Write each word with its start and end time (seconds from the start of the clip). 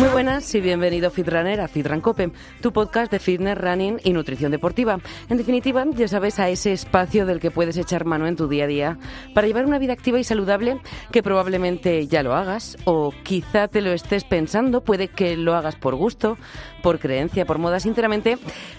Muy 0.00 0.08
buenas 0.08 0.54
y 0.54 0.62
bienvenido 0.62 1.10
Fitrunner 1.10 1.60
a 1.60 1.68
Fitran 1.68 2.00
Cope, 2.00 2.32
tu 2.62 2.72
podcast 2.72 3.12
de 3.12 3.18
fitness, 3.18 3.58
running 3.58 4.00
y 4.02 4.14
nutrición 4.14 4.50
deportiva. 4.50 4.98
En 5.28 5.36
definitiva, 5.36 5.84
ya 5.90 6.08
sabes, 6.08 6.38
a 6.38 6.48
ese 6.48 6.72
espacio 6.72 7.26
del 7.26 7.38
que 7.38 7.50
puedes 7.50 7.76
echar 7.76 8.06
mano 8.06 8.26
en 8.26 8.34
tu 8.34 8.48
día 8.48 8.64
a 8.64 8.66
día 8.66 8.98
para 9.34 9.46
llevar 9.46 9.66
una 9.66 9.78
vida 9.78 9.92
activa 9.92 10.18
y 10.18 10.24
saludable 10.24 10.80
que 11.12 11.22
probablemente 11.22 12.06
ya 12.06 12.22
lo 12.22 12.34
hagas 12.34 12.78
o 12.86 13.12
quizá 13.24 13.68
te 13.68 13.82
lo 13.82 13.92
estés 13.92 14.24
pensando, 14.24 14.80
puede 14.80 15.08
que 15.08 15.36
lo 15.36 15.54
hagas 15.54 15.76
por 15.76 15.94
gusto, 15.96 16.38
por 16.82 16.98
creencia, 16.98 17.44
por 17.44 17.58
moda, 17.58 17.78
sinceramente, 17.78 18.38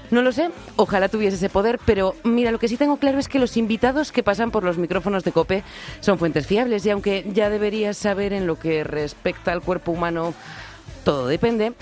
no 0.09 0.23
lo 0.23 0.31
sé, 0.31 0.49
ojalá 0.75 1.07
tuviese 1.07 1.35
ese 1.35 1.49
poder, 1.49 1.79
pero 1.85 2.15
mira, 2.23 2.49
lo 2.49 2.57
que 2.57 2.67
sí 2.67 2.77
tengo 2.77 2.97
claro 2.97 3.19
es 3.19 3.27
que 3.27 3.37
los 3.37 3.57
invitados 3.57 4.11
que 4.11 4.23
pasan 4.23 4.49
por 4.49 4.63
los 4.63 4.79
micrófonos 4.79 5.23
de 5.23 5.31
Cope 5.31 5.63
son 5.99 6.17
fuentes 6.17 6.47
fiables 6.47 6.83
y 6.87 6.89
aunque 6.89 7.27
ya 7.31 7.51
deberías 7.51 7.95
saber 7.95 8.33
en 8.33 8.47
lo 8.47 8.57
que 8.57 8.83
respecta 8.83 9.51
al 9.51 9.61
cuerpo 9.61 9.91
humano, 9.91 10.33
todo 11.03 11.27
depende, 11.27 11.73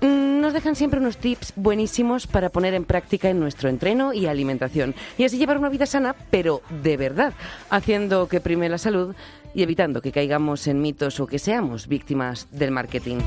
mm, 0.00 0.40
nos 0.40 0.52
dejan 0.52 0.76
siempre 0.76 1.00
unos 1.00 1.16
tips 1.16 1.52
buenísimos 1.56 2.26
para 2.26 2.50
poner 2.50 2.74
en 2.74 2.84
práctica 2.84 3.28
en 3.28 3.40
nuestro 3.40 3.68
entreno 3.68 4.12
y 4.12 4.26
alimentación. 4.26 4.94
Y 5.18 5.24
así 5.24 5.38
llevar 5.38 5.58
una 5.58 5.68
vida 5.68 5.86
sana, 5.86 6.14
pero 6.30 6.62
de 6.82 6.96
verdad, 6.96 7.32
haciendo 7.70 8.28
que 8.28 8.40
prime 8.40 8.68
la 8.68 8.78
salud 8.78 9.14
y 9.54 9.62
evitando 9.62 10.02
que 10.02 10.12
caigamos 10.12 10.66
en 10.66 10.80
mitos 10.80 11.18
o 11.20 11.26
que 11.26 11.38
seamos 11.38 11.88
víctimas 11.88 12.48
del 12.50 12.70
marketing. 12.70 13.18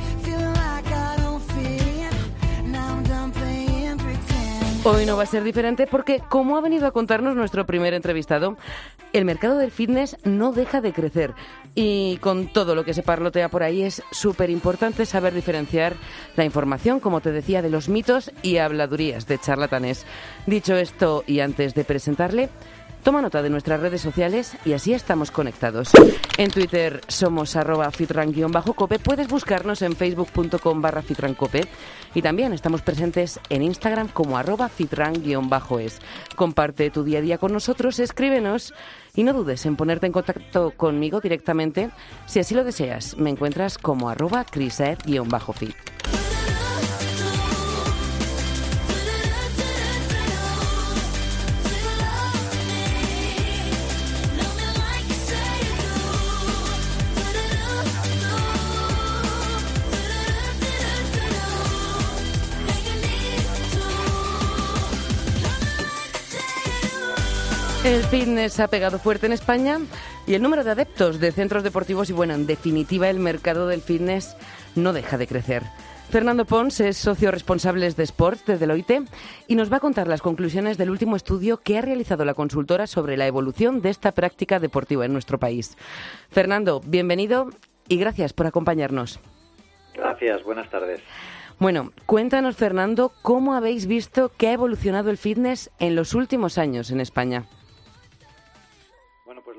Hoy 4.91 5.05
no 5.05 5.17
va 5.17 5.21
a 5.21 5.27
ser 5.27 5.43
diferente 5.43 5.85
porque, 5.85 6.19
como 6.29 6.57
ha 6.57 6.61
venido 6.61 6.87
a 6.87 6.91
contarnos 6.91 7.35
nuestro 7.35 7.67
primer 7.67 7.93
entrevistado, 7.93 8.57
el 9.13 9.23
mercado 9.23 9.59
del 9.59 9.69
fitness 9.69 10.17
no 10.23 10.51
deja 10.51 10.81
de 10.81 10.93
crecer. 10.93 11.35
Y 11.75 12.17
con 12.17 12.47
todo 12.47 12.73
lo 12.73 12.83
que 12.83 12.95
se 12.95 13.03
parlotea 13.03 13.49
por 13.49 13.61
ahí 13.61 13.83
es 13.83 14.01
súper 14.09 14.49
importante 14.49 15.05
saber 15.05 15.35
diferenciar 15.35 15.93
la 16.35 16.43
información, 16.43 16.99
como 16.99 17.21
te 17.21 17.31
decía, 17.31 17.61
de 17.61 17.69
los 17.69 17.87
mitos 17.87 18.31
y 18.41 18.57
habladurías 18.57 19.27
de 19.27 19.37
charlatanes. 19.37 20.07
Dicho 20.47 20.75
esto, 20.75 21.23
y 21.27 21.41
antes 21.41 21.75
de 21.75 21.83
presentarle, 21.83 22.49
Toma 23.03 23.21
nota 23.21 23.41
de 23.41 23.49
nuestras 23.49 23.79
redes 23.79 24.01
sociales 24.01 24.57
y 24.65 24.73
así 24.73 24.93
estamos 24.93 25.31
conectados. 25.31 25.91
En 26.37 26.51
Twitter 26.51 27.01
somos 27.07 27.55
arroba 27.55 27.89
fitran-cope. 27.91 28.99
Puedes 28.99 29.29
buscarnos 29.29 29.81
en 29.81 29.95
facebook.com 29.95 30.81
barra 30.81 31.01
fitrancope. 31.01 31.67
Y 32.13 32.21
también 32.21 32.53
estamos 32.53 32.81
presentes 32.81 33.39
en 33.49 33.61
Instagram 33.61 34.09
como 34.09 34.37
arroba 34.37 34.67
fitran-es. 34.67 35.99
Comparte 36.35 36.89
tu 36.89 37.03
día 37.03 37.19
a 37.19 37.21
día 37.21 37.37
con 37.37 37.53
nosotros, 37.53 37.99
escríbenos 37.99 38.73
y 39.15 39.23
no 39.23 39.33
dudes 39.33 39.65
en 39.65 39.75
ponerte 39.75 40.07
en 40.07 40.11
contacto 40.11 40.71
conmigo 40.71 41.21
directamente. 41.21 41.91
Si 42.25 42.39
así 42.39 42.53
lo 42.53 42.63
deseas, 42.63 43.17
me 43.17 43.29
encuentras 43.29 43.77
como 43.77 44.09
arroba 44.09 44.43
crisaer-fit. 44.43 45.75
El 67.89 68.03
fitness 68.03 68.59
ha 68.59 68.67
pegado 68.67 68.99
fuerte 68.99 69.25
en 69.25 69.33
España 69.33 69.79
y 70.27 70.35
el 70.35 70.43
número 70.43 70.63
de 70.63 70.69
adeptos 70.69 71.19
de 71.19 71.31
centros 71.31 71.63
deportivos 71.63 72.07
y, 72.11 72.13
bueno, 72.13 72.35
en 72.35 72.45
definitiva, 72.45 73.09
el 73.09 73.17
mercado 73.17 73.67
del 73.67 73.81
fitness 73.81 74.37
no 74.75 74.93
deja 74.93 75.17
de 75.17 75.25
crecer. 75.25 75.63
Fernando 76.11 76.45
Pons 76.45 76.81
es 76.81 76.97
socio 76.97 77.31
responsable 77.31 77.91
de 77.91 78.03
Sport 78.03 78.45
de 78.45 78.59
Deloitte 78.59 79.01
y 79.47 79.55
nos 79.55 79.73
va 79.73 79.77
a 79.77 79.79
contar 79.79 80.07
las 80.07 80.21
conclusiones 80.21 80.77
del 80.77 80.91
último 80.91 81.15
estudio 81.15 81.57
que 81.57 81.79
ha 81.79 81.81
realizado 81.81 82.25
la 82.25 82.35
consultora 82.35 82.85
sobre 82.85 83.17
la 83.17 83.25
evolución 83.25 83.81
de 83.81 83.89
esta 83.89 84.11
práctica 84.11 84.59
deportiva 84.59 85.05
en 85.05 85.13
nuestro 85.13 85.39
país. 85.39 85.75
Fernando, 86.29 86.81
bienvenido 86.85 87.49
y 87.87 87.97
gracias 87.97 88.33
por 88.33 88.45
acompañarnos. 88.45 89.19
Gracias, 89.95 90.43
buenas 90.43 90.69
tardes. 90.69 91.01
Bueno, 91.57 91.91
cuéntanos, 92.05 92.55
Fernando, 92.55 93.11
cómo 93.23 93.55
habéis 93.55 93.87
visto 93.87 94.31
que 94.37 94.47
ha 94.47 94.53
evolucionado 94.53 95.09
el 95.09 95.17
fitness 95.17 95.71
en 95.79 95.95
los 95.95 96.13
últimos 96.13 96.59
años 96.59 96.91
en 96.91 97.01
España 97.01 97.47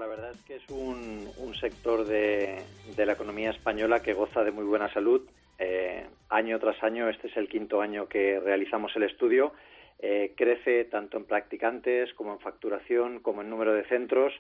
la 0.00 0.06
verdad 0.06 0.30
es 0.32 0.42
que 0.44 0.56
es 0.56 0.68
un, 0.70 1.54
sector 1.60 2.06
de, 2.06 2.62
la 2.96 3.12
economía 3.12 3.50
española 3.50 4.00
que 4.00 4.14
goza 4.14 4.42
de 4.42 4.50
muy 4.50 4.64
buena 4.64 4.90
salud. 4.94 5.28
Eh, 5.58 6.06
año 6.30 6.58
tras 6.58 6.82
año, 6.82 7.10
este 7.10 7.28
es 7.28 7.36
el 7.36 7.48
quinto 7.48 7.82
año 7.82 8.08
que 8.08 8.40
realizamos 8.40 8.96
el 8.96 9.02
estudio, 9.02 9.52
eh, 9.98 10.32
crece 10.34 10.86
tanto 10.86 11.18
en 11.18 11.24
practicantes 11.24 12.14
como 12.14 12.32
en 12.32 12.40
facturación, 12.40 13.20
como 13.20 13.42
en 13.42 13.50
número 13.50 13.74
de 13.74 13.84
centros, 13.84 14.32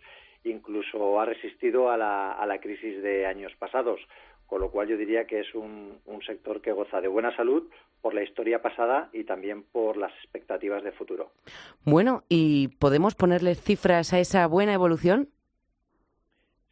incluso 0.44 1.20
ha 1.20 1.26
resistido 1.26 1.90
a 1.90 1.98
la, 1.98 2.58
crisis 2.62 3.02
de 3.02 3.26
años 3.26 3.52
pasados, 3.58 4.00
con 4.46 4.62
lo 4.62 4.70
cual 4.70 4.88
yo 4.88 4.96
diría 4.96 5.26
que 5.26 5.40
es 5.40 5.54
un, 5.54 5.98
un 6.06 6.22
sector 6.22 6.62
que 6.62 6.72
goza 6.72 7.02
de 7.02 7.08
buena 7.08 7.36
salud 7.36 7.68
por 8.00 8.14
la 8.14 8.22
historia 8.22 8.62
pasada 8.62 9.10
y 9.12 9.24
también 9.24 9.62
por 9.62 9.98
las 9.98 10.12
expectativas 10.22 10.82
de 10.82 10.92
futuro. 10.92 11.32
Bueno, 11.84 12.22
¿y 12.30 12.68
podemos 12.78 13.14
ponerle 13.14 13.54
cifras 13.56 14.14
a 14.14 14.20
esa 14.20 14.46
buena 14.46 14.72
evolución? 14.72 15.28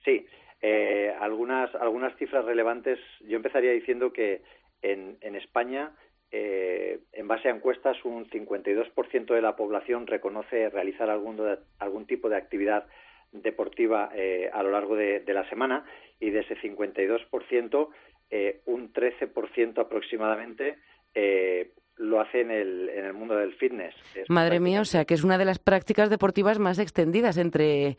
Sí, 0.04 0.26
eh, 0.60 1.14
algunas, 1.20 1.74
algunas 1.74 2.16
cifras 2.16 2.44
relevantes. 2.44 2.98
Yo 3.20 3.36
empezaría 3.36 3.72
diciendo 3.72 4.12
que 4.12 4.42
en, 4.82 5.18
en 5.20 5.36
España, 5.36 5.92
eh, 6.30 7.00
en 7.12 7.28
base 7.28 7.48
a 7.48 7.52
encuestas, 7.52 8.04
un 8.04 8.28
52% 8.28 9.34
de 9.34 9.42
la 9.42 9.56
población 9.56 10.06
reconoce 10.06 10.68
realizar 10.70 11.10
algún, 11.10 11.40
algún 11.78 12.06
tipo 12.06 12.28
de 12.28 12.36
actividad 12.36 12.86
deportiva 13.32 14.10
eh, 14.14 14.50
a 14.52 14.62
lo 14.62 14.70
largo 14.70 14.96
de, 14.96 15.22
la 15.26 15.48
semana 15.48 15.84
y 16.18 16.30
de 16.30 16.40
ese 16.40 16.56
52%, 16.56 17.88
eh, 18.30 18.60
un 18.66 18.92
13% 18.92 19.78
aproximadamente 19.78 20.78
eh, 21.14 21.72
lo 21.98 22.20
hace 22.20 22.40
en 22.40 22.50
el, 22.50 22.88
en 22.90 23.04
el 23.04 23.12
mundo 23.12 23.36
del 23.36 23.54
fitness. 23.54 23.94
Madre 24.28 24.60
mía, 24.60 24.80
o 24.80 24.84
sea 24.84 25.04
que 25.04 25.14
es 25.14 25.24
una 25.24 25.38
de 25.38 25.44
las 25.44 25.58
prácticas 25.58 26.10
deportivas 26.10 26.58
más 26.58 26.78
extendidas 26.78 27.36
entre, 27.36 27.96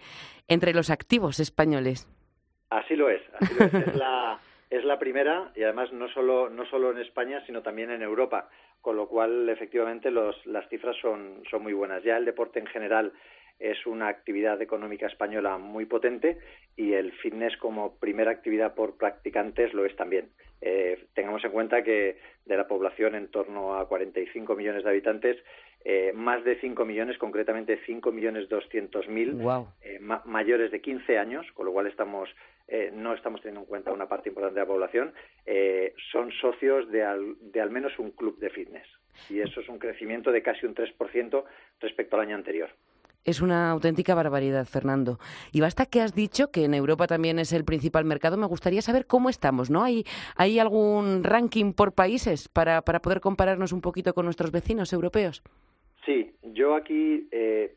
entre 0.47 0.73
los 0.73 0.89
activos 0.89 1.39
españoles. 1.39 2.07
Así 2.69 2.95
lo 2.95 3.09
es, 3.09 3.21
es. 3.41 3.95
la, 3.95 4.39
es 4.69 4.83
la 4.83 4.99
primera 4.99 5.51
y 5.55 5.63
además 5.63 5.91
no 5.91 6.07
solo, 6.09 6.49
no 6.49 6.65
solo 6.67 6.91
en 6.91 6.99
España, 6.99 7.43
sino 7.45 7.61
también 7.61 7.91
en 7.91 8.01
Europa, 8.01 8.49
con 8.81 8.95
lo 8.95 9.07
cual 9.07 9.49
efectivamente 9.49 10.11
los, 10.11 10.45
las 10.45 10.67
cifras 10.69 10.95
son, 11.01 11.43
son 11.49 11.63
muy 11.63 11.73
buenas. 11.73 12.03
Ya 12.03 12.17
el 12.17 12.25
deporte 12.25 12.59
en 12.59 12.67
general 12.67 13.11
es 13.59 13.85
una 13.85 14.07
actividad 14.07 14.61
económica 14.61 15.07
española 15.07 15.57
muy 15.57 15.85
potente 15.85 16.37
y 16.75 16.93
el 16.93 17.11
fitness 17.11 17.57
como 17.57 17.97
primera 17.97 18.31
actividad 18.31 18.73
por 18.73 18.97
practicantes 18.97 19.73
lo 19.73 19.85
es 19.85 19.95
también. 19.95 20.29
Eh, 20.61 21.07
tengamos 21.13 21.43
en 21.43 21.51
cuenta 21.51 21.83
que 21.83 22.17
de 22.45 22.57
la 22.57 22.67
población 22.67 23.15
en 23.15 23.29
torno 23.29 23.75
a 23.75 23.87
45 23.87 24.55
millones 24.55 24.83
de 24.83 24.89
habitantes, 24.89 25.37
eh, 25.85 26.11
más 26.13 26.43
de 26.43 26.59
5 26.59 26.83
millones, 26.85 27.17
concretamente 27.17 27.79
5 27.85 28.11
millones 28.11 28.49
200 28.49 29.07
mil 29.07 29.39
eh, 29.81 29.99
mayores 30.25 30.71
de 30.71 30.81
15 30.81 31.17
años, 31.17 31.45
con 31.53 31.65
lo 31.65 31.73
cual 31.73 31.87
estamos 31.87 32.29
no 32.93 33.15
estamos 33.15 33.41
teniendo 33.41 33.61
en 33.61 33.65
cuenta 33.65 33.91
una 33.91 34.07
parte 34.07 34.29
importante 34.29 34.59
de 34.59 34.63
la 34.63 34.71
población, 34.71 35.11
son 36.11 36.31
socios 36.33 36.87
de 36.91 37.03
al, 37.03 37.35
de 37.51 37.61
al 37.61 37.71
menos 37.71 37.97
un 37.97 38.11
club 38.11 38.37
de 38.37 38.51
fitness. 38.51 38.85
Y 39.27 39.39
eso 39.39 39.61
es 39.61 39.69
un 39.69 39.79
crecimiento 39.79 40.31
de 40.31 40.43
casi 40.43 40.67
un 40.67 40.75
3% 40.75 41.43
respecto 41.79 42.15
al 42.15 42.21
año 42.21 42.35
anterior. 42.35 42.69
Es 43.25 43.41
una 43.41 43.69
auténtica 43.71 44.15
barbaridad, 44.15 44.65
Fernando. 44.65 45.19
Y 45.51 45.61
basta 45.61 45.85
que 45.85 46.01
has 46.01 46.15
dicho 46.15 46.51
que 46.51 46.63
en 46.63 46.73
Europa 46.73 47.05
también 47.05 47.37
es 47.37 47.53
el 47.53 47.65
principal 47.65 48.05
mercado. 48.05 48.37
Me 48.37 48.47
gustaría 48.47 48.81
saber 48.81 49.05
cómo 49.05 49.29
estamos, 49.29 49.69
¿no? 49.69 49.83
¿Hay, 49.83 50.05
hay 50.35 50.59
algún 50.59 51.23
ranking 51.23 51.73
por 51.73 51.93
países 51.93 52.47
para, 52.47 52.81
para 52.81 53.01
poder 53.01 53.19
compararnos 53.19 53.73
un 53.73 53.81
poquito 53.81 54.13
con 54.13 54.25
nuestros 54.25 54.51
vecinos 54.51 54.93
europeos? 54.93 55.43
Sí, 56.05 56.31
yo 56.43 56.75
aquí 56.75 57.27
eh, 57.31 57.75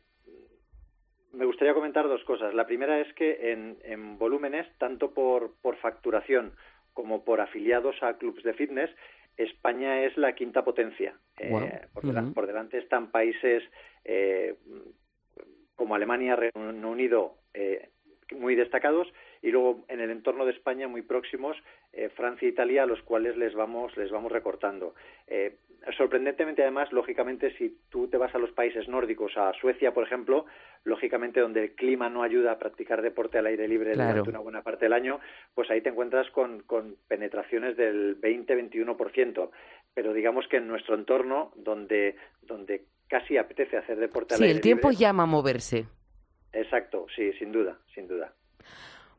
me 1.33 1.45
gustaría 1.45 1.73
comentar 1.73 2.07
dos 2.07 2.23
cosas. 2.23 2.53
La 2.53 2.65
primera 2.65 2.99
es 3.01 3.13
que 3.13 3.51
en, 3.51 3.77
en 3.83 4.17
volúmenes, 4.17 4.67
tanto 4.77 5.13
por, 5.13 5.53
por 5.61 5.75
facturación 5.77 6.53
como 6.93 7.23
por 7.23 7.41
afiliados 7.41 8.01
a 8.01 8.17
clubes 8.17 8.43
de 8.43 8.53
fitness, 8.53 8.91
España 9.37 10.03
es 10.03 10.15
la 10.15 10.35
quinta 10.35 10.63
potencia. 10.63 11.15
Eh, 11.39 11.87
por, 11.93 12.33
por, 12.33 12.47
delante 12.47 12.77
están 12.77 13.09
países 13.09 13.63
eh, 14.05 14.55
como 15.75 15.95
Alemania, 15.95 16.35
Reino 16.35 16.89
Unido, 16.89 17.35
eh, 17.53 17.89
muy 18.31 18.55
destacados 18.55 19.07
y 19.41 19.51
luego 19.51 19.83
en 19.87 19.99
el 19.99 20.09
entorno 20.09 20.45
de 20.45 20.51
España 20.51 20.87
muy 20.87 21.01
próximos 21.01 21.57
eh, 21.91 22.09
Francia 22.09 22.47
e 22.47 22.51
Italia 22.51 22.83
a 22.83 22.85
los 22.85 23.01
cuales 23.03 23.37
les 23.37 23.53
vamos 23.53 23.95
les 23.97 24.11
vamos 24.11 24.31
recortando. 24.31 24.95
Eh, 25.27 25.57
sorprendentemente 25.97 26.61
además 26.61 26.91
lógicamente 26.93 27.55
si 27.57 27.77
tú 27.89 28.07
te 28.07 28.17
vas 28.17 28.33
a 28.33 28.39
los 28.39 28.51
países 28.51 28.87
nórdicos 28.87 29.37
a 29.37 29.53
Suecia 29.53 29.93
por 29.93 30.05
ejemplo 30.05 30.45
lógicamente 30.85 31.41
donde 31.41 31.63
el 31.63 31.71
clima 31.75 32.09
no 32.09 32.23
ayuda 32.23 32.53
a 32.53 32.59
practicar 32.59 33.01
deporte 33.01 33.37
al 33.37 33.47
aire 33.47 33.67
libre 33.67 33.91
durante 33.91 34.29
una 34.29 34.39
buena 34.39 34.61
parte 34.61 34.85
del 34.85 34.93
año 34.93 35.19
pues 35.53 35.69
ahí 35.69 35.81
te 35.81 35.89
encuentras 35.89 36.29
con, 36.31 36.61
con 36.61 36.95
penetraciones 37.07 37.75
del 37.75 38.19
20-21% 38.21 39.49
pero 39.93 40.13
digamos 40.13 40.47
que 40.47 40.57
en 40.57 40.67
nuestro 40.67 40.95
entorno 40.95 41.51
donde 41.55 42.15
donde 42.41 42.85
casi 43.07 43.37
apetece 43.37 43.77
hacer 43.77 43.97
deporte 43.97 44.33
al 44.33 44.39
sí, 44.39 44.43
aire 44.45 44.55
el 44.55 44.61
tiempo 44.61 44.89
libre, 44.89 45.01
llama 45.01 45.23
a 45.23 45.27
moverse 45.27 45.85
exacto 46.51 47.05
sí 47.15 47.33
sin 47.33 47.51
duda 47.51 47.77
sin 47.93 48.07
duda 48.07 48.33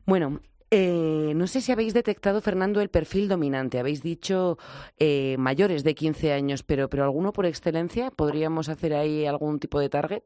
bueno, 0.06 0.40
eh, 0.70 1.32
no 1.34 1.46
sé 1.46 1.60
si 1.60 1.72
habéis 1.72 1.94
detectado, 1.94 2.40
Fernando, 2.40 2.80
el 2.80 2.90
perfil 2.90 3.28
dominante. 3.28 3.78
Habéis 3.78 4.02
dicho 4.02 4.58
eh, 4.98 5.36
mayores 5.38 5.84
de 5.84 5.94
15 5.94 6.32
años, 6.32 6.62
pero, 6.62 6.88
pero 6.88 7.04
¿alguno 7.04 7.32
por 7.32 7.46
excelencia? 7.46 8.10
¿Podríamos 8.10 8.68
hacer 8.68 8.92
ahí 8.92 9.24
algún 9.24 9.60
tipo 9.60 9.80
de 9.80 9.88
target? 9.88 10.22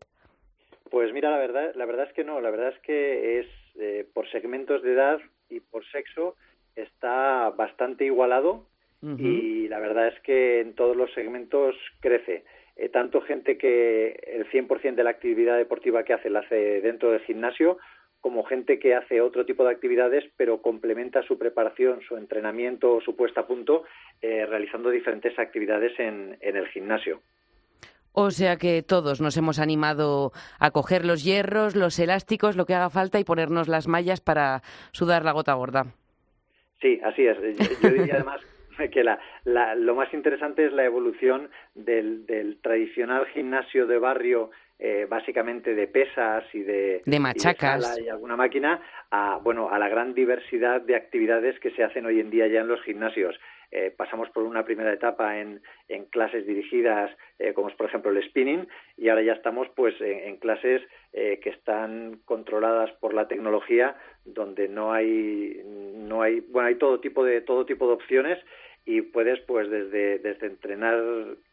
Pues 0.91 1.13
mira, 1.13 1.31
la 1.31 1.39
verdad, 1.39 1.73
la 1.75 1.85
verdad 1.85 2.07
es 2.09 2.15
que 2.15 2.25
no. 2.25 2.41
La 2.41 2.51
verdad 2.51 2.71
es 2.71 2.79
que 2.81 3.41
es 3.41 3.47
eh, 3.79 4.07
por 4.13 4.29
segmentos 4.31 4.83
de 4.83 4.95
edad 4.95 5.19
y 5.49 5.61
por 5.61 5.85
sexo 5.91 6.35
está 6.75 7.51
bastante 7.51 8.05
igualado 8.05 8.67
y 9.01 9.69
la 9.69 9.79
verdad 9.79 10.09
es 10.09 10.19
que 10.23 10.61
en 10.61 10.75
todos 10.75 10.97
los 10.97 11.13
segmentos 11.13 11.77
crece. 12.01 12.45
Eh, 12.79 12.89
tanto 12.91 13.21
gente 13.21 13.59
que 13.59 14.21
el 14.25 14.49
100% 14.51 14.95
de 14.95 15.03
la 15.05 15.11
actividad 15.11 15.57
deportiva 15.57 16.05
que 16.05 16.15
hace 16.15 16.31
la 16.31 16.41
hace 16.41 16.81
dentro 16.81 17.11
del 17.11 17.21
gimnasio 17.21 17.79
como 18.21 18.45
gente 18.45 18.79
que 18.79 18.95
hace 18.95 19.21
otro 19.21 19.45
tipo 19.45 19.65
de 19.65 19.71
actividades, 19.71 20.25
pero 20.37 20.63
complementa 20.63 21.23
su 21.23 21.39
preparación, 21.39 22.01
su 22.07 22.17
entrenamiento 22.17 22.95
o 22.95 23.01
su 23.01 23.17
puesta 23.17 23.43
a 23.43 23.47
punto 23.47 23.85
eh, 24.23 24.47
realizando 24.47 24.91
diferentes 24.91 25.37
actividades 25.39 25.99
en, 25.99 26.37
en 26.41 26.57
el 26.57 26.69
gimnasio. 26.69 27.21
O 28.13 28.31
sea 28.31 28.57
que 28.57 28.83
todos 28.83 29.21
nos 29.21 29.37
hemos 29.37 29.61
animado 29.61 30.33
a 30.59 30.71
coger 30.71 31.05
los 31.05 31.25
hierros, 31.25 31.77
los 31.77 31.99
elásticos, 31.99 32.57
lo 32.57 32.65
que 32.65 32.75
haga 32.75 32.91
falta 32.91 33.21
y 33.21 33.25
ponernos 33.25 33.69
las 33.69 33.87
mallas 33.87 34.21
para 34.21 34.63
sudar 34.93 35.25
la 35.25 35.33
gota 35.33 35.55
gorda. 35.55 35.87
Sí, 36.81 37.01
así 37.05 37.27
es. 37.27 37.39
Yo 37.81 37.91
diría 37.91 38.15
además 38.17 38.41
que 38.93 39.05
la, 39.05 39.19
la, 39.45 39.75
lo 39.75 39.95
más 39.95 40.13
interesante 40.15 40.67
es 40.67 40.73
la 40.73 40.85
evolución 40.85 41.51
del, 41.75 42.27
del 42.27 42.59
tradicional 42.61 43.27
gimnasio 43.27 43.87
de 43.87 43.99
barrio 43.99 44.51
eh, 44.81 45.07
básicamente 45.09 45.75
de 45.75 45.89
pesas 45.89 46.45
y 46.53 46.61
de, 46.61 47.03
de 47.05 47.19
machacas 47.19 47.79
y, 47.79 47.79
de 47.79 47.83
sala 47.83 48.01
y, 48.01 48.09
alguna 48.09 48.37
máquina 48.37 48.81
a 49.11 49.39
bueno 49.43 49.71
a 49.71 49.79
la 49.79 49.89
gran 49.89 50.15
diversidad 50.15 50.81
de 50.81 50.95
actividades 50.95 51.59
que 51.59 51.73
se 51.73 51.83
hacen 51.83 52.07
hoy 52.07 52.21
en 52.21 52.31
día 52.31 52.47
ya 52.47 52.61
en 52.61 52.69
los 52.69 52.81
gimnasios. 52.83 53.35
Eh, 53.71 53.93
pasamos 53.95 54.31
por 54.31 54.45
una 54.45 54.65
primera 54.65 54.91
etapa 54.93 55.41
en, 55.41 55.61
en 55.89 56.07
clases 56.07 56.47
dirigidas 56.47 57.11
eh, 57.39 57.53
como 57.53 57.69
es 57.69 57.75
por 57.75 57.87
ejemplo 57.87 58.11
el 58.11 58.23
spinning 58.23 58.67
y 58.97 59.11
ahora 59.11 59.21
ya 59.21 59.33
estamos 59.33 59.69
pues 59.77 60.01
en, 60.01 60.21
en 60.21 60.37
clases 60.39 60.81
eh, 61.13 61.39
que 61.43 61.51
están 61.51 62.21
controladas 62.25 62.91
por 62.93 63.13
la 63.13 63.29
tecnología 63.29 63.95
donde 64.25 64.69
no 64.69 64.95
hay 64.95 65.61
no 65.67 66.23
hay 66.23 66.41
bueno 66.41 66.69
hay 66.69 66.77
todo 66.77 67.01
tipo 67.01 67.23
de 67.25 67.43
todo 67.43 67.67
tipo 67.67 67.89
de 67.89 67.93
opciones 67.93 68.39
y 68.89 69.03
puedes 69.03 69.39
pues 69.41 69.69
desde, 69.69 70.19
desde 70.19 70.47
entrenar 70.47 70.99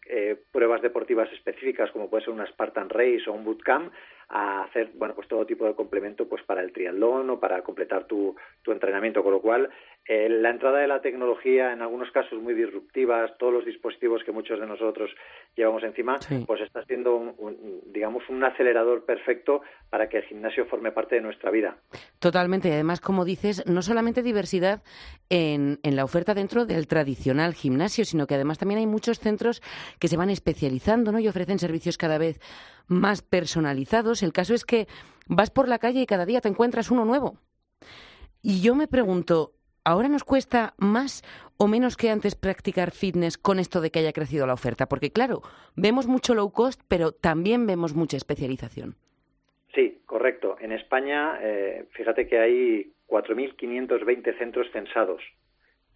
eh, 0.08 0.42
pruebas 0.54 0.82
deportivas 0.82 1.30
específicas 1.34 1.92
como 1.92 2.10
puede 2.10 2.24
ser 2.24 2.34
una 2.34 2.48
Spartan 2.48 2.90
Race 2.90 3.24
o 3.28 3.34
un 3.34 3.44
bootcamp 3.44 3.92
a 4.30 4.64
hacer 4.64 4.92
bueno 4.94 5.16
pues 5.16 5.28
todo 5.28 5.46
tipo 5.46 5.66
de 5.66 5.76
complemento 5.76 6.30
pues 6.30 6.44
para 6.44 6.62
el 6.62 6.72
triatlón 6.72 7.30
o 7.30 7.38
para 7.38 7.62
completar 7.62 8.06
tu, 8.06 8.38
tu 8.62 8.72
entrenamiento. 8.72 9.22
Con 9.22 9.34
lo 9.34 9.42
cual 9.42 9.70
eh, 10.08 10.30
la 10.30 10.52
entrada 10.52 10.80
de 10.80 10.88
la 10.88 11.02
tecnología 11.02 11.74
en 11.74 11.82
algunos 11.82 12.12
casos 12.12 12.40
muy 12.42 12.54
disruptivas 12.54 13.32
todos 13.40 13.54
los 13.54 13.66
dispositivos 13.66 14.24
que 14.24 14.32
muchos 14.32 14.60
de 14.60 14.68
nosotros 14.68 15.10
llevamos 15.56 15.84
encima 15.84 16.22
Sí. 16.22 16.44
pues 16.46 16.62
está 16.62 16.84
siendo 16.86 17.16
un, 17.16 17.34
un, 17.38 17.82
digamos 17.92 18.24
un 18.30 18.44
acelerador 18.44 19.06
perfecto 19.06 19.62
para 19.90 20.08
que 20.08 20.18
el 20.18 20.24
gimnasio 20.24 20.66
forme 20.66 20.92
parte 20.92 21.16
de 21.16 21.22
nuestra 21.22 21.52
vida 21.52 21.78
Totalmente. 22.20 22.70
Y 22.70 22.72
además, 22.72 23.02
como 23.02 23.26
dices, 23.26 23.66
no 23.68 23.82
solamente 23.82 24.24
diversidad 24.24 24.82
en, 25.30 25.80
en, 25.84 25.96
la 25.96 26.04
oferta 26.04 26.34
dentro 26.34 26.66
del 26.66 26.88
tradicional 26.88 27.54
gimnasio, 27.54 28.06
sino 28.06 28.26
que 28.26 28.36
además 28.36 28.58
también 28.58 28.80
hay 28.80 28.88
muchos 28.88 29.20
centros 29.20 29.62
que 30.00 30.08
se 30.08 30.18
van 30.18 30.30
especializando 30.30 31.12
¿no? 31.12 31.20
y 31.20 31.28
ofrecen 31.28 31.60
servicios 31.60 31.98
cada 31.98 32.18
vez 32.18 32.40
más 32.88 33.22
personalizados. 33.22 34.24
El 34.24 34.34
caso 34.34 34.54
es 34.54 34.66
que 34.66 34.88
vas 35.28 35.52
por 35.52 35.68
la 35.68 35.80
calle 35.80 36.02
y 36.02 36.06
cada 36.06 36.26
día 36.26 36.42
te 36.42 36.50
encuentras 36.50 36.92
uno 36.92 37.06
nuevo. 37.06 37.38
Y 38.42 38.62
yo 38.62 38.76
me 38.76 38.88
pregunto, 38.88 39.54
¿ahora 39.86 40.10
nos 40.10 40.24
cuesta 40.24 40.74
más 40.78 41.24
o 41.58 41.68
menos 41.68 41.96
que 41.96 42.10
antes 42.10 42.36
practicar 42.36 42.92
fitness 42.92 43.38
con 43.38 43.60
esto 43.60 43.80
de 43.80 43.92
que 43.92 44.00
haya 44.00 44.12
crecido 44.12 44.46
la 44.46 44.54
oferta? 44.54 44.88
Porque 44.88 45.12
claro, 45.12 45.42
vemos 45.76 46.08
mucho 46.08 46.36
low 46.36 46.52
cost, 46.52 46.82
pero 46.90 47.12
también 47.14 47.66
vemos 47.66 47.96
mucha 47.96 48.18
especialización. 48.18 48.96
Sí, 49.74 50.02
correcto. 50.06 50.58
En 50.60 50.72
España, 50.72 51.38
eh, 51.42 51.86
fíjate 51.92 52.28
que 52.28 52.40
hay 52.40 52.92
4.520 53.08 54.38
centros 54.38 54.68
censados. 54.72 55.22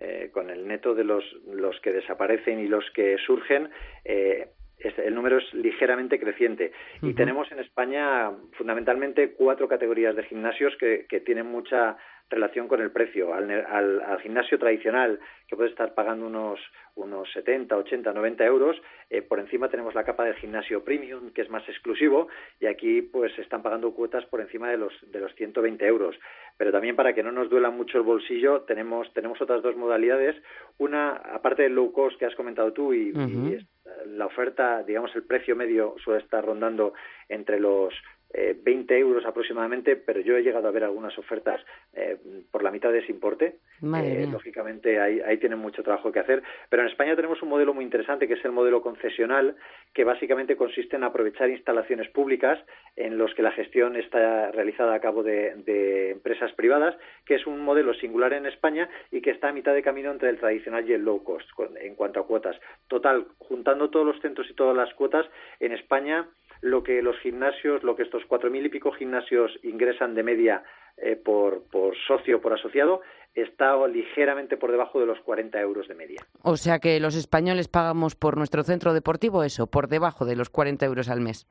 Eh, 0.01 0.29
con 0.31 0.49
el 0.49 0.65
neto 0.65 0.95
de 0.95 1.03
los, 1.03 1.25
los 1.45 1.77
que 1.81 1.91
desaparecen 1.91 2.61
y 2.61 2.67
los 2.69 2.89
que 2.91 3.17
surgen, 3.17 3.69
eh, 4.05 4.47
el 4.79 5.13
número 5.13 5.39
es 5.39 5.53
ligeramente 5.53 6.17
creciente. 6.17 6.71
Uh 7.01 7.05
-huh. 7.05 7.09
Y 7.09 7.13
tenemos 7.15 7.51
en 7.51 7.59
España 7.59 8.31
fundamentalmente 8.53 9.33
cuatro 9.33 9.67
categorías 9.67 10.15
de 10.15 10.23
gimnasios 10.23 10.73
que, 10.77 11.05
que 11.09 11.19
tienen 11.19 11.47
mucha 11.47 11.97
relación 12.29 12.67
con 12.67 12.81
el 12.81 12.91
precio. 12.91 13.33
Al, 13.33 13.49
al, 13.49 14.01
al, 14.01 14.21
gimnasio 14.21 14.59
tradicional, 14.59 15.19
que 15.47 15.55
puede 15.55 15.69
estar 15.69 15.93
pagando 15.93 16.27
unos, 16.27 16.59
unos 16.95 17.31
70, 17.33 17.75
80, 17.75 18.13
90 18.13 18.45
euros, 18.45 18.81
eh, 19.09 19.21
por 19.21 19.39
encima 19.39 19.69
tenemos 19.69 19.95
la 19.95 20.03
capa 20.03 20.25
del 20.25 20.35
gimnasio 20.35 20.83
premium, 20.83 21.31
que 21.31 21.41
es 21.41 21.49
más 21.49 21.67
exclusivo, 21.67 22.27
y 22.59 22.67
aquí 22.67 23.01
pues 23.01 23.37
están 23.39 23.61
pagando 23.61 23.93
cuotas 23.93 24.25
por 24.25 24.41
encima 24.41 24.69
de 24.69 24.77
los, 24.77 24.93
de 25.11 25.19
los 25.19 25.33
120 25.35 25.85
euros. 25.85 26.15
Pero 26.57 26.71
también 26.71 26.95
para 26.95 27.13
que 27.13 27.23
no 27.23 27.31
nos 27.31 27.49
duela 27.49 27.69
mucho 27.69 27.97
el 27.97 28.03
bolsillo, 28.03 28.61
tenemos, 28.61 29.11
tenemos 29.13 29.41
otras 29.41 29.61
dos 29.61 29.75
modalidades. 29.75 30.35
Una, 30.77 31.11
aparte 31.11 31.63
del 31.63 31.75
low 31.75 31.91
cost 31.91 32.17
que 32.19 32.25
has 32.25 32.35
comentado 32.35 32.73
tú, 32.73 32.93
y, 32.93 33.11
uh 33.11 33.15
-huh. 33.15 33.59
y 33.59 33.67
la 34.07 34.25
oferta, 34.25 34.83
digamos, 34.83 35.15
el 35.15 35.23
precio 35.23 35.55
medio 35.55 35.95
suele 36.03 36.21
estar 36.21 36.45
rondando 36.45 36.93
entre 37.27 37.59
los 37.59 37.93
eh, 38.31 38.55
20 38.61 38.97
euros 38.97 39.25
aproximadamente, 39.25 39.95
pero 39.95 40.19
yo 40.19 40.37
he 40.37 40.43
llegado 40.43 40.67
a 40.67 40.71
ver 40.71 40.83
algunas 40.83 41.17
ofertas 41.17 41.59
eh, 41.93 42.17
por 42.51 42.63
la 42.63 42.69
mitad 42.69 42.91
de 42.91 42.99
ese 42.99 43.11
importe. 43.11 43.57
Eh, 43.81 44.27
lógicamente 44.31 44.99
ahí, 44.99 45.19
ahí 45.21 45.37
tienen 45.37 45.57
mucho 45.57 45.81
trabajo 45.81 46.11
que 46.11 46.19
hacer. 46.19 46.43
Pero 46.69 46.83
en 46.83 46.89
España 46.89 47.15
tenemos 47.15 47.41
un 47.41 47.49
modelo 47.49 47.73
muy 47.73 47.83
interesante 47.83 48.27
que 48.27 48.35
es 48.35 48.45
el 48.45 48.51
modelo 48.51 48.83
concesional, 48.83 49.55
que 49.93 50.03
básicamente 50.03 50.55
consiste 50.55 50.95
en 50.95 51.05
aprovechar 51.05 51.49
instalaciones 51.49 52.07
públicas 52.09 52.59
en 52.95 53.17
los 53.17 53.33
que 53.33 53.41
la 53.41 53.51
gestión 53.51 53.95
está 53.95 54.51
realizada 54.51 54.93
a 54.93 54.99
cabo 54.99 55.23
de, 55.23 55.55
de 55.65 56.11
empresas 56.11 56.51
privadas, 56.53 56.95
que 57.25 57.35
es 57.35 57.47
un 57.47 57.59
modelo 57.61 57.93
singular 57.95 58.33
en 58.33 58.45
España 58.45 58.89
y 59.11 59.21
que 59.21 59.31
está 59.31 59.49
a 59.49 59.53
mitad 59.53 59.73
de 59.73 59.81
camino 59.81 60.11
entre 60.11 60.29
el 60.29 60.37
tradicional 60.37 60.87
y 60.87 60.93
el 60.93 61.03
low 61.03 61.23
cost 61.23 61.49
en 61.81 61.95
cuanto 61.95 62.19
a 62.19 62.27
cuotas. 62.27 62.59
Total, 62.87 63.25
juntando 63.39 63.89
todos 63.89 64.05
los 64.05 64.21
centros 64.21 64.47
y 64.49 64.53
todas 64.53 64.75
las 64.75 64.93
cuotas, 64.93 65.25
en 65.59 65.71
España 65.71 66.27
lo 66.61 66.83
que 66.83 67.01
los 67.01 67.17
gimnasios, 67.19 67.83
lo 67.83 67.95
que 67.95 68.03
estos 68.03 68.23
cuatro 68.27 68.49
mil 68.49 68.65
y 68.65 68.69
pico 68.69 68.91
gimnasios 68.91 69.51
ingresan 69.63 70.15
de 70.15 70.23
media 70.23 70.63
eh, 70.97 71.15
por, 71.15 71.63
por 71.69 71.95
socio, 72.07 72.41
por 72.41 72.53
asociado, 72.53 73.01
está 73.33 73.75
ligeramente 73.87 74.57
por 74.57 74.71
debajo 74.71 74.99
de 74.99 75.05
los 75.05 75.19
40 75.21 75.59
euros 75.61 75.87
de 75.87 75.95
media. 75.95 76.21
O 76.41 76.57
sea 76.57 76.79
que 76.79 76.99
los 76.99 77.15
españoles 77.15 77.67
pagamos 77.67 78.15
por 78.15 78.37
nuestro 78.37 78.63
centro 78.63 78.93
deportivo 78.93 79.43
eso, 79.43 79.67
por 79.67 79.87
debajo 79.87 80.25
de 80.25 80.35
los 80.35 80.49
40 80.49 80.85
euros 80.85 81.09
al 81.09 81.21
mes. 81.21 81.47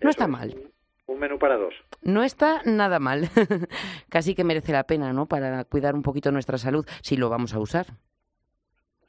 No 0.00 0.10
eso 0.10 0.10
está 0.10 0.28
mal. 0.28 0.54
Un 1.06 1.18
menú 1.18 1.38
para 1.38 1.56
dos. 1.56 1.74
No 2.02 2.22
está 2.22 2.62
nada 2.64 2.98
mal. 2.98 3.28
Casi 4.08 4.34
que 4.34 4.44
merece 4.44 4.72
la 4.72 4.84
pena, 4.84 5.12
¿no? 5.12 5.26
Para 5.26 5.64
cuidar 5.64 5.94
un 5.94 6.02
poquito 6.02 6.32
nuestra 6.32 6.58
salud, 6.58 6.86
si 7.02 7.16
lo 7.16 7.28
vamos 7.28 7.54
a 7.54 7.58
usar. 7.58 7.86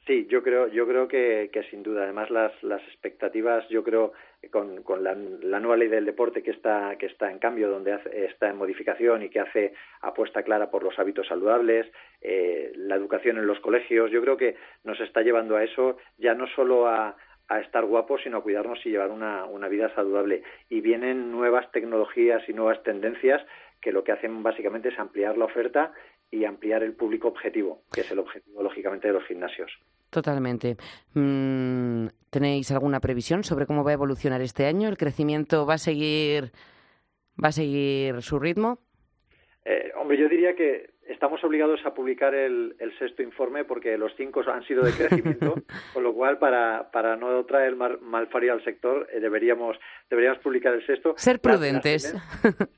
Sí, 0.06 0.26
yo 0.30 0.40
creo, 0.40 0.68
yo 0.68 0.86
creo 0.86 1.08
que, 1.08 1.50
que 1.52 1.64
sin 1.64 1.82
duda. 1.82 2.04
Además, 2.04 2.30
las, 2.30 2.52
las 2.62 2.80
expectativas, 2.82 3.68
yo 3.68 3.82
creo, 3.82 4.12
con, 4.52 4.84
con 4.84 5.02
la, 5.02 5.14
la, 5.14 5.58
nueva 5.58 5.76
ley 5.76 5.88
del 5.88 6.04
deporte 6.04 6.44
que 6.44 6.52
está, 6.52 6.94
que 6.96 7.06
está 7.06 7.28
en 7.28 7.40
cambio, 7.40 7.68
donde 7.68 7.92
hace, 7.92 8.24
está 8.24 8.48
en 8.48 8.56
modificación 8.56 9.24
y 9.24 9.30
que 9.30 9.40
hace 9.40 9.74
apuesta 10.02 10.44
clara 10.44 10.70
por 10.70 10.84
los 10.84 10.96
hábitos 11.00 11.26
saludables, 11.26 11.90
eh, 12.20 12.70
la 12.76 12.94
educación 12.94 13.38
en 13.38 13.48
los 13.48 13.58
colegios, 13.58 14.12
yo 14.12 14.22
creo 14.22 14.36
que 14.36 14.54
nos 14.84 15.00
está 15.00 15.22
llevando 15.22 15.56
a 15.56 15.64
eso, 15.64 15.98
ya 16.18 16.34
no 16.34 16.46
solo 16.46 16.86
a, 16.86 17.16
a 17.48 17.60
estar 17.60 17.84
guapos, 17.84 18.22
sino 18.22 18.38
a 18.38 18.42
cuidarnos 18.44 18.78
y 18.86 18.90
llevar 18.90 19.10
una, 19.10 19.44
una 19.46 19.66
vida 19.66 19.92
saludable. 19.96 20.44
Y 20.68 20.82
vienen 20.82 21.32
nuevas 21.32 21.68
tecnologías 21.72 22.48
y 22.48 22.52
nuevas 22.52 22.80
tendencias 22.84 23.44
que 23.80 23.92
lo 23.92 24.04
que 24.04 24.12
hacen 24.12 24.42
básicamente 24.42 24.88
es 24.88 24.98
ampliar 24.98 25.36
la 25.36 25.44
oferta 25.46 25.92
y 26.30 26.44
ampliar 26.44 26.82
el 26.82 26.94
público 26.94 27.28
objetivo, 27.28 27.82
que 27.92 28.02
es 28.02 28.10
el 28.10 28.18
objetivo, 28.18 28.62
lógicamente, 28.62 29.08
de 29.08 29.14
los 29.14 29.24
gimnasios. 29.26 29.70
Totalmente. 30.10 30.76
Mm, 31.14 32.06
¿Tenéis 32.30 32.70
alguna 32.70 33.00
previsión 33.00 33.44
sobre 33.44 33.66
cómo 33.66 33.84
va 33.84 33.90
a 33.90 33.94
evolucionar 33.94 34.40
este 34.40 34.66
año? 34.66 34.88
¿El 34.88 34.96
crecimiento 34.96 35.66
va 35.66 35.74
a 35.74 35.78
seguir, 35.78 36.52
va 37.42 37.48
a 37.48 37.52
seguir 37.52 38.22
su 38.22 38.38
ritmo? 38.38 38.78
Eh, 39.64 39.92
hombre, 39.96 40.16
yo 40.16 40.28
diría 40.28 40.54
que 40.54 40.90
estamos 41.08 41.42
obligados 41.44 41.80
a 41.84 41.94
publicar 41.94 42.34
el, 42.34 42.76
sexto 42.98 43.22
informe 43.22 43.64
porque 43.64 43.98
los 43.98 44.12
cinco 44.16 44.42
han 44.46 44.64
sido 44.64 44.84
de 44.84 44.92
crecimiento, 44.92 45.54
con 45.92 46.02
lo 46.02 46.14
cual 46.14 46.38
para, 46.38 46.90
para 46.92 47.16
no 47.16 47.44
traer 47.44 47.74
mal, 47.76 47.98
malfario 48.00 48.52
al 48.52 48.64
sector 48.64 49.08
eh, 49.12 49.20
deberíamos 49.20 49.76
deberíamos 50.08 50.40
publicar 50.40 50.74
el 50.74 50.86
sexto. 50.86 51.14
Ser 51.16 51.40
prudentes. 51.40 52.14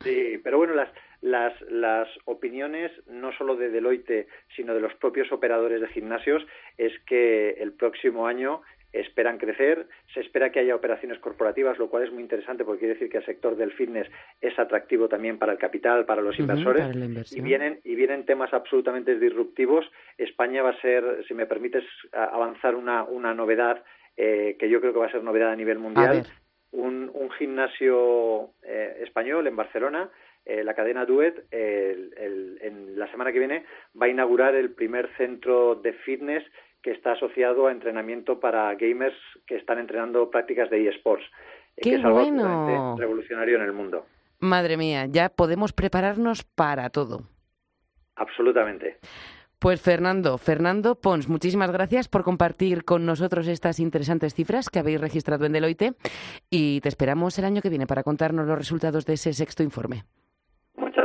sí, 0.02 0.40
pero 0.42 0.58
bueno, 0.58 0.74
las, 0.74 0.88
las, 1.20 1.52
las 1.70 2.08
opiniones 2.24 2.92
no 3.06 3.32
solo 3.32 3.56
de 3.56 3.70
Deloitte, 3.70 4.28
sino 4.54 4.74
de 4.74 4.80
los 4.80 4.94
propios 4.94 5.32
operadores 5.32 5.80
de 5.80 5.88
gimnasios 5.88 6.46
es 6.76 6.92
que 7.06 7.50
el 7.58 7.72
próximo 7.72 8.26
año 8.26 8.62
esperan 8.92 9.38
crecer, 9.38 9.86
se 10.14 10.20
espera 10.20 10.50
que 10.50 10.60
haya 10.60 10.74
operaciones 10.74 11.18
corporativas, 11.18 11.78
lo 11.78 11.90
cual 11.90 12.04
es 12.04 12.12
muy 12.12 12.22
interesante 12.22 12.64
porque 12.64 12.80
quiere 12.80 12.94
decir 12.94 13.10
que 13.10 13.18
el 13.18 13.26
sector 13.26 13.56
del 13.56 13.72
fitness 13.72 14.08
es 14.40 14.58
atractivo 14.58 15.08
también 15.08 15.38
para 15.38 15.52
el 15.52 15.58
capital, 15.58 16.06
para 16.06 16.22
los 16.22 16.38
inversores. 16.38 16.86
y 17.32 17.40
vienen 17.40 17.80
y 17.84 17.94
vienen 17.94 18.24
temas 18.24 18.52
absolutamente 18.54 19.18
disruptivos. 19.18 19.84
España 20.16 20.62
va 20.62 20.70
a 20.70 20.80
ser, 20.80 21.24
si 21.26 21.34
me 21.34 21.46
permites 21.46 21.84
avanzar 22.12 22.74
una, 22.74 23.04
una 23.04 23.34
novedad 23.34 23.82
eh, 24.16 24.56
que 24.58 24.70
yo 24.70 24.80
creo 24.80 24.92
que 24.92 24.98
va 24.98 25.06
a 25.06 25.12
ser 25.12 25.22
novedad 25.22 25.52
a 25.52 25.56
nivel 25.56 25.78
mundial, 25.78 26.26
un, 26.72 27.10
un, 27.14 27.30
gimnasio 27.30 28.50
eh, 28.62 29.00
español 29.02 29.46
en 29.46 29.56
Barcelona 29.56 30.10
eh, 30.48 30.64
la 30.64 30.74
cadena 30.74 31.04
Duet 31.04 31.46
en 31.52 32.98
la 32.98 33.08
semana 33.10 33.32
que 33.32 33.38
viene 33.38 33.66
va 34.00 34.06
a 34.06 34.08
inaugurar 34.08 34.54
el 34.54 34.70
primer 34.70 35.08
centro 35.16 35.74
de 35.76 35.92
fitness 35.92 36.42
que 36.82 36.92
está 36.92 37.12
asociado 37.12 37.66
a 37.66 37.72
entrenamiento 37.72 38.40
para 38.40 38.74
gamers 38.74 39.16
que 39.46 39.56
están 39.56 39.78
entrenando 39.78 40.30
prácticas 40.30 40.70
de 40.70 40.88
eSports, 40.88 41.24
eh, 41.76 41.82
que 41.82 41.94
es 41.96 42.04
algo 42.04 42.20
bueno. 42.20 42.96
revolucionario 42.98 43.56
en 43.56 43.62
el 43.62 43.72
mundo. 43.72 44.06
Madre 44.40 44.76
mía, 44.76 45.06
ya 45.06 45.28
podemos 45.28 45.72
prepararnos 45.72 46.44
para 46.44 46.90
todo. 46.90 47.24
Absolutamente. 48.14 48.98
Pues 49.58 49.82
Fernando, 49.82 50.38
Fernando 50.38 50.94
Pons, 50.94 51.28
muchísimas 51.28 51.72
gracias 51.72 52.08
por 52.08 52.22
compartir 52.22 52.84
con 52.84 53.04
nosotros 53.04 53.48
estas 53.48 53.80
interesantes 53.80 54.32
cifras 54.32 54.70
que 54.70 54.78
habéis 54.78 55.00
registrado 55.00 55.46
en 55.46 55.52
Deloitte 55.52 55.96
y 56.48 56.80
te 56.80 56.88
esperamos 56.88 57.38
el 57.40 57.44
año 57.44 57.60
que 57.60 57.68
viene 57.68 57.88
para 57.88 58.04
contarnos 58.04 58.46
los 58.46 58.56
resultados 58.56 59.04
de 59.04 59.14
ese 59.14 59.32
sexto 59.32 59.64
informe. 59.64 60.04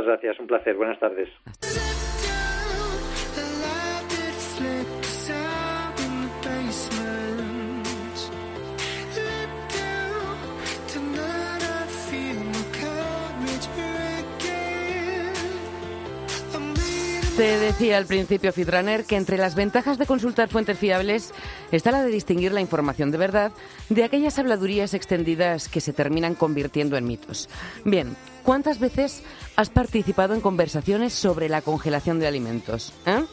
Gracias, 0.04 0.38
un 0.38 0.46
placer. 0.46 0.74
Buenas 0.76 0.98
tardes. 0.98 1.28
Decía 17.78 17.98
al 17.98 18.06
principio, 18.06 18.52
Fitraner, 18.52 19.04
que 19.04 19.16
entre 19.16 19.36
las 19.36 19.56
ventajas 19.56 19.98
de 19.98 20.06
consultar 20.06 20.48
fuentes 20.48 20.78
fiables 20.78 21.32
está 21.72 21.90
la 21.90 22.04
de 22.04 22.10
distinguir 22.12 22.52
la 22.52 22.60
información 22.60 23.10
de 23.10 23.18
verdad 23.18 23.50
de 23.88 24.04
aquellas 24.04 24.38
habladurías 24.38 24.94
extendidas 24.94 25.68
que 25.68 25.80
se 25.80 25.92
terminan 25.92 26.36
convirtiendo 26.36 26.96
en 26.96 27.04
mitos. 27.04 27.48
Bien, 27.84 28.16
¿cuántas 28.44 28.78
veces 28.78 29.24
has 29.56 29.70
participado 29.70 30.34
en 30.34 30.40
conversaciones 30.40 31.14
sobre 31.14 31.48
la 31.48 31.62
congelación 31.62 32.20
de 32.20 32.28
alimentos? 32.28 32.92
¿Eh? 33.06 33.24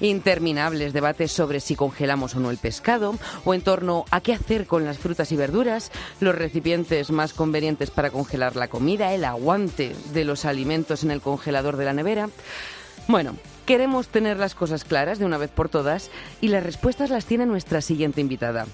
Interminables 0.00 0.92
debates 0.92 1.32
sobre 1.32 1.60
si 1.60 1.74
congelamos 1.74 2.34
o 2.34 2.40
no 2.40 2.50
el 2.50 2.58
pescado, 2.58 3.14
o 3.46 3.54
en 3.54 3.62
torno 3.62 4.04
a 4.10 4.20
qué 4.20 4.34
hacer 4.34 4.66
con 4.66 4.84
las 4.84 4.98
frutas 4.98 5.32
y 5.32 5.36
verduras, 5.36 5.90
los 6.20 6.34
recipientes 6.34 7.10
más 7.10 7.32
convenientes 7.32 7.90
para 7.90 8.10
congelar 8.10 8.56
la 8.56 8.68
comida, 8.68 9.14
el 9.14 9.24
aguante 9.24 9.96
de 10.12 10.24
los 10.26 10.44
alimentos 10.44 11.02
en 11.02 11.12
el 11.12 11.22
congelador 11.22 11.78
de 11.78 11.84
la 11.86 11.94
nevera. 11.94 12.28
Bueno, 13.08 13.36
queremos 13.66 14.08
tener 14.08 14.38
las 14.38 14.54
cosas 14.54 14.84
claras 14.84 15.18
de 15.18 15.24
una 15.24 15.38
vez 15.38 15.50
por 15.50 15.68
todas 15.68 16.10
y 16.40 16.48
las 16.48 16.62
respuestas 16.62 17.10
las 17.10 17.26
tiene 17.26 17.44
nuestra 17.44 17.80
siguiente 17.80 18.20
invitada, 18.20 18.66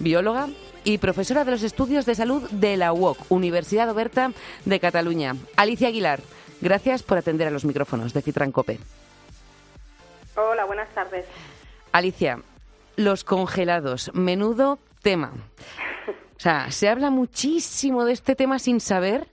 bióloga 0.00 0.48
y 0.82 0.98
profesora 0.98 1.44
de 1.44 1.52
los 1.52 1.62
estudios 1.62 2.04
de 2.04 2.16
salud 2.16 2.50
de 2.50 2.76
la 2.76 2.92
UOC, 2.92 3.30
Universidad 3.30 3.88
Oberta 3.88 4.32
de 4.64 4.80
Cataluña. 4.80 5.36
Alicia 5.56 5.88
Aguilar, 5.88 6.20
gracias 6.60 7.02
por 7.02 7.16
atender 7.16 7.46
a 7.46 7.52
los 7.52 7.64
micrófonos 7.64 8.12
de 8.12 8.22
Citrancope. 8.22 8.80
Hola, 10.36 10.64
buenas 10.64 10.88
tardes. 10.90 11.26
Alicia, 11.92 12.40
los 12.96 13.24
congelados, 13.24 14.10
menudo 14.14 14.78
tema. 15.02 15.32
O 16.08 16.42
sea, 16.42 16.70
se 16.70 16.88
habla 16.88 17.10
muchísimo 17.10 18.04
de 18.04 18.14
este 18.14 18.34
tema 18.34 18.58
sin 18.58 18.80
saber 18.80 19.28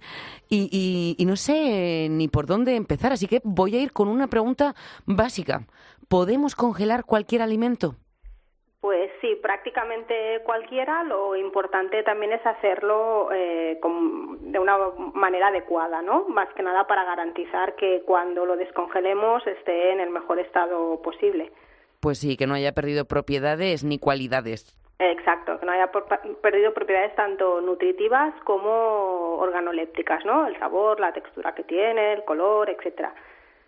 y, 0.49 1.15
y, 1.17 1.25
no 1.25 1.35
sé 1.35 2.07
ni 2.09 2.27
por 2.27 2.45
dónde 2.45 2.75
empezar, 2.75 3.11
así 3.11 3.27
que 3.27 3.41
voy 3.43 3.75
a 3.75 3.81
ir 3.81 3.91
con 3.91 4.07
una 4.07 4.27
pregunta 4.27 4.75
básica. 5.05 5.67
¿Podemos 6.07 6.55
congelar 6.55 7.03
cualquier 7.05 7.41
alimento? 7.41 7.95
Pues 8.79 9.11
sí, 9.19 9.35
prácticamente 9.41 10.41
cualquiera. 10.45 11.03
Lo 11.03 11.35
importante 11.35 12.03
también 12.03 12.31
es 12.31 12.45
hacerlo 12.45 13.29
eh, 13.33 13.79
de 13.81 14.59
una 14.59 14.77
manera 15.13 15.47
adecuada, 15.47 16.01
¿no? 16.01 16.27
Más 16.29 16.47
que 16.53 16.63
nada 16.63 16.87
para 16.87 17.03
garantizar 17.03 17.75
que 17.75 18.03
cuando 18.05 18.45
lo 18.45 18.55
descongelemos 18.55 19.45
esté 19.45 19.91
en 19.91 19.99
el 19.99 20.09
mejor 20.11 20.39
estado 20.39 21.01
posible. 21.01 21.51
Pues 21.99 22.19
sí, 22.19 22.37
que 22.37 22.47
no 22.47 22.53
haya 22.53 22.71
perdido 22.73 23.05
propiedades 23.05 23.83
ni 23.83 23.99
cualidades. 23.99 24.77
Exacto, 24.99 25.59
que 25.59 25.65
no 25.65 25.71
haya 25.71 25.91
perdido 26.41 26.73
propiedades 26.73 27.13
tanto 27.15 27.61
nutritivas 27.61 28.33
como 28.43 29.35
organolépticas, 29.37 30.25
¿no? 30.25 30.47
El 30.47 30.57
sabor, 30.57 30.99
la 30.99 31.13
textura 31.13 31.53
que 31.53 31.63
tiene, 31.63 32.13
el 32.13 32.23
color, 32.23 32.69
etcétera. 32.69 33.13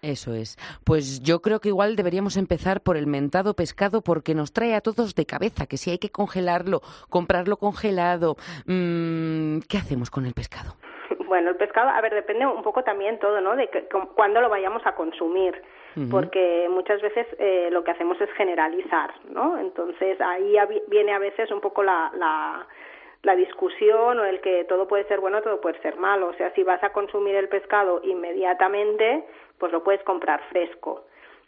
Eso 0.02 0.34
es. 0.34 0.58
Pues 0.86 1.22
yo 1.22 1.42
creo 1.42 1.60
que 1.60 1.70
igual 1.70 1.96
deberíamos 1.96 2.38
empezar 2.38 2.82
por 2.82 2.98
el 2.98 3.06
mentado 3.06 3.54
pescado 3.54 4.02
porque 4.02 4.34
nos 4.34 4.54
trae 4.54 4.74
a 4.74 4.82
todos 4.82 5.14
de 5.14 5.26
cabeza 5.26 5.68
que 5.68 5.78
si 5.78 5.92
hay 5.92 6.00
que 6.00 6.10
congelarlo, 6.10 6.82
comprarlo 7.10 7.58
congelado, 7.58 8.36
mmm, 8.66 9.60
¿qué 9.70 9.78
hacemos 9.78 10.10
con 10.10 10.26
el 10.26 10.34
pescado? 10.34 10.76
Bueno, 11.30 11.52
el 11.52 11.58
pescado, 11.58 11.90
a 11.90 12.02
ver, 12.02 12.12
depende 12.16 12.48
un 12.48 12.64
poco 12.64 12.84
también 12.84 13.20
todo, 13.20 13.40
¿no? 13.40 13.56
De 13.56 13.70
cuándo 14.16 14.42
lo 14.42 14.50
vayamos 14.50 14.82
a 14.88 14.96
consumir 14.96 15.62
porque 16.10 16.68
muchas 16.70 17.02
veces 17.02 17.28
eh, 17.40 17.70
lo 17.72 17.84
que 17.84 17.92
hacemos 17.92 18.20
es 18.22 18.30
generalizar, 18.32 19.14
¿no? 19.30 19.58
Entonces 19.58 20.20
ahí 20.22 20.56
viene 20.88 21.14
a 21.14 21.20
veces 21.20 21.52
un 21.52 21.62
poco 21.62 21.84
la, 21.84 22.12
la, 22.16 22.68
la 23.24 23.36
discusión 23.36 24.20
o 24.20 24.26
el 24.26 24.40
que 24.42 24.64
todo 24.66 24.88
puede 24.88 25.06
ser 25.06 25.20
bueno, 25.20 25.42
todo 25.42 25.60
puede 25.60 25.82
ser 25.82 25.98
malo. 25.98 26.28
O 26.28 26.34
sea, 26.34 26.54
si 26.54 26.64
vas 26.64 26.84
a 26.84 26.92
consumir 26.92 27.36
el 27.36 27.50
pescado 27.50 28.02
inmediatamente, 28.04 29.26
pues 29.58 29.72
lo 29.72 29.84
puedes 29.84 30.04
comprar 30.04 30.42
fresco. 30.50 31.06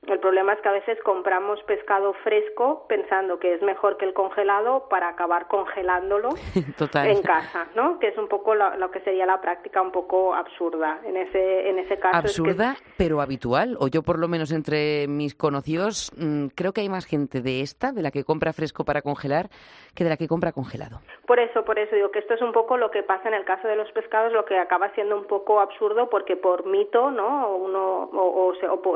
El 0.08 0.20
problema 0.20 0.53
es 0.53 0.62
que 0.62 0.67
a 0.67 0.72
veces 0.72 0.98
compramos 1.03 1.62
pescado 1.63 2.13
fresco 2.24 2.88
pensando 2.89 3.38
que 3.38 3.53
es 3.53 3.62
mejor 3.62 3.98
que 3.98 4.05
el 4.05 4.15
congelado 4.15 4.88
para 4.89 5.08
acabar 5.10 5.48
congelándolo 5.48 6.29
en 6.96 7.22
casa, 7.22 7.67
¿no? 7.75 8.00
Que 8.00 8.08
es 8.08 8.17
un 8.17 8.27
poco 8.27 8.55
lo, 8.55 8.89
que 8.89 9.00
sería 9.01 9.27
la 9.27 9.39
práctica 9.41 9.79
un 9.79 9.91
poco 9.91 10.34
absurda 10.34 11.00
en 11.05 11.17
ese 11.17 11.70
en 11.70 11.77
ese 11.77 12.00
caso. 12.00 12.17
Absurda, 12.17 12.77
pero 12.98 13.22
habitual. 13.22 13.77
O 13.79 13.89
yo 13.89 14.01
por 14.01 14.17
lo 14.17 14.27
menos 14.27 14.51
entre 14.51 15.08
mis 15.08 15.36
conocidos 15.36 16.12
mm, 16.17 16.48
creo 16.55 16.74
que 16.74 16.81
hay 16.81 16.89
más 16.89 17.05
gente 17.05 17.41
de 17.41 17.62
esta, 17.62 17.91
de 17.91 18.01
la 18.01 18.10
que 18.10 18.24
compra 18.24 18.53
fresco 18.53 18.84
para 18.84 19.03
congelar, 19.03 19.50
que 19.93 20.03
de 20.03 20.10
la 20.10 20.17
que 20.17 20.27
compra 20.27 20.51
congelado. 20.51 21.01
Por 21.27 21.39
eso, 21.39 21.63
por 21.63 21.77
eso 21.77 21.96
digo 21.96 22.10
que 22.10 22.20
esto 22.20 22.34
es 22.34 22.41
un 22.41 22.53
poco 22.53 22.75
lo 22.75 22.89
que 22.89 23.03
pasa 23.03 23.27
en 23.27 23.36
el 23.36 23.46
caso 23.46 23.67
de 23.67 23.75
los 23.75 23.91
pescados, 23.91 24.34
lo 24.34 24.46
que 24.46 24.58
acaba 24.58 24.89
siendo 24.96 25.15
un 25.15 25.25
poco 25.25 25.60
absurdo 25.60 26.10
porque 26.10 26.36
por 26.36 26.65
mito, 26.65 27.12
¿no? 27.12 27.55
Uno 27.55 28.10
o 28.12 28.53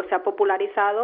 se 0.10 0.16
ha 0.16 0.24
popularizado 0.24 0.95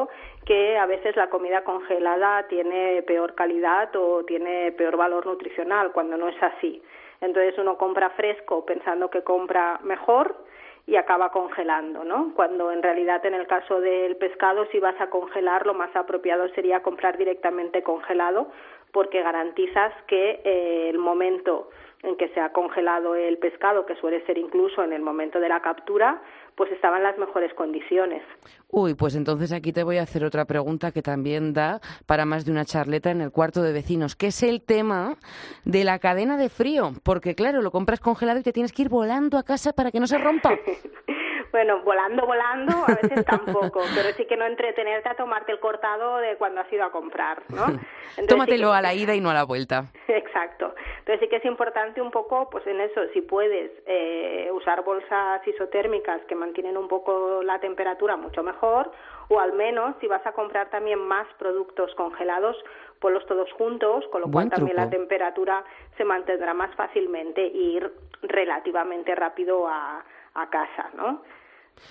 que 0.45 0.77
a 0.77 0.86
veces 0.86 1.15
la 1.15 1.29
comida 1.29 1.63
congelada 1.63 2.48
tiene 2.48 3.03
peor 3.03 3.36
calidad 3.36 3.95
o 3.95 4.24
tiene 4.25 4.71
peor 4.74 4.98
valor 4.98 5.25
nutricional, 5.25 5.91
cuando 5.91 6.17
no 6.17 6.27
es 6.29 6.41
así. 6.41 6.81
Entonces 7.21 7.57
uno 7.60 7.77
compra 7.77 8.10
fresco 8.12 8.65
pensando 8.65 9.10
que 9.10 9.24
compra 9.24 9.79
mejor 9.83 10.36
y 10.88 10.95
acaba 10.95 11.31
congelando, 11.31 12.03
¿no? 12.03 12.33
Cuando 12.36 12.71
en 12.71 12.81
realidad 12.81 13.24
en 13.25 13.36
el 13.36 13.45
caso 13.45 13.79
del 13.79 14.17
pescado 14.17 14.65
si 14.71 14.79
vas 14.79 15.00
a 15.00 15.10
congelar 15.10 15.65
lo 15.65 15.74
más 15.75 15.95
apropiado 15.95 16.50
sería 16.50 16.81
comprar 16.81 17.17
directamente 17.17 17.83
congelado 17.83 18.48
porque 18.91 19.21
garantizas 19.21 19.93
que 20.07 20.41
eh, 20.43 20.89
el 20.89 20.98
momento 20.98 21.69
en 22.03 22.17
que 22.17 22.29
se 22.29 22.39
ha 22.39 22.51
congelado 22.51 23.15
el 23.15 23.38
pescado, 23.38 23.86
que 23.86 23.95
suele 23.95 24.25
ser 24.25 24.38
incluso 24.38 24.83
en 24.83 24.91
el 24.91 25.01
momento 25.01 25.39
de 25.39 25.50
la 25.50 25.62
captura, 25.62 26.21
pues 26.55 26.71
estaba 26.71 26.98
en 26.98 27.03
las 27.03 27.17
mejores 27.17 27.53
condiciones. 27.53 28.24
Uy, 28.69 28.95
pues 28.95 29.15
entonces 29.15 29.51
aquí 29.51 29.71
te 29.71 29.83
voy 29.83 29.98
a 29.98 30.03
hacer 30.03 30.24
otra 30.24 30.45
pregunta 30.45 30.91
que 30.91 31.01
también 31.01 31.53
da 31.53 31.79
para 32.07 32.25
más 32.25 32.45
de 32.45 32.51
una 32.51 32.65
charleta 32.65 33.12
en 33.12 33.21
el 33.21 33.31
cuarto 33.31 33.62
de 33.62 33.71
vecinos, 33.71 34.15
que 34.15 34.27
es 34.27 34.43
el 34.43 34.62
tema 34.62 35.15
de 35.63 35.83
la 35.83 36.00
cadena 36.00 36.38
de 36.38 36.50
frío, 36.50 36.91
porque 37.03 37.36
claro, 37.36 37.62
lo 37.62 37.71
compras 37.71 38.00
congelado 38.00 38.39
y 38.39 38.43
te 38.43 38.53
tienes 38.53 38.74
que 38.74 38.83
ir 38.83 38.89
volando 38.89 39.38
a 39.38 39.43
casa 39.43 39.74
para 39.74 39.91
que 39.91 40.00
no 40.00 40.07
se 40.07 40.17
rompa. 40.17 40.57
Bueno, 41.51 41.81
volando, 41.81 42.25
volando, 42.25 42.74
a 42.88 42.96
veces 43.01 43.25
tampoco, 43.25 43.81
pero 43.96 44.10
sí 44.15 44.25
que 44.25 44.38
no 44.38 44.46
entretenerte 44.46 45.10
a 45.10 45.15
tomarte 45.15 45.51
el 45.51 45.60
cortado 45.60 46.17
de 46.17 46.38
cuando 46.38 46.62
has 46.62 46.72
ido 46.72 46.86
a 46.86 46.91
comprar, 46.91 47.43
¿no? 47.50 47.65
Tómatelo 48.27 48.72
a 48.74 48.81
la 48.81 48.93
ida 48.93 49.13
y 49.15 49.22
no 49.22 49.29
a 49.29 49.34
la 49.34 49.43
vuelta. 49.43 49.86
Exacto. 50.08 50.74
Entonces 51.00 51.20
sí 51.20 51.27
que 51.27 51.38
es 51.38 51.46
importante 51.46 52.01
un 52.01 52.12
poco, 52.12 52.50
pues 52.50 52.65
en 52.67 52.79
eso, 52.79 53.01
si 53.13 53.22
puedes 53.22 53.72
eh, 53.86 54.50
usar 54.53 54.84
bolsas 54.84 55.46
isotérmicas 55.46 56.22
que 56.27 56.36
mantienen 56.36 56.77
un 56.77 56.88
poco 56.88 57.43
la 57.43 57.60
temperatura 57.60 58.15
mucho 58.15 58.43
mejor, 58.43 58.91
o 59.27 59.39
al 59.39 59.53
menos 59.53 59.96
si 60.00 60.08
vas 60.08 60.25
a 60.25 60.31
comprar 60.31 60.70
también 60.70 61.00
más 61.00 61.27
productos 61.38 61.93
congelados, 61.96 62.55
ponlos 63.00 63.25
todos 63.25 63.51
juntos, 63.53 64.05
con 64.12 64.22
lo 64.22 64.31
cual 64.31 64.50
también 64.50 64.75
la 64.75 64.89
temperatura 64.89 65.63
se 65.98 66.05
mantendrá 66.05 66.53
más 66.53 66.74
fácilmente 66.75 67.41
e 67.41 67.58
ir 67.58 67.91
relativamente 68.22 69.15
rápido 69.15 69.67
a, 69.67 70.03
a 70.36 70.50
casa, 70.50 70.89
¿no? 70.96 71.22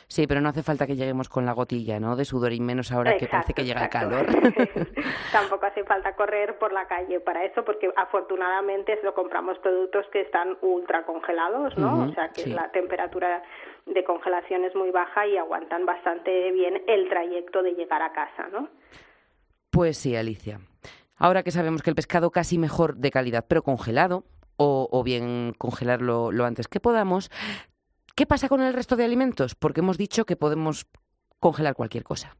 Sí, 0.06 0.26
pero 0.26 0.40
no 0.40 0.48
hace 0.48 0.62
falta 0.62 0.86
que 0.86 0.96
lleguemos 0.96 1.28
con 1.28 1.46
la 1.46 1.52
gotilla, 1.52 2.00
¿no? 2.00 2.16
De 2.16 2.24
sudor 2.24 2.52
y 2.52 2.60
menos 2.60 2.92
ahora 2.92 3.16
que 3.16 3.26
parece 3.26 3.54
que 3.54 3.64
llega 3.64 3.84
el 3.84 3.90
calor. 3.90 4.26
Tampoco 5.32 5.66
hace 5.66 5.84
falta 5.84 6.14
correr 6.14 6.58
por 6.58 6.72
la 6.72 6.86
calle 6.86 7.20
para 7.20 7.44
eso, 7.44 7.64
porque 7.64 7.92
afortunadamente 7.96 8.98
lo 9.02 9.14
compramos 9.14 9.58
productos 9.58 10.06
que 10.12 10.22
están 10.22 10.56
ultra 10.62 11.04
congelados, 11.04 11.76
¿no? 11.76 12.04
o 12.04 12.14
sea 12.14 12.30
que 12.30 12.46
la 12.46 12.70
temperatura 12.70 13.42
de 13.86 14.04
congelación 14.04 14.64
es 14.64 14.74
muy 14.74 14.90
baja 14.90 15.26
y 15.26 15.36
aguantan 15.36 15.86
bastante 15.86 16.50
bien 16.52 16.82
el 16.86 17.08
trayecto 17.08 17.62
de 17.62 17.72
llegar 17.72 18.02
a 18.02 18.12
casa, 18.12 18.48
¿no? 18.52 18.68
Pues 19.70 19.96
sí, 19.96 20.16
Alicia. 20.16 20.60
Ahora 21.16 21.42
que 21.42 21.50
sabemos 21.50 21.82
que 21.82 21.90
el 21.90 21.96
pescado 21.96 22.30
casi 22.30 22.58
mejor 22.58 22.96
de 22.96 23.10
calidad, 23.10 23.44
pero 23.46 23.62
congelado, 23.62 24.24
o, 24.62 25.02
bien 25.04 25.54
congelarlo 25.56 26.32
lo 26.32 26.44
antes 26.44 26.68
que 26.68 26.80
podamos, 26.80 27.30
¿qué 28.20 28.26
pasa 28.26 28.50
con 28.50 28.60
el 28.60 28.74
resto 28.74 28.96
de 28.96 29.04
alimentos? 29.06 29.54
Porque 29.54 29.80
hemos 29.80 29.96
dicho 29.96 30.26
que 30.26 30.36
podemos 30.36 30.84
congelar 31.38 31.74
cualquier 31.74 32.04
cosa. 32.04 32.36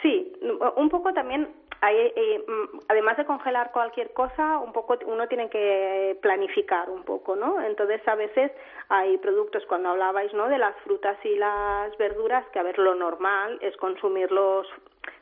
Sí, 0.00 0.32
un 0.74 0.88
poco 0.88 1.12
también 1.12 1.52
eh, 1.82 2.42
mm, 2.46 2.78
además 2.88 3.18
de 3.18 3.26
congelar 3.26 3.72
cualquier 3.72 4.14
cosa, 4.14 4.56
un 4.58 4.72
poco 4.72 4.96
uno 5.04 5.28
tiene 5.28 5.50
que 5.50 6.18
planificar 6.22 6.88
un 6.88 7.02
poco, 7.02 7.36
¿no? 7.36 7.60
Entonces 7.60 8.00
a 8.08 8.14
veces 8.14 8.50
hay 8.88 9.18
productos 9.18 9.64
cuando 9.66 9.90
hablabais, 9.90 10.32
¿no? 10.32 10.48
De 10.48 10.56
las 10.56 10.74
frutas 10.76 11.18
y 11.24 11.36
las 11.36 11.94
verduras 11.98 12.46
que 12.52 12.58
a 12.58 12.62
ver 12.62 12.78
lo 12.78 12.94
normal 12.94 13.58
es 13.60 13.76
consumirlos 13.76 14.66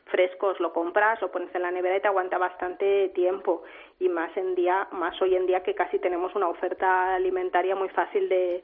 frescos 0.05 0.59
lo 0.59 0.71
compras, 0.71 1.21
lo 1.21 1.31
pones 1.31 1.53
en 1.53 1.61
la 1.61 1.71
nevera 1.71 1.97
y 1.97 2.01
te 2.01 2.07
aguanta 2.07 2.37
bastante 2.37 3.09
tiempo 3.09 3.63
y 3.99 4.09
más 4.09 4.35
en 4.37 4.55
día, 4.55 4.87
más 4.91 5.19
hoy 5.21 5.35
en 5.35 5.45
día 5.45 5.63
que 5.63 5.73
casi 5.73 5.99
tenemos 5.99 6.35
una 6.35 6.47
oferta 6.47 7.15
alimentaria 7.15 7.75
muy 7.75 7.89
fácil 7.89 8.27
de, 8.29 8.61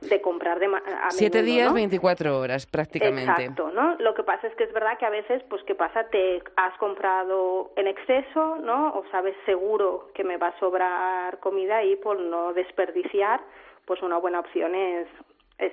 de 0.00 0.20
comprar 0.20 0.58
de 0.58 0.66
a 0.66 1.10
Siete 1.10 1.42
días, 1.42 1.72
24 1.72 2.38
horas 2.38 2.66
prácticamente. 2.66 3.30
Exacto, 3.30 3.70
¿no? 3.70 3.96
Lo 4.00 4.14
que 4.14 4.22
pasa 4.22 4.46
es 4.48 4.54
que 4.56 4.64
es 4.64 4.72
verdad 4.72 4.98
que 4.98 5.06
a 5.06 5.10
veces, 5.10 5.42
pues, 5.48 5.62
¿qué 5.64 5.74
pasa? 5.74 6.04
Te 6.04 6.42
has 6.56 6.76
comprado 6.78 7.72
en 7.76 7.86
exceso, 7.86 8.56
¿no? 8.56 8.94
O 8.94 9.04
sabes 9.10 9.36
seguro 9.46 10.10
que 10.14 10.24
me 10.24 10.36
va 10.36 10.48
a 10.48 10.58
sobrar 10.58 11.38
comida 11.38 11.84
y 11.84 11.96
por 11.96 12.18
no 12.18 12.52
desperdiciar, 12.52 13.40
pues 13.84 14.02
una 14.02 14.18
buena 14.18 14.40
opción 14.40 14.74
es 14.74 15.06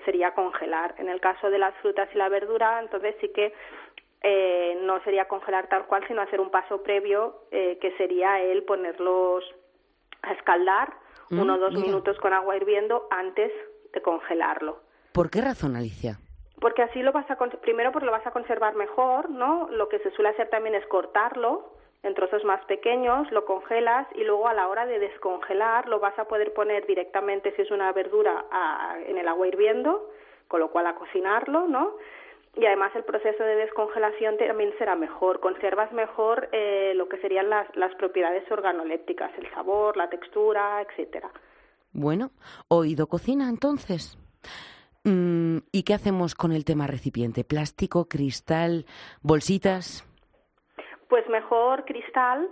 sería 0.05 0.35
congelar. 0.35 0.93
En 0.99 1.09
el 1.09 1.19
caso 1.19 1.49
de 1.49 1.57
las 1.57 1.73
frutas 1.77 2.09
y 2.13 2.17
la 2.17 2.29
verdura, 2.29 2.79
entonces 2.79 3.15
sí 3.21 3.29
que 3.29 3.53
eh, 4.21 4.77
no 4.81 5.01
sería 5.03 5.27
congelar 5.27 5.67
tal 5.67 5.85
cual, 5.85 6.03
sino 6.07 6.21
hacer 6.21 6.41
un 6.41 6.51
paso 6.51 6.83
previo, 6.83 7.43
eh, 7.51 7.77
que 7.79 7.95
sería 7.97 8.41
el 8.41 8.63
ponerlos 8.63 9.43
a 10.21 10.33
escaldar 10.33 10.93
mm, 11.29 11.39
uno 11.39 11.55
o 11.55 11.57
dos 11.57 11.73
minutos 11.73 12.17
con 12.19 12.33
agua 12.33 12.57
hirviendo 12.57 13.07
antes 13.11 13.51
de 13.93 14.01
congelarlo. 14.01 14.79
¿Por 15.13 15.29
qué 15.29 15.41
razón, 15.41 15.75
Alicia? 15.75 16.19
Porque 16.59 16.83
así 16.83 17.01
lo 17.01 17.13
vas 17.13 17.29
a 17.31 17.37
primero 17.61 17.91
porque 17.93 18.05
lo 18.05 18.11
vas 18.11 18.27
a 18.27 18.31
conservar 18.31 18.75
mejor, 18.75 19.29
¿no? 19.29 19.69
Lo 19.71 19.87
que 19.87 19.99
se 19.99 20.11
suele 20.11 20.29
hacer 20.29 20.49
también 20.49 20.75
es 20.75 20.85
cortarlo 20.87 21.73
en 22.03 22.13
trozos 22.13 22.43
más 22.43 22.63
pequeños, 22.65 23.29
lo 23.31 23.45
congelas 23.45 24.07
y 24.15 24.23
luego 24.23 24.47
a 24.47 24.53
la 24.53 24.67
hora 24.67 24.85
de 24.85 24.99
descongelar 24.99 25.87
lo 25.87 25.99
vas 25.99 26.17
a 26.17 26.25
poder 26.25 26.53
poner 26.53 26.85
directamente 26.85 27.53
si 27.55 27.61
es 27.61 27.71
una 27.71 27.91
verdura 27.91 28.45
en 29.05 29.17
el 29.17 29.27
agua 29.27 29.47
hirviendo, 29.47 30.09
con 30.47 30.61
lo 30.61 30.71
cual 30.71 30.87
a 30.87 30.95
cocinarlo, 30.95 31.67
¿no? 31.67 31.95
Y 32.59 32.65
además 32.65 32.91
el 32.95 33.03
proceso 33.03 33.43
de 33.43 33.55
descongelación 33.55 34.37
también 34.37 34.73
será 34.77 34.95
mejor, 34.95 35.39
conservas 35.39 35.91
mejor 35.93 36.49
eh, 36.51 36.93
lo 36.95 37.07
que 37.07 37.17
serían 37.17 37.49
las, 37.49 37.73
las 37.75 37.95
propiedades 37.95 38.49
organolépticas, 38.51 39.31
el 39.37 39.49
sabor, 39.51 39.95
la 39.95 40.09
textura, 40.09 40.81
etcétera. 40.81 41.31
Bueno, 41.93 42.31
oído 42.67 43.07
cocina 43.07 43.49
entonces. 43.49 44.17
Mm, 45.05 45.59
¿Y 45.71 45.83
qué 45.83 45.93
hacemos 45.93 46.35
con 46.35 46.51
el 46.51 46.65
tema 46.65 46.85
recipiente? 46.85 47.45
¿Plástico, 47.45 48.09
cristal, 48.09 48.85
bolsitas? 49.21 50.05
Pues 51.07 51.27
mejor 51.29 51.85
cristal, 51.85 52.49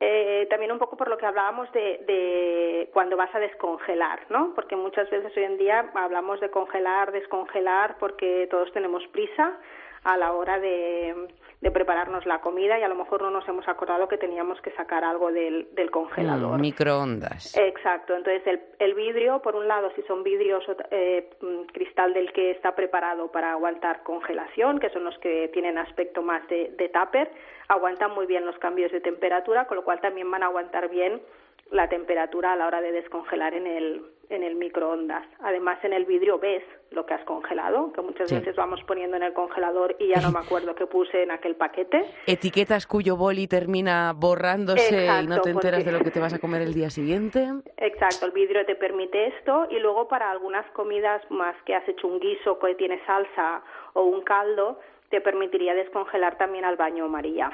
eh, 0.00 0.46
también 0.48 0.70
un 0.70 0.78
poco 0.78 0.96
por 0.96 1.08
lo 1.08 1.18
que 1.18 1.26
hablábamos 1.26 1.70
de, 1.72 2.04
de, 2.06 2.90
cuando 2.92 3.16
vas 3.16 3.34
a 3.34 3.40
descongelar, 3.40 4.20
¿no? 4.28 4.52
Porque 4.54 4.76
muchas 4.76 5.10
veces 5.10 5.36
hoy 5.36 5.44
en 5.44 5.58
día 5.58 5.90
hablamos 5.94 6.40
de 6.40 6.50
congelar, 6.50 7.10
descongelar, 7.10 7.96
porque 7.98 8.46
todos 8.50 8.72
tenemos 8.72 9.06
prisa 9.08 9.58
a 10.04 10.16
la 10.16 10.32
hora 10.32 10.60
de, 10.60 11.28
de 11.60 11.72
prepararnos 11.72 12.24
la 12.24 12.40
comida 12.40 12.78
y 12.78 12.82
a 12.82 12.88
lo 12.88 12.94
mejor 12.94 13.20
no 13.20 13.30
nos 13.30 13.46
hemos 13.48 13.66
acordado 13.66 14.06
que 14.06 14.16
teníamos 14.16 14.60
que 14.60 14.70
sacar 14.72 15.02
algo 15.02 15.32
del, 15.32 15.68
del 15.74 15.90
congelador. 15.90 16.60
microondas. 16.60 17.56
Exacto. 17.56 18.14
Entonces, 18.14 18.46
el, 18.46 18.60
el, 18.78 18.94
vidrio, 18.94 19.42
por 19.42 19.56
un 19.56 19.66
lado, 19.66 19.90
si 19.96 20.02
son 20.02 20.22
vidrios 20.22 20.64
eh, 20.90 21.28
mm, 21.40 21.72
cristal 21.72 22.14
del 22.14 22.32
que 22.32 22.52
está 22.52 22.76
preparado 22.76 23.32
para 23.32 23.52
aguantar 23.52 24.04
congelación, 24.04 24.78
que 24.78 24.90
son 24.90 25.02
los 25.02 25.18
que 25.18 25.48
tienen 25.52 25.78
aspecto 25.78 26.22
más 26.22 26.46
de, 26.48 26.72
de 26.78 26.88
tupper, 26.90 27.28
aguantan 27.66 28.12
muy 28.14 28.26
bien 28.26 28.46
los 28.46 28.56
cambios 28.58 28.92
de 28.92 29.00
temperatura, 29.00 29.66
con 29.66 29.78
lo 29.78 29.84
cual 29.84 30.00
también 30.00 30.30
van 30.30 30.44
a 30.44 30.46
aguantar 30.46 30.88
bien 30.88 31.20
la 31.70 31.88
temperatura 31.88 32.52
a 32.52 32.56
la 32.56 32.66
hora 32.66 32.80
de 32.80 32.92
descongelar 32.92 33.54
en 33.54 33.66
el, 33.66 34.02
en 34.30 34.42
el 34.42 34.54
microondas. 34.56 35.26
Además, 35.40 35.78
en 35.84 35.92
el 35.92 36.04
vidrio 36.04 36.38
ves 36.38 36.62
lo 36.90 37.04
que 37.04 37.14
has 37.14 37.24
congelado, 37.24 37.92
que 37.92 38.00
muchas 38.00 38.32
veces 38.32 38.56
vamos 38.56 38.82
poniendo 38.84 39.16
en 39.16 39.22
el 39.22 39.32
congelador 39.34 39.94
y 39.98 40.08
ya 40.08 40.20
no 40.20 40.30
me 40.30 40.38
acuerdo 40.38 40.74
qué 40.74 40.86
puse 40.86 41.22
en 41.22 41.30
aquel 41.30 41.56
paquete. 41.56 42.04
Etiquetas 42.26 42.86
cuyo 42.86 43.16
boli 43.16 43.46
termina 43.46 44.14
borrándose 44.16 45.06
y 45.22 45.26
no 45.26 45.40
te 45.40 45.50
enteras 45.50 45.84
de 45.84 45.92
lo 45.92 46.00
que 46.00 46.10
te 46.10 46.20
vas 46.20 46.32
a 46.32 46.38
comer 46.38 46.62
el 46.62 46.72
día 46.72 46.88
siguiente. 46.90 47.46
Exacto, 47.76 48.26
el 48.26 48.32
vidrio 48.32 48.64
te 48.64 48.74
permite 48.74 49.26
esto 49.26 49.66
y 49.70 49.78
luego 49.78 50.08
para 50.08 50.30
algunas 50.30 50.68
comidas 50.72 51.22
más 51.30 51.54
que 51.64 51.74
has 51.74 51.86
hecho 51.88 52.06
un 52.08 52.18
guiso 52.20 52.58
que 52.58 52.74
tiene 52.74 53.04
salsa 53.04 53.62
o 53.92 54.04
un 54.04 54.22
caldo, 54.22 54.80
te 55.10 55.20
permitiría 55.20 55.74
descongelar 55.74 56.36
también 56.38 56.64
al 56.64 56.76
baño 56.76 57.08
María, 57.08 57.50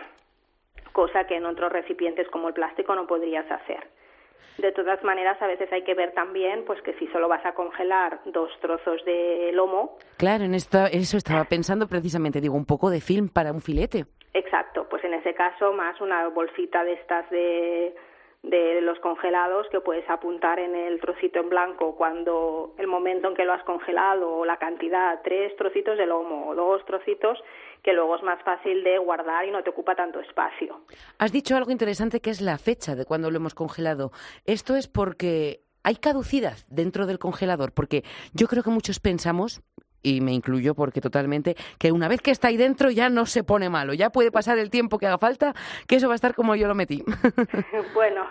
cosa 0.92 1.27
que 1.27 1.37
en 1.37 1.46
otros 1.46 1.72
recipientes 1.72 2.29
como 2.29 2.48
el 2.48 2.55
plástico 2.55 2.94
no 2.94 3.07
podrías 3.07 3.50
hacer. 3.50 3.88
De 4.59 4.70
todas 4.70 5.03
maneras, 5.03 5.40
a 5.42 5.47
veces 5.47 5.70
hay 5.73 5.83
que 5.83 5.94
ver 5.94 6.12
también 6.12 6.64
pues 6.64 6.81
que 6.83 6.94
si 6.94 7.09
solo 7.09 7.29
vas 7.29 7.44
a 7.44 7.55
congelar 7.55 8.20
dos 8.27 8.51
trozos 8.61 9.05
de 9.05 9.51
lomo. 9.53 9.97
Claro, 10.16 10.44
en 10.44 10.55
esto, 10.55 10.85
eso 10.92 11.16
estaba 11.16 11.44
pensando 11.44 11.88
precisamente, 11.88 12.40
digo, 12.40 12.55
un 12.55 12.64
poco 12.64 12.88
de 12.88 13.01
film 13.01 13.29
para 13.29 13.53
un 13.53 13.61
filete. 13.61 14.07
Exacto, 14.33 14.87
pues 14.88 15.03
en 15.05 15.14
ese 15.14 15.35
caso 15.35 15.73
más 15.73 16.01
una 16.01 16.29
bolsita 16.29 16.85
de 16.85 16.92
estas 16.94 17.29
de 17.31 17.94
de 18.45 18.83
los 18.83 18.99
congelados 19.01 19.67
que 19.71 19.81
puedes 19.81 20.09
apuntar 20.09 20.59
en 20.59 20.75
el 20.75 21.01
trocito 21.01 21.41
en 21.41 21.49
blanco 21.49 21.97
cuando 21.97 22.75
el 22.79 22.87
momento 22.87 23.29
en 23.29 23.35
que 23.35 23.45
lo 23.45 23.55
has 23.55 23.65
congelado 23.65 24.37
o 24.37 24.45
la 24.45 24.59
cantidad, 24.59 25.21
tres 25.25 25.57
trocitos 25.57 25.97
de 25.97 26.05
lomo 26.05 26.49
o 26.49 26.55
dos 26.55 26.85
trocitos, 26.85 27.39
que 27.83 27.95
luego 27.95 28.17
es 28.17 28.23
más 28.23 28.43
fácil 28.43 28.85
de 28.85 28.99
guardar 28.99 29.47
y 29.47 29.51
no 29.51 29.63
te 29.63 29.71
ocupa 29.71 29.95
tanto 29.95 30.21
espacio. 30.21 30.83
Has 31.19 31.33
dicho 31.33 31.57
algo 31.57 31.71
interesante 31.71 32.21
que 32.21 32.31
es 32.31 32.43
la 32.43 32.59
fecha 32.59 32.95
de 32.95 33.07
cuando 33.07 33.31
lo 33.31 33.37
hemos 33.37 33.55
congelado. 33.55 34.11
Esto 34.45 34.77
es 34.77 34.89
porque 34.89 35.61
hay 35.83 35.97
caducidad 35.97 36.59
dentro 36.69 37.07
del 37.07 37.19
congelador, 37.19 37.73
porque 37.73 38.05
yo 38.35 38.47
creo 38.47 38.63
que 38.63 38.71
muchos 38.71 39.01
pensamos, 39.01 39.63
y 40.05 40.21
me 40.21 40.33
incluyo 40.33 40.75
porque 40.75 41.01
totalmente, 41.01 41.57
que 41.81 41.90
una 41.90 42.07
vez 42.07 42.21
que 42.21 42.31
está 42.31 42.49
ahí 42.49 42.57
dentro 42.57 42.90
ya 42.90 43.09
no 43.09 43.27
se 43.27 43.43
pone 43.43 43.69
malo, 43.69 43.95
ya 43.95 44.11
puede 44.11 44.31
pasar 44.31 44.59
el 44.59 44.71
tiempo 44.71 44.99
que 44.99 45.07
haga 45.07 45.19
falta, 45.19 45.55
que 45.88 45.97
eso 45.97 46.07
va 46.07 46.14
a 46.14 46.14
estar 46.14 46.35
como 46.35 46.55
yo 46.55 46.69
lo 46.69 46.77
metí. 46.77 47.03
bueno, 47.95 48.29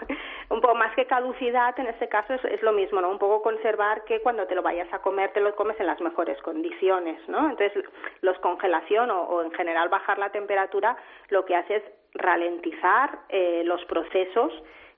un 0.50 0.62
poco 0.62 0.76
más 0.76 0.96
que 0.96 1.06
caducidad, 1.06 1.78
en 1.80 1.88
este 1.88 2.08
caso 2.08 2.34
es, 2.36 2.62
lo 2.62 2.72
mismo, 2.72 3.02
¿no? 3.02 3.10
Un 3.10 3.18
poco 3.18 3.42
conservar 3.42 4.04
que 4.06 4.22
cuando 4.22 4.46
te 4.46 4.56
lo 4.56 4.62
vayas 4.62 4.92
a 4.94 5.00
comer 5.00 5.34
te 5.34 5.42
lo 5.42 5.56
comes 5.56 5.80
en 5.80 5.88
las 5.88 6.00
mejores 6.00 6.40
condiciones, 6.44 7.20
¿no? 7.28 7.50
Entonces, 7.50 7.84
los 8.22 8.38
congelación 8.40 9.10
o, 9.12 9.42
en 9.42 9.52
general 9.52 9.90
bajar 9.90 10.20
la 10.20 10.30
temperatura 10.30 10.96
lo 11.30 11.44
que 11.46 11.56
hace 11.56 11.78
es 11.78 11.84
ralentizar 12.14 13.20
eh, 13.30 13.64
los 13.66 13.84
procesos 13.86 14.54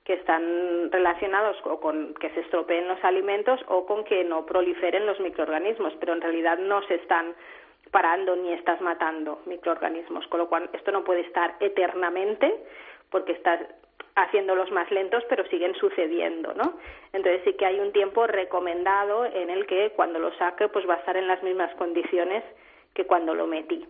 que 0.05 0.13
están 0.13 0.91
relacionados 0.91 1.57
o 1.63 1.79
con 1.79 2.13
que 2.13 2.29
se 2.29 2.41
estropeen 2.41 2.87
los 2.87 3.03
alimentos 3.03 3.59
o 3.67 3.85
con 3.85 4.03
que 4.03 4.23
no 4.23 4.45
proliferen 4.45 5.05
los 5.05 5.19
microorganismos, 5.19 5.93
pero 5.99 6.13
en 6.13 6.21
realidad 6.21 6.59
no 6.59 6.83
se 6.83 6.95
están 6.95 7.35
parando 7.91 8.35
ni 8.35 8.53
estás 8.53 8.79
matando 8.81 9.41
microorganismos, 9.45 10.27
con 10.27 10.39
lo 10.39 10.47
cual 10.47 10.69
esto 10.73 10.91
no 10.91 11.03
puede 11.03 11.21
estar 11.21 11.55
eternamente 11.59 12.55
porque 13.09 13.33
estás 13.33 13.59
haciéndolos 14.15 14.71
más 14.71 14.89
lentos, 14.91 15.23
pero 15.27 15.45
siguen 15.47 15.75
sucediendo, 15.75 16.53
¿no? 16.53 16.77
Entonces 17.11 17.41
sí 17.43 17.53
que 17.53 17.65
hay 17.65 17.79
un 17.79 17.91
tiempo 17.91 18.27
recomendado 18.27 19.25
en 19.25 19.49
el 19.49 19.65
que 19.65 19.91
cuando 19.95 20.19
lo 20.19 20.31
saque, 20.37 20.69
pues 20.69 20.87
va 20.87 20.93
a 20.93 20.97
estar 20.97 21.17
en 21.17 21.27
las 21.27 21.41
mismas 21.43 21.73
condiciones 21.75 22.43
que 22.93 23.05
cuando 23.05 23.33
lo 23.33 23.47
metí. 23.47 23.85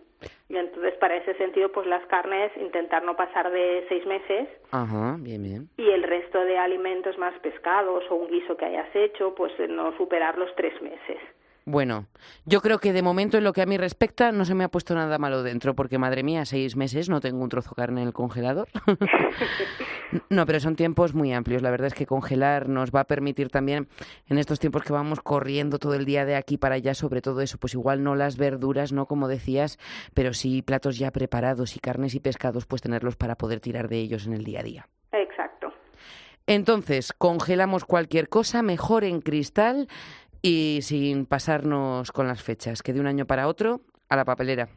Y 0.48 0.56
entonces, 0.56 0.94
para 0.94 1.16
ese 1.16 1.34
sentido, 1.34 1.72
pues 1.72 1.86
las 1.86 2.06
carnes, 2.06 2.52
intentar 2.56 3.02
no 3.02 3.16
pasar 3.16 3.50
de 3.50 3.84
seis 3.88 4.06
meses. 4.06 4.48
Ajá, 4.70 5.16
bien, 5.18 5.42
bien. 5.42 5.68
Y 5.76 5.90
el 5.90 6.04
resto 6.04 6.40
de 6.44 6.56
alimentos 6.56 7.18
más 7.18 7.36
pescados 7.40 8.04
o 8.10 8.14
un 8.14 8.28
guiso 8.28 8.56
que 8.56 8.64
hayas 8.64 8.94
hecho, 8.94 9.34
pues 9.34 9.52
no 9.68 9.96
superar 9.96 10.38
los 10.38 10.54
tres 10.54 10.80
meses. 10.80 11.18
Bueno, 11.68 12.06
yo 12.44 12.60
creo 12.60 12.78
que 12.78 12.92
de 12.92 13.02
momento 13.02 13.38
en 13.38 13.42
lo 13.42 13.52
que 13.52 13.60
a 13.60 13.66
mí 13.66 13.76
respecta 13.76 14.30
no 14.30 14.44
se 14.44 14.54
me 14.54 14.62
ha 14.62 14.68
puesto 14.68 14.94
nada 14.94 15.18
malo 15.18 15.42
dentro, 15.42 15.74
porque 15.74 15.98
madre 15.98 16.22
mía, 16.22 16.44
seis 16.44 16.76
meses 16.76 17.08
no 17.08 17.20
tengo 17.20 17.42
un 17.42 17.48
trozo 17.48 17.70
de 17.70 17.74
carne 17.74 18.02
en 18.02 18.06
el 18.06 18.12
congelador. 18.12 18.68
no, 20.30 20.46
pero 20.46 20.60
son 20.60 20.76
tiempos 20.76 21.12
muy 21.12 21.32
amplios. 21.32 21.62
La 21.62 21.72
verdad 21.72 21.88
es 21.88 21.94
que 21.94 22.06
congelar 22.06 22.68
nos 22.68 22.92
va 22.92 23.00
a 23.00 23.04
permitir 23.08 23.48
también, 23.48 23.88
en 24.28 24.38
estos 24.38 24.60
tiempos 24.60 24.84
que 24.84 24.92
vamos 24.92 25.18
corriendo 25.18 25.80
todo 25.80 25.94
el 25.94 26.04
día 26.04 26.24
de 26.24 26.36
aquí 26.36 26.56
para 26.56 26.76
allá, 26.76 26.94
sobre 26.94 27.20
todo 27.20 27.40
eso, 27.40 27.58
pues 27.58 27.74
igual 27.74 28.04
no 28.04 28.14
las 28.14 28.36
verduras, 28.36 28.92
no 28.92 29.06
como 29.06 29.26
decías, 29.26 29.80
pero 30.14 30.34
sí 30.34 30.62
platos 30.62 30.98
ya 30.98 31.10
preparados 31.10 31.74
y 31.74 31.80
carnes 31.80 32.14
y 32.14 32.20
pescados, 32.20 32.64
pues 32.64 32.80
tenerlos 32.80 33.16
para 33.16 33.34
poder 33.34 33.58
tirar 33.58 33.88
de 33.88 33.98
ellos 33.98 34.28
en 34.28 34.34
el 34.34 34.44
día 34.44 34.60
a 34.60 34.62
día. 34.62 34.88
Exacto. 35.10 35.72
Entonces, 36.46 37.12
congelamos 37.12 37.84
cualquier 37.84 38.28
cosa, 38.28 38.62
mejor 38.62 39.02
en 39.02 39.20
cristal 39.20 39.88
y 40.42 40.80
sin 40.82 41.26
pasarnos 41.26 42.12
con 42.12 42.28
las 42.28 42.42
fechas, 42.42 42.82
que 42.82 42.92
de 42.92 43.00
un 43.00 43.06
año 43.06 43.26
para 43.26 43.48
otro 43.48 43.80
a 44.08 44.16
la 44.16 44.24
papelera. 44.24 44.68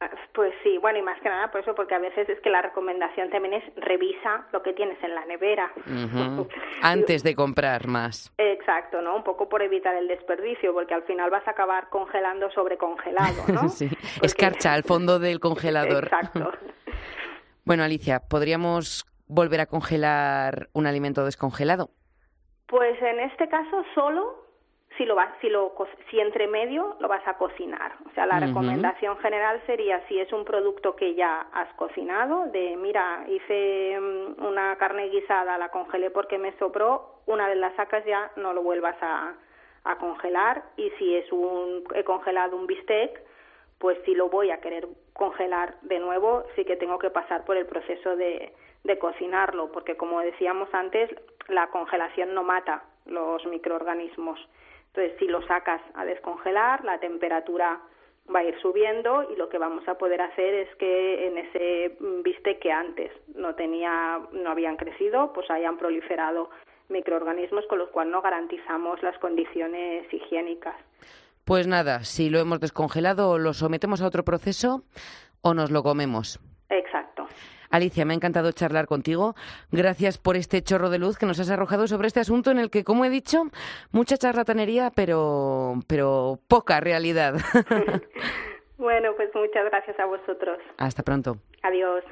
Ah, 0.00 0.10
pues 0.34 0.52
sí, 0.62 0.78
bueno, 0.78 0.98
y 0.98 1.02
más 1.02 1.20
que 1.20 1.28
nada 1.28 1.50
por 1.50 1.60
eso, 1.60 1.74
porque 1.74 1.94
a 1.94 1.98
veces 1.98 2.28
es 2.28 2.40
que 2.40 2.50
la 2.50 2.60
recomendación 2.60 3.30
también 3.30 3.54
es 3.54 3.64
revisa 3.76 4.46
lo 4.52 4.62
que 4.62 4.72
tienes 4.72 5.02
en 5.02 5.14
la 5.14 5.24
nevera. 5.26 5.72
Antes 6.82 7.22
de 7.22 7.34
comprar 7.34 7.86
más. 7.86 8.32
Exacto, 8.36 9.00
¿no? 9.00 9.16
Un 9.16 9.24
poco 9.24 9.48
por 9.48 9.62
evitar 9.62 9.94
el 9.94 10.08
desperdicio, 10.08 10.72
porque 10.72 10.94
al 10.94 11.04
final 11.04 11.30
vas 11.30 11.46
a 11.46 11.52
acabar 11.52 11.88
congelando 11.88 12.50
sobre 12.50 12.76
congelado, 12.76 13.44
¿no? 13.48 13.68
sí, 13.68 13.88
escarcha 14.22 14.74
al 14.74 14.82
fondo 14.82 15.18
del 15.18 15.40
congelador. 15.40 16.04
Exacto. 16.04 16.50
bueno, 17.64 17.84
Alicia, 17.84 18.20
¿podríamos 18.28 19.06
volver 19.26 19.60
a 19.60 19.66
congelar 19.66 20.68
un 20.72 20.86
alimento 20.86 21.24
descongelado? 21.24 21.90
Pues 22.66 23.00
en 23.00 23.20
este 23.20 23.48
caso 23.48 23.84
solo 23.94 24.44
si 24.96 25.04
lo 25.04 25.14
vas, 25.14 25.30
si 25.40 25.48
lo 25.48 25.74
si 26.10 26.20
entre 26.20 26.46
medio 26.46 26.96
lo 27.00 27.08
vas 27.08 27.26
a 27.26 27.36
cocinar. 27.36 27.92
O 28.08 28.14
sea, 28.14 28.26
la 28.26 28.40
recomendación 28.40 29.18
general 29.18 29.60
sería 29.66 30.06
si 30.06 30.18
es 30.18 30.32
un 30.32 30.44
producto 30.44 30.94
que 30.94 31.14
ya 31.14 31.46
has 31.52 31.72
cocinado, 31.74 32.46
de 32.46 32.76
mira, 32.76 33.24
hice 33.28 33.98
mm, 34.00 34.44
una 34.44 34.76
carne 34.76 35.08
guisada, 35.08 35.58
la 35.58 35.70
congelé 35.70 36.10
porque 36.10 36.38
me 36.38 36.56
sobró, 36.58 37.20
una 37.26 37.48
vez 37.48 37.56
la 37.56 37.74
sacas 37.76 38.04
ya 38.04 38.30
no 38.36 38.52
lo 38.52 38.62
vuelvas 38.62 38.96
a, 39.00 39.34
a 39.84 39.98
congelar 39.98 40.62
y 40.76 40.90
si 40.98 41.14
es 41.14 41.30
un 41.32 41.84
he 41.94 42.04
congelado 42.04 42.56
un 42.56 42.66
bistec, 42.66 43.22
pues 43.78 43.98
si 44.04 44.14
lo 44.14 44.28
voy 44.28 44.50
a 44.50 44.60
querer 44.60 44.86
congelar 45.12 45.74
de 45.82 45.98
nuevo, 45.98 46.44
sí 46.54 46.64
que 46.64 46.76
tengo 46.76 46.98
que 46.98 47.10
pasar 47.10 47.44
por 47.44 47.56
el 47.56 47.66
proceso 47.66 48.16
de, 48.16 48.52
de 48.84 48.98
cocinarlo, 48.98 49.72
porque 49.72 49.96
como 49.96 50.20
decíamos 50.20 50.68
antes, 50.72 51.10
la 51.48 51.68
congelación 51.68 52.34
no 52.34 52.42
mata 52.42 52.84
los 53.06 53.44
microorganismos. 53.46 54.38
Entonces, 54.94 55.18
si 55.18 55.26
lo 55.26 55.44
sacas 55.48 55.82
a 55.94 56.04
descongelar, 56.04 56.84
la 56.84 57.00
temperatura 57.00 57.80
va 58.32 58.40
a 58.40 58.44
ir 58.44 58.58
subiendo 58.60 59.28
y 59.30 59.36
lo 59.36 59.48
que 59.48 59.58
vamos 59.58 59.86
a 59.88 59.98
poder 59.98 60.20
hacer 60.20 60.54
es 60.54 60.74
que 60.76 61.26
en 61.26 61.38
ese 61.38 61.96
bistec 62.22 62.60
que 62.60 62.70
antes 62.70 63.10
no 63.34 63.56
tenía, 63.56 64.20
no 64.32 64.50
habían 64.50 64.76
crecido, 64.76 65.32
pues 65.32 65.50
hayan 65.50 65.76
proliferado 65.78 66.48
microorganismos 66.88 67.66
con 67.66 67.78
los 67.78 67.90
cuales 67.90 68.12
no 68.12 68.22
garantizamos 68.22 69.02
las 69.02 69.18
condiciones 69.18 70.06
higiénicas. 70.12 70.76
Pues 71.44 71.66
nada, 71.66 72.04
si 72.04 72.30
lo 72.30 72.38
hemos 72.38 72.60
descongelado, 72.60 73.36
lo 73.38 73.52
sometemos 73.52 74.00
a 74.00 74.06
otro 74.06 74.24
proceso 74.24 74.84
o 75.42 75.54
nos 75.54 75.72
lo 75.72 75.82
comemos. 75.82 76.38
Exacto. 76.70 77.03
Alicia, 77.70 78.04
me 78.04 78.14
ha 78.14 78.16
encantado 78.16 78.52
charlar 78.52 78.86
contigo. 78.86 79.34
Gracias 79.70 80.18
por 80.18 80.36
este 80.36 80.62
chorro 80.62 80.90
de 80.90 80.98
luz 80.98 81.18
que 81.18 81.26
nos 81.26 81.40
has 81.40 81.50
arrojado 81.50 81.86
sobre 81.86 82.06
este 82.08 82.20
asunto 82.20 82.50
en 82.50 82.58
el 82.58 82.70
que, 82.70 82.84
como 82.84 83.04
he 83.04 83.10
dicho, 83.10 83.44
mucha 83.92 84.16
charlatanería, 84.16 84.90
pero, 84.94 85.74
pero 85.86 86.38
poca 86.48 86.80
realidad. 86.80 87.34
bueno, 88.78 89.10
pues 89.16 89.30
muchas 89.34 89.64
gracias 89.66 89.98
a 89.98 90.06
vosotros. 90.06 90.58
Hasta 90.78 91.02
pronto. 91.02 91.38
Adiós. 91.62 92.04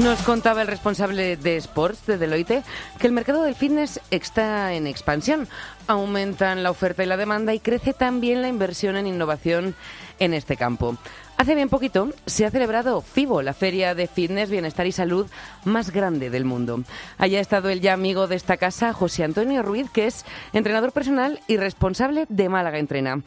Nos 0.00 0.20
contaba 0.22 0.60
el 0.60 0.66
responsable 0.66 1.36
de 1.36 1.56
Sports 1.56 2.04
de 2.06 2.18
Deloitte 2.18 2.64
que 2.98 3.06
el 3.06 3.12
mercado 3.12 3.44
del 3.44 3.54
fitness 3.54 4.00
está 4.10 4.74
en 4.74 4.88
expansión. 4.88 5.46
Aumentan 5.86 6.64
la 6.64 6.72
oferta 6.72 7.04
y 7.04 7.06
la 7.06 7.16
demanda 7.16 7.54
y 7.54 7.60
crece 7.60 7.92
también 7.92 8.42
la 8.42 8.48
inversión 8.48 8.96
en 8.96 9.06
innovación 9.06 9.76
en 10.18 10.34
este 10.34 10.56
campo. 10.56 10.96
Hace 11.36 11.54
bien 11.54 11.68
poquito 11.68 12.10
se 12.26 12.44
ha 12.44 12.50
celebrado 12.50 13.02
FIBO, 13.02 13.40
la 13.42 13.54
feria 13.54 13.94
de 13.94 14.08
fitness, 14.08 14.50
bienestar 14.50 14.86
y 14.88 14.92
salud 14.92 15.28
más 15.64 15.92
grande 15.92 16.28
del 16.28 16.44
mundo. 16.44 16.82
Allá 17.16 17.38
ha 17.38 17.42
estado 17.42 17.68
el 17.70 17.80
ya 17.80 17.92
amigo 17.92 18.26
de 18.26 18.34
esta 18.36 18.56
casa, 18.56 18.92
José 18.92 19.22
Antonio 19.22 19.62
Ruiz, 19.62 19.88
que 19.90 20.06
es 20.06 20.24
entrenador 20.52 20.90
personal 20.90 21.40
y 21.46 21.56
responsable 21.56 22.26
de 22.28 22.48
Málaga 22.48 22.78
Entrena. 22.78 23.22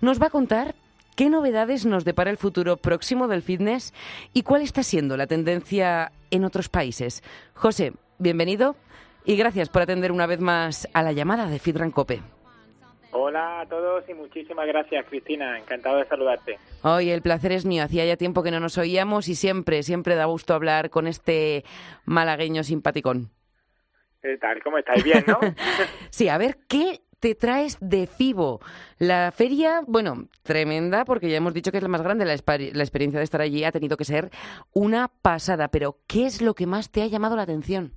Nos 0.00 0.22
va 0.22 0.26
a 0.26 0.30
contar 0.30 0.74
¿Qué 1.16 1.28
novedades 1.28 1.84
nos 1.84 2.06
depara 2.06 2.30
el 2.30 2.38
futuro 2.38 2.78
próximo 2.78 3.28
del 3.28 3.42
fitness 3.42 3.92
y 4.32 4.44
cuál 4.44 4.62
está 4.62 4.82
siendo 4.82 5.18
la 5.18 5.26
tendencia 5.26 6.10
en 6.30 6.42
otros 6.42 6.70
países? 6.70 7.22
José, 7.52 7.92
bienvenido 8.18 8.76
y 9.26 9.36
gracias 9.36 9.68
por 9.68 9.82
atender 9.82 10.10
una 10.10 10.26
vez 10.26 10.40
más 10.40 10.88
a 10.94 11.02
la 11.02 11.12
llamada 11.12 11.48
de 11.48 11.58
Fitran 11.58 11.90
Cope. 11.90 12.22
Hola 13.10 13.60
a 13.60 13.66
todos 13.66 14.08
y 14.08 14.14
muchísimas 14.14 14.66
gracias, 14.66 15.04
Cristina. 15.06 15.58
Encantado 15.58 15.98
de 15.98 16.06
saludarte. 16.06 16.58
Hoy 16.82 17.10
el 17.10 17.20
placer 17.20 17.52
es 17.52 17.66
mío. 17.66 17.84
Hacía 17.84 18.06
ya 18.06 18.16
tiempo 18.16 18.42
que 18.42 18.50
no 18.50 18.58
nos 18.58 18.78
oíamos 18.78 19.28
y 19.28 19.34
siempre, 19.34 19.82
siempre 19.82 20.14
da 20.14 20.24
gusto 20.24 20.54
hablar 20.54 20.88
con 20.88 21.06
este 21.06 21.62
malagueño 22.06 22.64
simpaticón. 22.64 23.28
¿Qué 24.22 24.38
tal? 24.38 24.62
¿Cómo 24.62 24.78
estáis? 24.78 25.04
Bien, 25.04 25.22
¿no? 25.26 25.38
sí, 26.10 26.30
a 26.30 26.38
ver, 26.38 26.56
¿qué 26.68 27.02
te 27.22 27.36
traes 27.36 27.78
de 27.80 28.08
FIBO? 28.08 28.60
La 28.98 29.30
feria, 29.30 29.80
bueno, 29.86 30.26
tremenda, 30.42 31.04
porque 31.04 31.30
ya 31.30 31.36
hemos 31.36 31.54
dicho 31.54 31.70
que 31.70 31.76
es 31.76 31.82
la 31.82 31.88
más 31.88 32.02
grande. 32.02 32.24
La, 32.24 32.34
experiencia 32.34 33.18
de 33.20 33.24
estar 33.24 33.40
allí 33.40 33.62
ha 33.62 33.70
tenido 33.70 33.96
que 33.96 34.04
ser 34.04 34.30
una 34.74 35.06
pasada. 35.06 35.68
Pero, 35.68 35.98
¿qué 36.08 36.26
es 36.26 36.42
lo 36.42 36.54
que 36.54 36.66
más 36.66 36.90
te 36.90 37.00
ha 37.00 37.06
llamado 37.06 37.36
la 37.36 37.42
atención? 37.42 37.92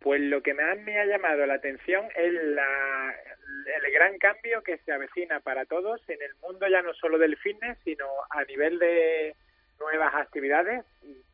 Pues 0.00 0.22
lo 0.22 0.42
que 0.42 0.54
más 0.54 0.78
me 0.78 0.98
ha 0.98 1.04
llamado 1.04 1.44
la 1.44 1.54
atención 1.54 2.06
es 2.16 2.32
la, 2.32 3.14
el 3.84 3.92
gran 3.92 4.16
cambio 4.16 4.62
que 4.62 4.78
se 4.78 4.92
avecina 4.92 5.40
para 5.40 5.66
todos 5.66 6.00
en 6.08 6.22
el 6.22 6.34
mundo, 6.36 6.66
ya 6.66 6.80
no 6.80 6.94
solo 6.94 7.18
del 7.18 7.36
fitness, 7.36 7.76
sino 7.84 8.06
a 8.30 8.42
nivel 8.44 8.78
de 8.78 9.36
nuevas 9.78 10.14
actividades 10.14 10.86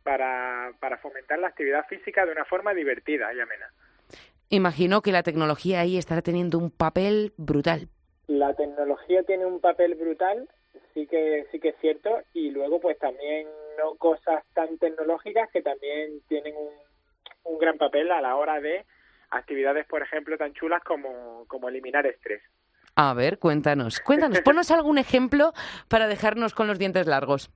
para, 0.03 0.73
para 0.81 0.99
fomentar 0.99 1.39
la 1.39 1.49
actividad 1.49 1.87
física 1.87 2.27
de 2.27 2.33
una 2.33 2.45
forma 2.45 2.75
divertida 2.75 3.33
y 3.33 3.39
amena. 3.39 3.71
Imagino 4.49 5.03
que 5.03 5.13
la 5.13 5.23
tecnología 5.23 5.81
ahí 5.81 5.97
estará 5.97 6.23
teniendo 6.23 6.59
un 6.59 6.71
papel 6.71 7.33
brutal. 7.37 7.89
La 8.29 8.55
tecnología 8.55 9.23
tiene 9.23 9.45
un 9.47 9.61
papel 9.61 9.95
brutal, 9.95 10.49
sí 10.95 11.07
que 11.07 11.47
sí 11.51 11.61
que 11.61 11.71
es 11.71 11.77
cierto, 11.81 12.23
y 12.33 12.51
luego 12.51 12.81
pues 12.81 12.99
también 12.99 13.49
no 13.79 13.97
cosas 13.97 14.45
tan 14.55 14.79
tecnológicas 14.79 15.51
que 15.53 15.63
también 15.63 16.21
tienen 16.29 16.55
un, 16.57 16.71
un 17.45 17.59
gran 17.59 17.79
papel 17.79 18.11
a 18.11 18.21
la 18.21 18.37
hora 18.37 18.61
de 18.61 18.85
actividades, 19.31 19.87
por 19.87 20.03
ejemplo, 20.03 20.37
tan 20.37 20.53
chulas 20.55 20.83
como, 20.83 21.45
como 21.49 21.69
eliminar 21.69 22.07
estrés. 22.07 22.43
A 22.95 23.13
ver, 23.15 23.39
cuéntanos, 23.39 24.01
cuéntanos, 24.01 24.41
ponos 24.41 24.71
algún 24.71 24.99
ejemplo 24.99 25.53
para 25.89 26.09
dejarnos 26.09 26.55
con 26.55 26.67
los 26.67 26.79
dientes 26.79 27.07
largos. 27.07 27.51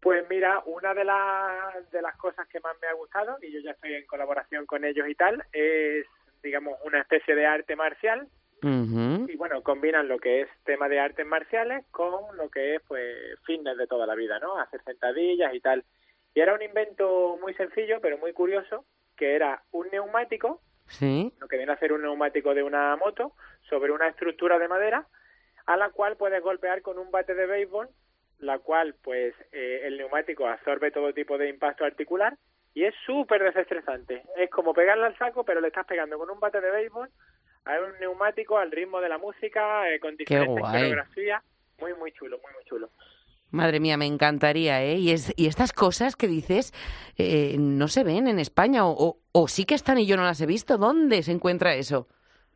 Pues 0.00 0.24
mira, 0.30 0.62
una 0.66 0.94
de, 0.94 1.04
las 1.04 1.90
de 1.90 2.00
las 2.00 2.16
cosas 2.16 2.46
que 2.48 2.60
más 2.60 2.76
me 2.80 2.88
ha 2.88 2.94
gustado, 2.94 3.36
y 3.42 3.52
yo 3.52 3.60
ya 3.60 3.72
estoy 3.72 3.94
en 3.94 4.06
colaboración 4.06 4.64
con 4.64 4.84
ellos 4.84 5.06
y 5.08 5.14
tal, 5.14 5.42
es 5.52 6.06
digamos, 6.46 6.78
una 6.84 7.00
especie 7.00 7.34
de 7.34 7.44
arte 7.44 7.74
marcial. 7.76 8.28
Y 8.62 9.36
bueno, 9.36 9.62
combinan 9.62 10.08
lo 10.08 10.18
que 10.18 10.40
es 10.40 10.48
tema 10.64 10.88
de 10.88 10.98
artes 10.98 11.26
marciales 11.26 11.84
con 11.90 12.36
lo 12.36 12.48
que 12.48 12.76
es, 12.76 12.82
pues, 12.88 13.38
fitness 13.44 13.76
de 13.76 13.86
toda 13.86 14.06
la 14.06 14.14
vida, 14.14 14.40
¿no? 14.40 14.58
Hacer 14.58 14.82
sentadillas 14.82 15.54
y 15.54 15.60
tal. 15.60 15.84
Y 16.34 16.40
era 16.40 16.54
un 16.54 16.62
invento 16.62 17.38
muy 17.40 17.54
sencillo, 17.54 18.00
pero 18.00 18.18
muy 18.18 18.32
curioso, 18.32 18.84
que 19.16 19.36
era 19.36 19.62
un 19.72 19.88
neumático 19.90 20.60
¿Sí? 20.88 21.32
lo 21.40 21.48
que 21.48 21.58
viene 21.58 21.72
a 21.72 21.78
ser 21.78 21.92
un 21.92 22.02
neumático 22.02 22.54
de 22.54 22.62
una 22.62 22.96
moto, 22.96 23.32
sobre 23.68 23.92
una 23.92 24.08
estructura 24.08 24.58
de 24.58 24.68
madera, 24.68 25.06
a 25.66 25.76
la 25.76 25.90
cual 25.90 26.16
puedes 26.16 26.42
golpear 26.42 26.82
con 26.82 26.98
un 26.98 27.10
bate 27.10 27.34
de 27.34 27.46
béisbol, 27.46 27.88
la 28.38 28.58
cual, 28.58 28.94
pues, 29.02 29.34
eh, 29.52 29.82
el 29.84 29.96
neumático 29.96 30.46
absorbe 30.46 30.90
todo 30.90 31.12
tipo 31.12 31.38
de 31.38 31.48
impacto 31.48 31.84
articular 31.84 32.36
y 32.76 32.84
es 32.84 32.94
súper 33.06 33.42
desestresante. 33.42 34.22
Es 34.36 34.50
como 34.50 34.74
pegarle 34.74 35.06
al 35.06 35.16
saco, 35.16 35.44
pero 35.44 35.62
le 35.62 35.68
estás 35.68 35.86
pegando 35.86 36.18
con 36.18 36.28
un 36.28 36.38
bate 36.38 36.60
de 36.60 36.70
béisbol 36.70 37.08
a 37.64 37.80
un 37.80 37.98
neumático 37.98 38.58
al 38.58 38.70
ritmo 38.70 39.00
de 39.00 39.08
la 39.08 39.16
música, 39.16 39.90
eh, 39.90 39.98
con 39.98 40.14
diferentes 40.14 40.62
coreografías. 40.62 41.42
Muy, 41.80 41.94
muy 41.94 42.12
chulo, 42.12 42.38
muy, 42.42 42.52
muy 42.52 42.64
chulo. 42.64 42.90
Madre 43.50 43.80
mía, 43.80 43.96
me 43.96 44.04
encantaría, 44.04 44.82
¿eh? 44.82 44.96
Y, 44.96 45.10
es, 45.12 45.32
y 45.38 45.46
estas 45.46 45.72
cosas 45.72 46.16
que 46.16 46.26
dices 46.26 46.74
eh, 47.16 47.56
no 47.58 47.88
se 47.88 48.04
ven 48.04 48.28
en 48.28 48.38
España 48.38 48.86
o, 48.86 49.20
o, 49.32 49.48
sí 49.48 49.64
que 49.64 49.74
están 49.74 49.96
y 49.96 50.06
yo 50.06 50.18
no 50.18 50.24
las 50.24 50.42
he 50.42 50.46
visto. 50.46 50.76
¿Dónde 50.76 51.22
se 51.22 51.32
encuentra 51.32 51.74
eso? 51.74 52.08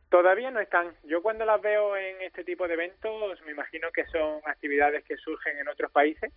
Todavía 0.09 0.51
no 0.51 0.59
están. 0.59 0.93
Yo 1.03 1.23
cuando 1.23 1.45
las 1.45 1.59
veo 1.61 1.97
en 1.97 2.21
este 2.21 2.43
tipo 2.43 2.67
de 2.67 2.75
eventos 2.75 3.41
me 3.41 3.53
imagino 3.53 3.89
que 3.91 4.05
son 4.05 4.39
actividades 4.45 5.03
que 5.03 5.17
surgen 5.17 5.57
en 5.57 5.67
otros 5.67 5.91
países 5.91 6.31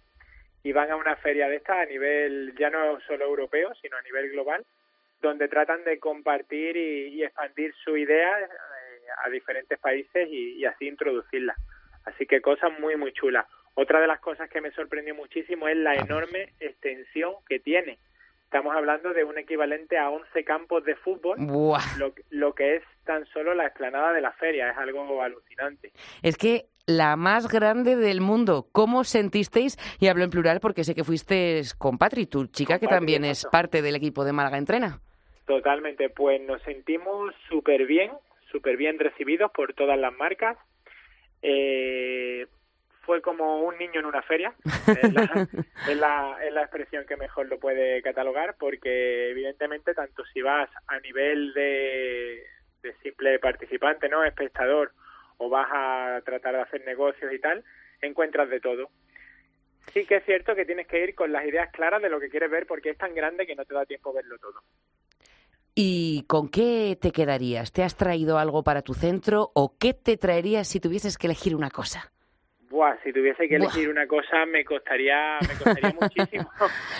y 0.64 0.72
van 0.72 0.90
a 0.90 0.96
una 0.96 1.14
feria 1.16 1.48
de 1.48 1.56
estas 1.56 1.76
a 1.76 1.84
nivel 1.84 2.54
ya 2.58 2.70
no 2.70 2.98
solo 3.06 3.26
europeo, 3.26 3.72
sino 3.80 3.96
a 3.96 4.02
nivel 4.02 4.30
global, 4.30 4.64
donde 5.20 5.46
tratan 5.46 5.84
de 5.84 5.98
compartir 5.98 6.76
y, 6.76 7.22
expandir 7.22 7.72
su 7.84 7.96
idea 7.96 8.40
eh, 8.40 8.46
a 9.24 9.28
diferentes 9.28 9.78
países 9.78 10.26
y, 10.28 10.54
y 10.54 10.64
así 10.64 10.88
introducirla. 10.88 11.54
Así 12.06 12.26
que 12.26 12.40
cosas 12.40 12.78
muy, 12.80 12.96
muy 12.96 13.12
chulas. 13.12 13.46
Otra 13.74 14.00
de 14.00 14.06
las 14.06 14.20
cosas 14.20 14.48
que 14.48 14.60
me 14.60 14.70
sorprendió 14.70 15.14
muchísimo 15.14 15.68
es 15.68 15.76
la 15.76 15.94
enorme 15.94 16.52
extensión 16.60 17.34
que 17.46 17.60
tiene. 17.60 17.98
Estamos 18.44 18.74
hablando 18.74 19.12
de 19.12 19.24
un 19.24 19.36
equivalente 19.36 19.98
a 19.98 20.10
11 20.10 20.44
campos 20.44 20.84
de 20.84 20.94
fútbol, 20.94 21.38
lo, 21.98 22.14
lo, 22.30 22.54
que 22.54 22.76
es 22.76 22.84
tan 23.04 23.26
solo 23.26 23.52
la 23.52 23.66
explanada 23.66 24.12
de 24.12 24.20
la 24.20 24.32
feria. 24.32 24.70
Es 24.70 24.78
algo 24.78 25.20
alucinante. 25.20 25.90
Es 26.22 26.36
que 26.36 26.66
la 26.86 27.16
más 27.16 27.48
grande 27.48 27.96
del 27.96 28.20
mundo. 28.20 28.66
¿Cómo 28.72 29.04
sentisteis? 29.04 29.76
Y 30.00 30.08
hablo 30.08 30.24
en 30.24 30.30
plural 30.30 30.60
porque 30.60 30.84
sé 30.84 30.94
que 30.94 31.04
fuiste 31.04 31.62
con 31.78 31.98
Patri, 31.98 32.26
tu 32.26 32.46
chica 32.46 32.78
que 32.78 32.86
también 32.86 33.24
es 33.24 33.46
parte 33.50 33.82
del 33.82 33.96
equipo 33.96 34.24
de 34.24 34.32
Málaga 34.32 34.58
Entrena. 34.58 35.00
Totalmente, 35.46 36.08
pues 36.08 36.40
nos 36.40 36.62
sentimos 36.62 37.34
súper 37.48 37.86
bien, 37.86 38.12
súper 38.50 38.76
bien 38.76 38.98
recibidos 38.98 39.50
por 39.52 39.74
todas 39.74 39.98
las 39.98 40.12
marcas. 40.14 40.56
Eh, 41.42 42.46
fue 43.02 43.20
como 43.20 43.60
un 43.60 43.76
niño 43.76 44.00
en 44.00 44.06
una 44.06 44.22
feria, 44.22 44.54
es 44.86 45.12
la, 45.12 46.38
la, 46.50 46.62
expresión 46.62 47.04
que 47.06 47.18
mejor 47.18 47.48
lo 47.48 47.58
puede 47.58 48.00
catalogar, 48.00 48.56
porque 48.58 49.30
evidentemente 49.30 49.92
tanto 49.92 50.24
si 50.32 50.40
vas 50.40 50.70
a 50.86 50.98
nivel 51.00 51.52
de, 51.52 52.42
de 52.82 52.94
simple 53.02 53.38
participante, 53.40 54.08
no 54.08 54.24
espectador, 54.24 54.92
o 55.38 55.48
vas 55.48 55.68
a 55.70 56.20
tratar 56.24 56.54
de 56.54 56.62
hacer 56.62 56.84
negocios 56.84 57.32
y 57.32 57.38
tal, 57.38 57.64
encuentras 58.00 58.48
de 58.50 58.60
todo. 58.60 58.90
Sí 59.92 60.06
que 60.06 60.16
es 60.16 60.24
cierto 60.24 60.54
que 60.54 60.64
tienes 60.64 60.86
que 60.86 61.02
ir 61.02 61.14
con 61.14 61.32
las 61.32 61.44
ideas 61.46 61.70
claras 61.72 62.02
de 62.02 62.08
lo 62.08 62.18
que 62.18 62.28
quieres 62.28 62.50
ver 62.50 62.66
porque 62.66 62.90
es 62.90 62.98
tan 62.98 63.14
grande 63.14 63.46
que 63.46 63.54
no 63.54 63.64
te 63.64 63.74
da 63.74 63.84
tiempo 63.84 64.12
verlo 64.12 64.38
todo. 64.38 64.60
¿Y 65.74 66.24
con 66.28 66.48
qué 66.48 66.96
te 67.00 67.10
quedarías? 67.10 67.72
¿Te 67.72 67.82
has 67.82 67.96
traído 67.96 68.38
algo 68.38 68.62
para 68.62 68.82
tu 68.82 68.94
centro 68.94 69.50
o 69.54 69.76
qué 69.78 69.92
te 69.92 70.16
traerías 70.16 70.68
si 70.68 70.78
tuvieses 70.78 71.18
que 71.18 71.26
elegir 71.26 71.56
una 71.56 71.70
cosa? 71.70 72.12
Buah, 72.70 72.96
si 73.02 73.12
tuviese 73.12 73.48
que 73.48 73.56
elegir 73.56 73.88
una 73.88 74.06
cosa 74.06 74.46
me 74.46 74.64
costaría, 74.64 75.38
me 75.40 75.54
costaría 75.58 75.92
muchísimo. 76.00 76.48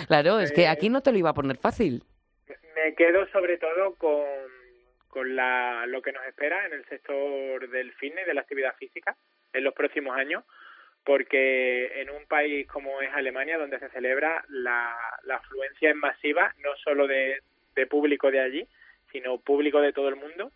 Claro, 0.07 0.39
es 0.39 0.51
que 0.51 0.63
eh, 0.63 0.67
aquí 0.67 0.89
no 0.89 1.01
te 1.01 1.11
lo 1.11 1.17
iba 1.17 1.29
a 1.29 1.33
poner 1.33 1.57
fácil. 1.57 2.03
Me 2.75 2.93
quedo 2.95 3.25
sobre 3.27 3.57
todo 3.57 3.95
con, 3.95 4.23
con 5.15 5.33
la, 5.33 5.85
lo 5.87 6.01
que 6.01 6.11
nos 6.11 6.25
espera 6.25 6.65
en 6.65 6.73
el 6.73 6.83
sector 6.89 7.69
del 7.69 7.93
fitness, 7.93 8.25
y 8.25 8.27
de 8.27 8.33
la 8.33 8.41
actividad 8.41 8.75
física, 8.75 9.15
en 9.53 9.63
los 9.63 9.73
próximos 9.73 10.17
años, 10.17 10.43
porque 11.05 12.01
en 12.01 12.09
un 12.09 12.25
país 12.25 12.67
como 12.67 12.99
es 13.01 13.09
Alemania, 13.13 13.57
donde 13.57 13.79
se 13.79 13.87
celebra, 13.91 14.43
la, 14.49 14.93
la 15.23 15.35
afluencia 15.37 15.89
es 15.89 15.95
masiva, 15.95 16.53
no 16.61 16.75
solo 16.83 17.07
de, 17.07 17.39
de 17.77 17.87
público 17.87 18.29
de 18.29 18.41
allí, 18.41 18.67
sino 19.13 19.37
público 19.37 19.79
de 19.79 19.93
todo 19.93 20.09
el 20.09 20.17
mundo. 20.17 20.51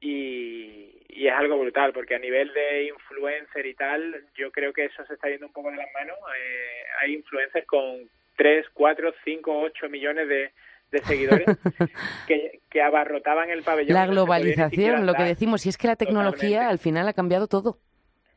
y, 0.00 1.02
y 1.08 1.26
es 1.26 1.32
algo 1.32 1.58
brutal 1.58 1.92
porque 1.92 2.14
a 2.14 2.20
nivel 2.20 2.52
de 2.52 2.84
influencer 2.84 3.66
y 3.66 3.74
tal 3.74 4.26
yo 4.36 4.52
creo 4.52 4.72
que 4.72 4.84
eso 4.84 5.04
se 5.06 5.14
está 5.14 5.28
yendo 5.28 5.46
un 5.46 5.52
poco 5.52 5.70
de 5.70 5.76
las 5.76 5.92
manos 5.92 6.16
eh, 6.38 6.82
hay 7.00 7.14
influencers 7.14 7.66
con 7.66 8.08
3, 8.36 8.66
4, 8.72 9.14
5, 9.24 9.60
8 9.62 9.88
millones 9.88 10.28
de, 10.28 10.52
de 10.90 10.98
seguidores 11.00 11.46
que, 12.26 12.60
que 12.70 12.82
abarrotaban 12.82 13.50
el 13.50 13.62
pabellón 13.62 13.94
la 13.94 14.06
globalización 14.06 15.06
lo 15.06 15.14
que 15.14 15.24
decimos 15.24 15.66
y 15.66 15.68
es 15.68 15.76
que 15.76 15.88
la 15.88 15.96
tecnología 15.96 16.68
al 16.68 16.78
final 16.78 17.08
ha 17.08 17.12
cambiado 17.12 17.46
todo 17.46 17.78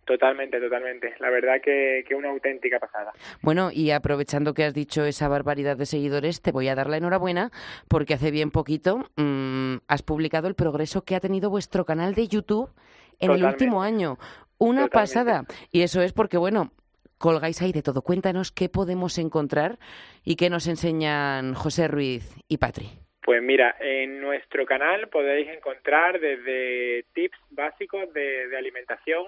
Totalmente, 0.10 0.60
totalmente. 0.60 1.14
La 1.20 1.30
verdad 1.30 1.62
que, 1.64 2.04
que, 2.08 2.16
una 2.16 2.32
auténtica 2.32 2.80
pasada. 2.80 3.12
Bueno, 3.44 3.70
y 3.72 3.92
aprovechando 3.92 4.56
que 4.56 4.64
has 4.64 4.74
dicho 4.74 5.06
esa 5.06 5.28
barbaridad 5.28 5.78
de 5.78 5.86
seguidores, 5.86 6.42
te 6.42 6.52
voy 6.52 6.68
a 6.68 6.74
dar 6.74 6.90
la 6.90 6.98
enhorabuena 6.98 7.52
porque 7.88 8.16
hace 8.16 8.32
bien 8.32 8.50
poquito 8.50 9.08
mmm, 9.18 9.76
has 9.88 10.02
publicado 10.02 10.48
el 10.48 10.56
progreso 10.56 11.04
que 11.04 11.16
ha 11.16 11.20
tenido 11.20 11.52
vuestro 11.52 11.86
canal 11.86 12.16
de 12.16 12.28
YouTube 12.28 12.72
en 13.20 13.30
el 13.30 13.46
último 13.46 13.84
año. 13.84 14.18
Una 14.58 14.88
pasada. 14.88 15.46
Y 15.72 15.82
eso 15.82 16.02
es 16.02 16.12
porque, 16.12 16.38
bueno, 16.38 16.72
colgáis 17.20 17.62
ahí 17.62 17.72
de 17.72 17.84
todo. 17.84 18.02
Cuéntanos 18.02 18.52
qué 18.52 18.70
podemos 18.70 19.20
encontrar 19.20 19.78
y 20.26 20.36
qué 20.36 20.50
nos 20.50 20.68
enseñan 20.68 21.54
José 21.54 21.88
Ruiz 21.88 22.36
y 22.48 22.58
Patri. 22.58 22.88
Pues 23.22 23.44
mira, 23.44 23.76
en 23.80 24.22
nuestro 24.22 24.66
canal 24.66 25.10
podéis 25.10 25.50
encontrar 25.50 26.20
desde 26.20 27.06
tips 27.14 27.38
básicos 27.52 28.12
de, 28.14 28.48
de 28.48 28.58
alimentación, 28.58 29.26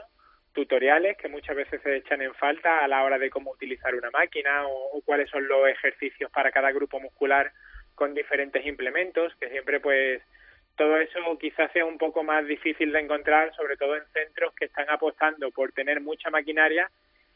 tutoriales 0.54 1.17
que 1.17 1.30
muchas 1.30 1.56
veces 1.56 1.82
se 1.82 1.97
echan 1.97 2.21
en 2.21 2.34
falta 2.34 2.84
a 2.84 2.88
la 2.88 3.04
hora 3.04 3.17
de 3.17 3.30
cómo 3.30 3.51
utilizar 3.51 3.95
una 3.95 4.12
máquina 4.12 4.67
o, 4.67 5.01
cuáles 5.06 5.30
son 5.30 5.47
los 5.47 5.67
ejercicios 5.67 6.32
para 6.32 6.51
cada 6.51 6.71
grupo 6.71 6.99
muscular 6.99 7.51
con 7.95 8.13
diferentes 8.13 8.65
implementos, 8.65 9.34
que 9.39 9.49
siempre 9.49 9.80
pues 9.80 10.21
todo 10.75 10.97
eso 10.97 11.19
quizás 11.39 11.71
sea 11.71 11.86
un 11.86 11.97
poco 11.97 12.23
más 12.23 12.45
difícil 12.47 12.91
de 12.91 12.99
encontrar, 12.99 13.54
sobre 13.56 13.77
todo 13.77 13.95
en 13.95 14.06
centros 14.13 14.54
que 14.56 14.65
están 14.65 14.89
apostando 14.89 15.51
por 15.51 15.71
tener 15.71 16.01
mucha 16.01 16.30
maquinaria 16.30 16.89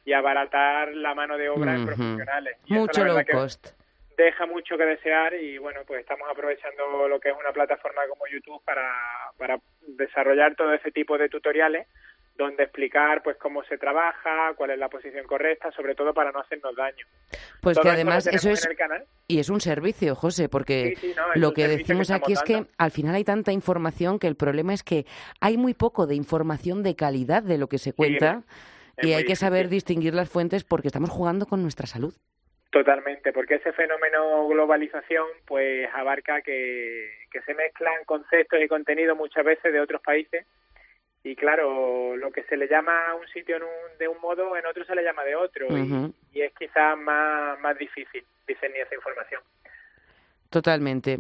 y 0.06 0.14
abaratar 0.14 0.94
la 0.96 1.14
mano 1.16 1.38
de 1.38 1.50
obra 1.50 1.76
en 1.76 1.86
profesionales. 1.86 2.58
mucho 2.68 3.04
low 3.04 3.20
cost. 3.30 3.68
Deja 4.16 4.46
mucho 4.46 4.78
que 4.78 4.86
desear 4.86 5.34
y 5.34 5.58
bueno, 5.58 5.82
pues 5.86 6.00
estamos 6.00 6.30
aprovechando 6.30 7.08
lo 7.10 7.20
que 7.20 7.30
es 7.30 7.36
una 7.38 7.52
plataforma 7.52 8.02
como 8.08 8.26
YouTube 8.32 8.64
para, 8.64 8.94
para 9.38 9.60
desarrollar 9.88 10.56
todo 10.56 10.74
ese 10.74 10.92
tipo 10.92 11.18
de 11.18 11.28
tutoriales 11.28 11.88
donde 12.38 12.64
explicar 12.64 13.24
pues 13.24 13.38
cómo 13.38 13.64
se 13.64 13.78
trabaja, 13.78 14.54
cuál 14.56 14.72
es 14.72 14.80
la 14.80 14.90
posición 14.90 15.26
correcta, 15.26 15.72
sobre 15.72 15.96
todo 15.96 16.14
para 16.14 16.32
no 16.32 16.40
hacernos 16.40 16.76
daño. 16.76 17.06
Pues 17.62 17.80
que 17.80 17.90
además 17.90 18.28
eso 18.28 18.50
es 18.50 18.68
y 19.28 19.40
es 19.40 19.50
un 19.50 19.62
servicio, 19.62 20.16
José, 20.16 20.50
porque 20.50 20.98
lo 21.36 21.54
que 21.54 21.68
decimos 21.68 22.12
aquí 22.12 22.34
es 22.34 22.44
que 22.44 22.66
al 22.78 22.92
final 22.92 23.16
hay 23.16 23.24
tanta 23.24 23.52
información 23.52 24.20
que 24.20 24.28
el 24.28 24.36
problema 24.36 24.74
es 24.74 24.84
que 24.84 25.06
hay 25.40 25.58
muy 25.58 25.74
poco 25.74 26.08
de 26.08 26.16
información 26.16 26.84
de 26.84 26.96
calidad 26.96 27.42
de 27.42 27.58
lo 27.58 27.68
que 27.68 27.78
se 27.78 27.94
cuenta 27.94 28.44
y 29.02 29.14
hay 29.14 29.26
que 29.26 29.36
saber 29.36 29.70
distinguir 29.70 30.14
las 30.14 30.30
fuentes 30.30 30.64
porque 30.64 30.88
estamos 30.88 31.10
jugando 31.10 31.46
con 31.46 31.62
nuestra 31.62 31.88
salud. 31.88 32.14
Totalmente, 32.72 33.32
porque 33.32 33.56
ese 33.56 33.72
fenómeno 33.72 34.48
globalización 34.48 35.26
pues 35.46 35.88
abarca 35.94 36.42
que, 36.42 37.10
que 37.32 37.42
se 37.42 37.54
mezclan 37.54 38.04
conceptos 38.06 38.60
y 38.62 38.68
contenidos 38.68 39.18
muchas 39.18 39.46
veces 39.46 39.72
de 39.72 39.80
otros 39.80 40.02
países 40.02 40.46
y 41.26 41.36
claro, 41.36 42.16
lo 42.16 42.32
que 42.32 42.44
se 42.44 42.56
le 42.56 42.68
llama 42.68 43.10
a 43.10 43.16
un 43.16 43.28
sitio 43.30 43.58
de 43.98 44.08
un 44.08 44.22
modo, 44.22 44.56
en 44.56 44.66
otro 44.68 44.86
se 44.86 44.94
le 44.94 45.04
llama 45.04 45.24
de 45.24 45.36
otro, 45.36 45.66
y, 46.32 46.42
es 46.42 46.54
quizás 46.54 46.96
más, 47.00 47.60
más 47.62 47.76
difícil 47.80 48.24
discernir 48.48 48.82
esa 48.82 48.94
información. 48.94 49.42
Totalmente. 50.52 51.18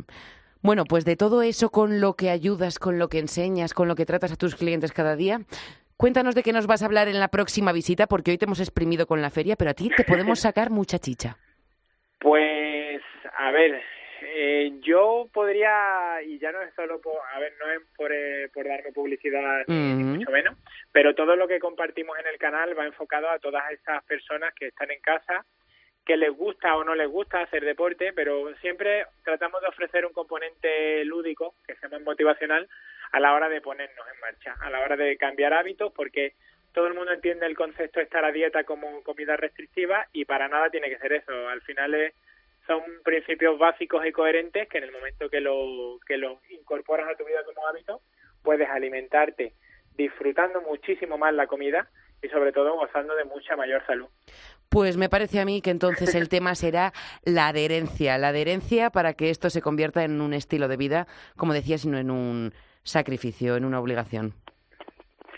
Bueno, 0.61 0.83
pues 0.85 1.05
de 1.05 1.15
todo 1.15 1.41
eso 1.41 1.71
con 1.71 2.01
lo 2.01 2.13
que 2.13 2.29
ayudas, 2.29 2.77
con 2.77 2.99
lo 2.99 3.09
que 3.09 3.17
enseñas, 3.17 3.73
con 3.73 3.87
lo 3.87 3.95
que 3.95 4.05
tratas 4.05 4.31
a 4.31 4.35
tus 4.35 4.55
clientes 4.55 4.91
cada 4.91 5.15
día, 5.15 5.39
cuéntanos 5.97 6.35
de 6.35 6.43
qué 6.43 6.53
nos 6.53 6.67
vas 6.67 6.81
a 6.81 6.85
hablar 6.85 7.07
en 7.07 7.19
la 7.19 7.29
próxima 7.29 7.71
visita, 7.71 8.07
porque 8.07 8.31
hoy 8.31 8.37
te 8.37 8.45
hemos 8.45 8.59
exprimido 8.59 9.07
con 9.07 9.21
la 9.21 9.29
feria, 9.29 9.55
pero 9.55 9.71
a 9.71 9.73
ti 9.73 9.89
te 9.95 10.03
podemos 10.03 10.39
sacar 10.41 10.69
mucha 10.69 10.99
chicha. 10.99 11.37
Pues, 12.19 13.01
a 13.37 13.51
ver, 13.51 13.81
eh, 14.21 14.71
yo 14.81 15.29
podría, 15.33 16.21
y 16.25 16.39
ya 16.39 16.51
no 16.51 16.61
es 16.61 16.73
solo 16.73 16.99
por, 16.99 17.13
a 17.33 17.39
ver, 17.39 17.53
no 17.59 17.71
es 17.71 17.81
por, 17.95 18.11
eh, 18.11 18.49
por 18.53 18.67
darme 18.67 18.91
publicidad, 18.91 19.63
ni 19.67 20.03
mucho 20.03 20.31
menos, 20.31 20.57
pero 20.91 21.15
todo 21.15 21.35
lo 21.35 21.47
que 21.47 21.59
compartimos 21.59 22.17
en 22.19 22.27
el 22.27 22.37
canal 22.37 22.77
va 22.77 22.85
enfocado 22.85 23.29
a 23.29 23.39
todas 23.39 23.63
esas 23.71 24.03
personas 24.03 24.53
que 24.53 24.67
están 24.67 24.91
en 24.91 24.99
casa, 25.01 25.45
que 26.05 26.17
les 26.17 26.31
gusta 26.31 26.75
o 26.75 26.83
no 26.83 26.95
les 26.95 27.09
gusta 27.09 27.41
hacer 27.41 27.65
deporte, 27.65 28.13
pero 28.13 28.53
siempre 28.57 29.05
tratamos 29.23 29.61
de 29.61 29.67
ofrecer 29.67 30.05
un 30.05 30.13
componente 30.13 31.03
lúdico, 31.05 31.55
que 31.65 31.75
se 31.75 31.87
llama 31.87 32.03
motivacional, 32.03 32.67
a 33.11 33.19
la 33.19 33.33
hora 33.33 33.49
de 33.49 33.61
ponernos 33.61 34.05
en 34.13 34.19
marcha, 34.19 34.55
a 34.59 34.69
la 34.69 34.79
hora 34.81 34.95
de 34.95 35.17
cambiar 35.17 35.53
hábitos, 35.53 35.91
porque 35.93 36.33
todo 36.73 36.87
el 36.87 36.93
mundo 36.93 37.13
entiende 37.13 37.45
el 37.45 37.55
concepto 37.55 37.99
de 37.99 38.05
estar 38.05 38.25
a 38.25 38.31
dieta 38.31 38.63
como 38.63 39.01
comida 39.03 39.37
restrictiva 39.37 40.07
y 40.11 40.25
para 40.25 40.47
nada 40.47 40.69
tiene 40.69 40.89
que 40.89 40.99
ser 40.99 41.13
eso. 41.13 41.47
Al 41.49 41.61
final 41.61 41.93
es 41.93 42.13
son 42.67 42.81
principios 43.03 43.57
básicos 43.57 44.05
y 44.05 44.11
coherentes 44.11 44.67
que 44.67 44.79
en 44.79 44.85
el 44.85 44.91
momento 44.91 45.29
que 45.29 45.39
lo 45.39 45.99
que 46.05 46.17
los 46.17 46.39
incorporas 46.49 47.07
a 47.07 47.15
tu 47.15 47.23
vida 47.23 47.43
como 47.45 47.67
hábito 47.67 48.01
puedes 48.41 48.69
alimentarte 48.69 49.53
disfrutando 49.97 50.61
muchísimo 50.61 51.17
más 51.17 51.33
la 51.33 51.47
comida 51.47 51.89
y 52.21 52.27
sobre 52.29 52.51
todo 52.51 52.75
gozando 52.75 53.15
de 53.15 53.23
mucha 53.23 53.55
mayor 53.55 53.85
salud. 53.85 54.07
Pues 54.69 54.97
me 54.97 55.09
parece 55.09 55.39
a 55.39 55.45
mí 55.45 55.61
que 55.61 55.69
entonces 55.69 56.15
el 56.15 56.27
tema 56.29 56.55
será 56.55 56.91
la 57.23 57.47
adherencia, 57.47 58.17
la 58.17 58.29
adherencia 58.29 58.89
para 58.89 59.13
que 59.13 59.29
esto 59.29 59.49
se 59.49 59.61
convierta 59.61 60.03
en 60.03 60.21
un 60.21 60.33
estilo 60.33 60.67
de 60.67 60.77
vida, 60.77 61.07
como 61.37 61.53
decía, 61.53 61.77
sino 61.77 61.97
en 61.97 62.11
un 62.11 62.53
sacrificio, 62.85 63.57
en 63.57 63.65
una 63.65 63.81
obligación. 63.81 64.33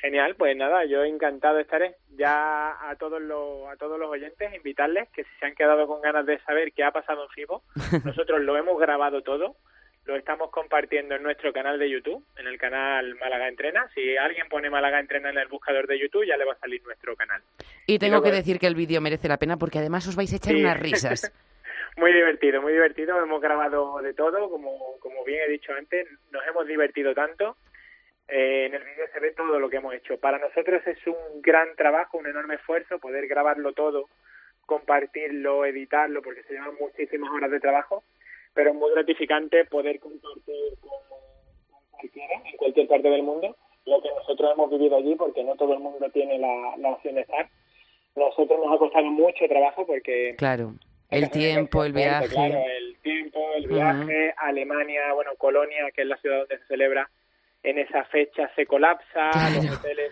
Genial, 0.02 0.36
pues 0.36 0.56
nada, 0.56 0.86
yo 0.86 1.04
encantado 1.04 1.58
estaré. 1.60 1.96
Ya 2.16 2.90
a 2.90 2.96
todos 2.98 3.22
los 3.22 3.68
a 3.68 3.76
todos 3.78 4.00
los 4.00 4.10
oyentes 4.10 4.54
invitarles 4.54 5.10
que 5.10 5.24
si 5.24 5.30
se 5.40 5.46
han 5.48 5.56
quedado 5.56 5.88
con 5.88 6.02
ganas 6.02 6.26
de 6.26 6.40
saber 6.40 6.72
qué 6.74 6.84
ha 6.84 6.92
pasado 6.92 7.24
en 7.24 7.30
FIBO, 7.30 7.64
nosotros 8.06 8.42
lo 8.42 8.58
hemos 8.58 8.80
grabado 8.80 9.22
todo 9.24 9.56
lo 10.08 10.16
estamos 10.16 10.50
compartiendo 10.52 11.16
en 11.16 11.24
nuestro 11.24 11.52
canal 11.52 11.78
de 11.78 11.90
YouTube, 11.90 12.24
en 12.38 12.48
el 12.48 12.58
canal 12.58 13.16
Málaga 13.16 13.50
Entrena. 13.50 13.90
Si 13.94 14.16
alguien 14.18 14.48
pone 14.48 14.70
Málaga 14.70 15.00
Entrena 15.00 15.30
en 15.30 15.38
el 15.38 15.50
buscador 15.50 15.86
de 15.86 16.00
YouTube, 16.00 16.26
ya 16.26 16.38
le 16.38 16.46
va 16.46 16.54
a 16.54 16.60
salir 16.60 16.82
nuestro 16.84 17.16
canal. 17.16 17.42
Y 17.86 18.00
tengo 18.00 18.22
que 18.22 18.32
decir 18.32 18.58
que 18.58 18.68
el 18.68 18.76
vídeo 18.76 19.02
merece 19.02 19.28
la 19.28 19.38
pena 19.38 19.58
porque 19.58 19.80
además 19.80 20.08
os 20.08 20.16
vais 20.16 20.32
a 20.32 20.38
echar 20.38 20.56
unas 20.56 20.80
risas. 20.80 21.32
muy 21.98 22.14
divertido, 22.14 22.62
muy 22.62 22.74
divertido. 22.74 23.22
Hemos 23.22 23.42
grabado 23.42 24.02
de 24.02 24.14
todo, 24.14 24.50
como, 24.50 24.98
como 25.00 25.24
bien 25.24 25.42
he 25.46 25.52
dicho 25.52 25.74
antes, 25.74 26.08
nos 26.32 26.46
hemos 26.48 26.68
divertido 26.68 27.14
tanto. 27.14 27.58
Eh, 28.28 28.66
en 28.66 28.76
el 28.76 28.84
vídeo 28.84 29.06
se 29.14 29.20
ve 29.20 29.32
todo 29.32 29.60
lo 29.60 29.70
que 29.70 29.78
hemos 29.78 29.94
hecho. 29.94 30.20
Para 30.20 30.38
nosotros 30.40 30.82
es 30.86 31.06
un 31.08 31.42
gran 31.42 31.76
trabajo, 31.76 32.18
un 32.18 32.28
enorme 32.28 32.56
esfuerzo 32.56 33.00
poder 33.00 33.28
grabarlo 33.28 33.74
todo, 33.74 34.10
compartirlo, 34.66 35.66
editarlo, 35.66 36.22
porque 36.22 36.44
se 36.44 36.54
llevan 36.54 36.76
muchísimas 36.80 37.32
horas 37.32 37.52
de 37.52 37.60
trabajo 37.60 38.04
pero 38.58 38.72
es 38.72 38.76
muy 38.76 38.90
gratificante 38.92 39.66
poder 39.66 40.00
compartir 40.00 40.80
con, 40.82 40.90
cualquiera, 41.92 42.42
en 42.44 42.58
cualquier 42.58 42.88
parte 42.88 43.08
del 43.08 43.22
mundo, 43.22 43.56
lo 43.86 44.02
que 44.02 44.10
nosotros 44.10 44.52
hemos 44.52 44.72
vivido 44.72 44.98
allí, 44.98 45.14
porque 45.14 45.44
no 45.44 45.56
todo 45.56 45.76
el 45.76 45.80
mundo 45.80 46.10
tiene 46.10 46.40
la, 46.40 46.76
la 46.78 46.90
opción 46.90 47.14
de 47.14 47.22
estar. 47.22 47.48
Nosotros 48.16 48.60
nos 48.60 48.74
ha 48.74 48.80
costado 48.80 49.06
mucho 49.06 49.48
trabajo 49.48 49.86
porque... 49.86 50.34
Claro, 50.40 50.74
el 51.10 51.30
tiempo, 51.30 51.84
el 51.84 51.94
viaje. 51.94 52.28
Claro, 52.30 52.64
el 52.78 52.98
tiempo, 53.02 53.40
el 53.56 53.68
viaje. 53.68 54.34
Alemania, 54.38 55.14
bueno, 55.14 55.32
Colonia, 55.38 55.92
que 55.94 56.02
es 56.02 56.08
la 56.08 56.18
ciudad 56.18 56.40
donde 56.40 56.58
se 56.60 56.68
celebra, 56.68 57.10
en 57.64 57.80
esa 57.80 58.04
fecha 58.06 58.50
se 58.56 58.66
colapsa, 58.66 59.30
los 59.56 59.78
hoteles 59.78 60.12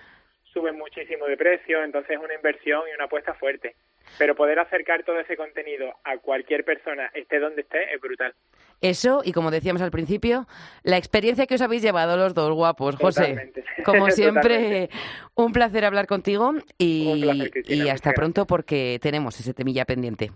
suben 0.55 0.77
muchísimo 0.77 1.25
de 1.25 1.35
precio, 1.35 1.83
entonces 1.83 2.11
es 2.11 2.23
una 2.23 2.33
inversión 2.33 2.83
y 2.89 2.95
una 2.95 3.05
apuesta 3.05 3.33
fuerte. 3.33 3.75
Pero 4.17 4.35
poder 4.35 4.59
acercar 4.59 5.03
todo 5.03 5.19
ese 5.19 5.35
contenido 5.35 5.93
a 6.03 6.17
cualquier 6.17 6.63
persona, 6.63 7.11
esté 7.13 7.39
donde 7.39 7.63
esté, 7.63 7.93
es 7.93 7.99
brutal. 7.99 8.33
Eso, 8.79 9.21
y 9.23 9.33
como 9.33 9.51
decíamos 9.51 9.81
al 9.81 9.91
principio, 9.91 10.47
la 10.83 10.97
experiencia 10.97 11.45
que 11.45 11.55
os 11.55 11.61
habéis 11.61 11.81
llevado 11.81 12.15
los 12.15 12.33
dos 12.33 12.53
guapos, 12.53 12.95
José. 12.95 13.51
Como 13.85 14.09
siempre, 14.11 14.89
un 15.35 15.51
placer 15.51 15.85
hablar 15.85 16.07
contigo 16.07 16.53
y, 16.77 17.49
y 17.65 17.89
hasta 17.89 18.13
pronto 18.13 18.45
porque 18.45 18.99
tenemos 19.01 19.39
ese 19.39 19.53
temilla 19.53 19.85
pendiente. 19.85 20.31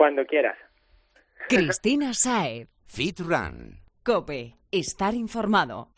Cuando 0.00 0.24
quieras. 0.24 0.56
Cristina 1.46 2.14
Saez. 2.14 2.70
Fit 2.86 3.20
Run. 3.20 3.80
Cope. 4.02 4.56
Estar 4.70 5.12
informado. 5.12 5.90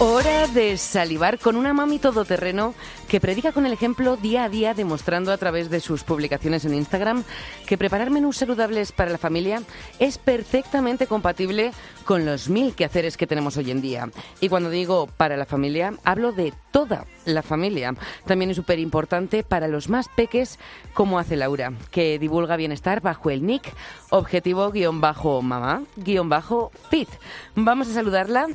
Hora 0.00 0.46
de 0.46 0.76
salivar 0.76 1.40
con 1.40 1.56
una 1.56 1.72
mami 1.72 1.98
todoterreno 1.98 2.72
que 3.08 3.18
predica 3.18 3.50
con 3.50 3.66
el 3.66 3.72
ejemplo 3.72 4.16
día 4.16 4.44
a 4.44 4.48
día, 4.48 4.72
demostrando 4.72 5.32
a 5.32 5.38
través 5.38 5.70
de 5.70 5.80
sus 5.80 6.04
publicaciones 6.04 6.64
en 6.64 6.74
Instagram 6.74 7.24
que 7.66 7.76
preparar 7.76 8.10
menús 8.10 8.36
saludables 8.36 8.92
para 8.92 9.10
la 9.10 9.18
familia 9.18 9.60
es 9.98 10.16
perfectamente 10.16 11.08
compatible 11.08 11.72
con 12.04 12.24
los 12.24 12.48
mil 12.48 12.76
quehaceres 12.76 13.16
que 13.16 13.26
tenemos 13.26 13.56
hoy 13.56 13.72
en 13.72 13.80
día. 13.80 14.08
Y 14.40 14.48
cuando 14.48 14.70
digo 14.70 15.08
para 15.16 15.36
la 15.36 15.46
familia, 15.46 15.94
hablo 16.04 16.30
de 16.30 16.54
toda 16.70 17.04
la 17.24 17.42
familia. 17.42 17.96
También 18.24 18.52
es 18.52 18.56
súper 18.56 18.78
importante 18.78 19.42
para 19.42 19.66
los 19.66 19.88
más 19.88 20.08
peques, 20.08 20.60
como 20.94 21.18
hace 21.18 21.34
Laura, 21.34 21.72
que 21.90 22.20
divulga 22.20 22.54
bienestar 22.54 23.00
bajo 23.00 23.30
el 23.30 23.44
nick 23.44 23.74
objetivo-mamá-fit. 24.10 27.08
Vamos 27.56 27.88
a 27.88 27.94
saludarla 27.94 28.46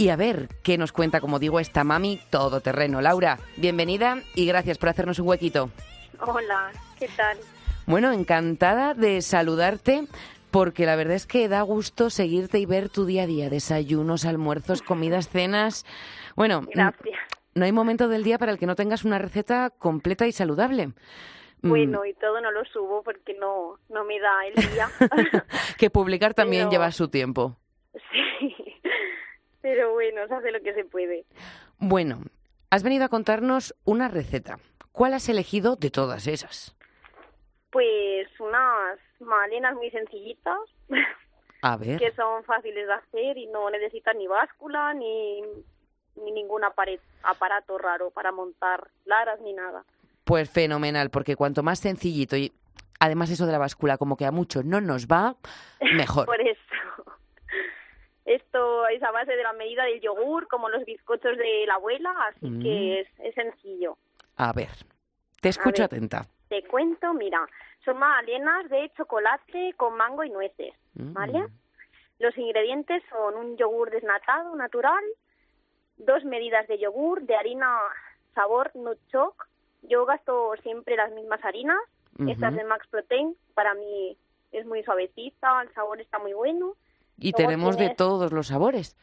y 0.00 0.08
a 0.08 0.16
ver 0.16 0.48
qué 0.62 0.78
nos 0.78 0.92
cuenta, 0.92 1.20
como 1.20 1.38
digo, 1.38 1.60
esta 1.60 1.84
mami 1.84 2.18
todoterreno. 2.30 3.02
Laura, 3.02 3.38
bienvenida 3.58 4.16
y 4.34 4.46
gracias 4.46 4.78
por 4.78 4.88
hacernos 4.88 5.18
un 5.18 5.28
huequito. 5.28 5.68
Hola, 6.20 6.72
¿qué 6.98 7.06
tal? 7.08 7.36
Bueno, 7.84 8.10
encantada 8.10 8.94
de 8.94 9.20
saludarte 9.20 10.06
porque 10.50 10.86
la 10.86 10.96
verdad 10.96 11.16
es 11.16 11.26
que 11.26 11.50
da 11.50 11.60
gusto 11.60 12.08
seguirte 12.08 12.58
y 12.58 12.64
ver 12.64 12.88
tu 12.88 13.04
día 13.04 13.24
a 13.24 13.26
día, 13.26 13.50
desayunos, 13.50 14.24
almuerzos, 14.24 14.80
comidas, 14.80 15.28
cenas. 15.32 15.84
Bueno, 16.34 16.62
Gracias. 16.74 17.20
no 17.54 17.66
hay 17.66 17.72
momento 17.72 18.08
del 18.08 18.24
día 18.24 18.38
para 18.38 18.52
el 18.52 18.58
que 18.58 18.64
no 18.64 18.76
tengas 18.76 19.04
una 19.04 19.18
receta 19.18 19.68
completa 19.68 20.26
y 20.26 20.32
saludable. 20.32 20.94
Mm. 21.60 21.68
Bueno, 21.68 22.06
y 22.06 22.14
todo 22.14 22.40
no 22.40 22.50
lo 22.50 22.64
subo 22.64 23.02
porque 23.02 23.34
no, 23.34 23.74
no 23.90 24.04
me 24.04 24.18
da 24.18 24.46
el 24.46 24.54
día. 24.54 24.88
que 25.76 25.90
publicar 25.90 26.32
también 26.32 26.70
lleva 26.70 26.90
su 26.90 27.08
tiempo. 27.08 27.58
Sí, 27.92 28.19
pero 29.60 29.92
bueno, 29.92 30.26
se 30.26 30.34
hace 30.34 30.52
lo 30.52 30.60
que 30.60 30.74
se 30.74 30.84
puede. 30.84 31.24
Bueno, 31.78 32.20
has 32.70 32.82
venido 32.82 33.04
a 33.04 33.08
contarnos 33.08 33.74
una 33.84 34.08
receta. 34.08 34.58
¿Cuál 34.92 35.14
has 35.14 35.28
elegido 35.28 35.76
de 35.76 35.90
todas 35.90 36.26
esas? 36.26 36.76
Pues 37.70 38.28
unas 38.40 38.98
malenas 39.20 39.74
muy 39.74 39.90
sencillitas. 39.90 40.58
A 41.62 41.76
ver. 41.76 41.98
Que 41.98 42.12
son 42.12 42.42
fáciles 42.44 42.86
de 42.86 42.92
hacer 42.92 43.36
y 43.36 43.46
no 43.46 43.68
necesitan 43.70 44.16
ni 44.16 44.26
báscula 44.26 44.94
ni, 44.94 45.42
ni 46.16 46.32
ningún 46.32 46.62
aparato 46.64 47.78
raro 47.78 48.10
para 48.10 48.32
montar 48.32 48.88
laras 49.04 49.40
ni 49.40 49.52
nada. 49.52 49.84
Pues 50.24 50.50
fenomenal, 50.50 51.10
porque 51.10 51.36
cuanto 51.36 51.62
más 51.62 51.80
sencillito 51.80 52.36
y 52.36 52.52
además 52.98 53.30
eso 53.30 53.46
de 53.46 53.52
la 53.52 53.58
báscula 53.58 53.98
como 53.98 54.16
que 54.16 54.24
a 54.24 54.30
muchos 54.30 54.64
no 54.64 54.80
nos 54.80 55.06
va, 55.06 55.36
mejor. 55.94 56.26
Por 56.26 56.40
eso. 56.40 56.60
Esto 58.30 58.86
es 58.86 59.02
a 59.02 59.10
base 59.10 59.34
de 59.34 59.42
la 59.42 59.52
medida 59.54 59.82
del 59.82 60.00
yogur, 60.00 60.46
como 60.46 60.68
los 60.68 60.84
bizcochos 60.84 61.36
de 61.36 61.64
la 61.66 61.74
abuela, 61.74 62.14
así 62.28 62.46
que 62.60 63.04
mm. 63.18 63.22
es, 63.24 63.34
sencillo. 63.34 63.96
A 64.36 64.52
ver, 64.52 64.68
te 65.40 65.48
escucho 65.48 65.82
atenta. 65.82 66.26
Te 66.48 66.62
cuento, 66.62 67.12
mira, 67.12 67.44
son 67.84 67.98
magdalenas 67.98 68.70
de 68.70 68.88
chocolate 68.96 69.74
con 69.76 69.96
mango 69.96 70.22
y 70.22 70.30
nueces, 70.30 70.72
¿vale? 70.94 71.40
Mm. 71.40 71.48
Los 72.20 72.38
ingredientes 72.38 73.02
son 73.10 73.34
un 73.34 73.56
yogur 73.56 73.90
desnatado 73.90 74.54
natural, 74.54 75.02
dos 75.96 76.24
medidas 76.24 76.68
de 76.68 76.78
yogur 76.78 77.22
de 77.22 77.34
harina 77.34 77.80
sabor 78.36 78.70
Nutchok. 78.76 79.48
Yo 79.82 80.06
gasto 80.06 80.52
siempre 80.62 80.94
las 80.94 81.10
mismas 81.10 81.44
harinas, 81.44 81.80
estas 82.28 82.54
de 82.54 82.62
Max 82.62 82.86
Protein, 82.90 83.34
para 83.54 83.74
mí 83.74 84.16
es 84.52 84.64
muy 84.66 84.84
suavecita, 84.84 85.62
el 85.62 85.74
sabor 85.74 86.00
está 86.00 86.20
muy 86.20 86.32
bueno. 86.32 86.76
Y 87.20 87.32
tenemos 87.32 87.76
de 87.76 87.90
todos 87.90 88.32
los 88.32 88.48
sabores. 88.48 88.96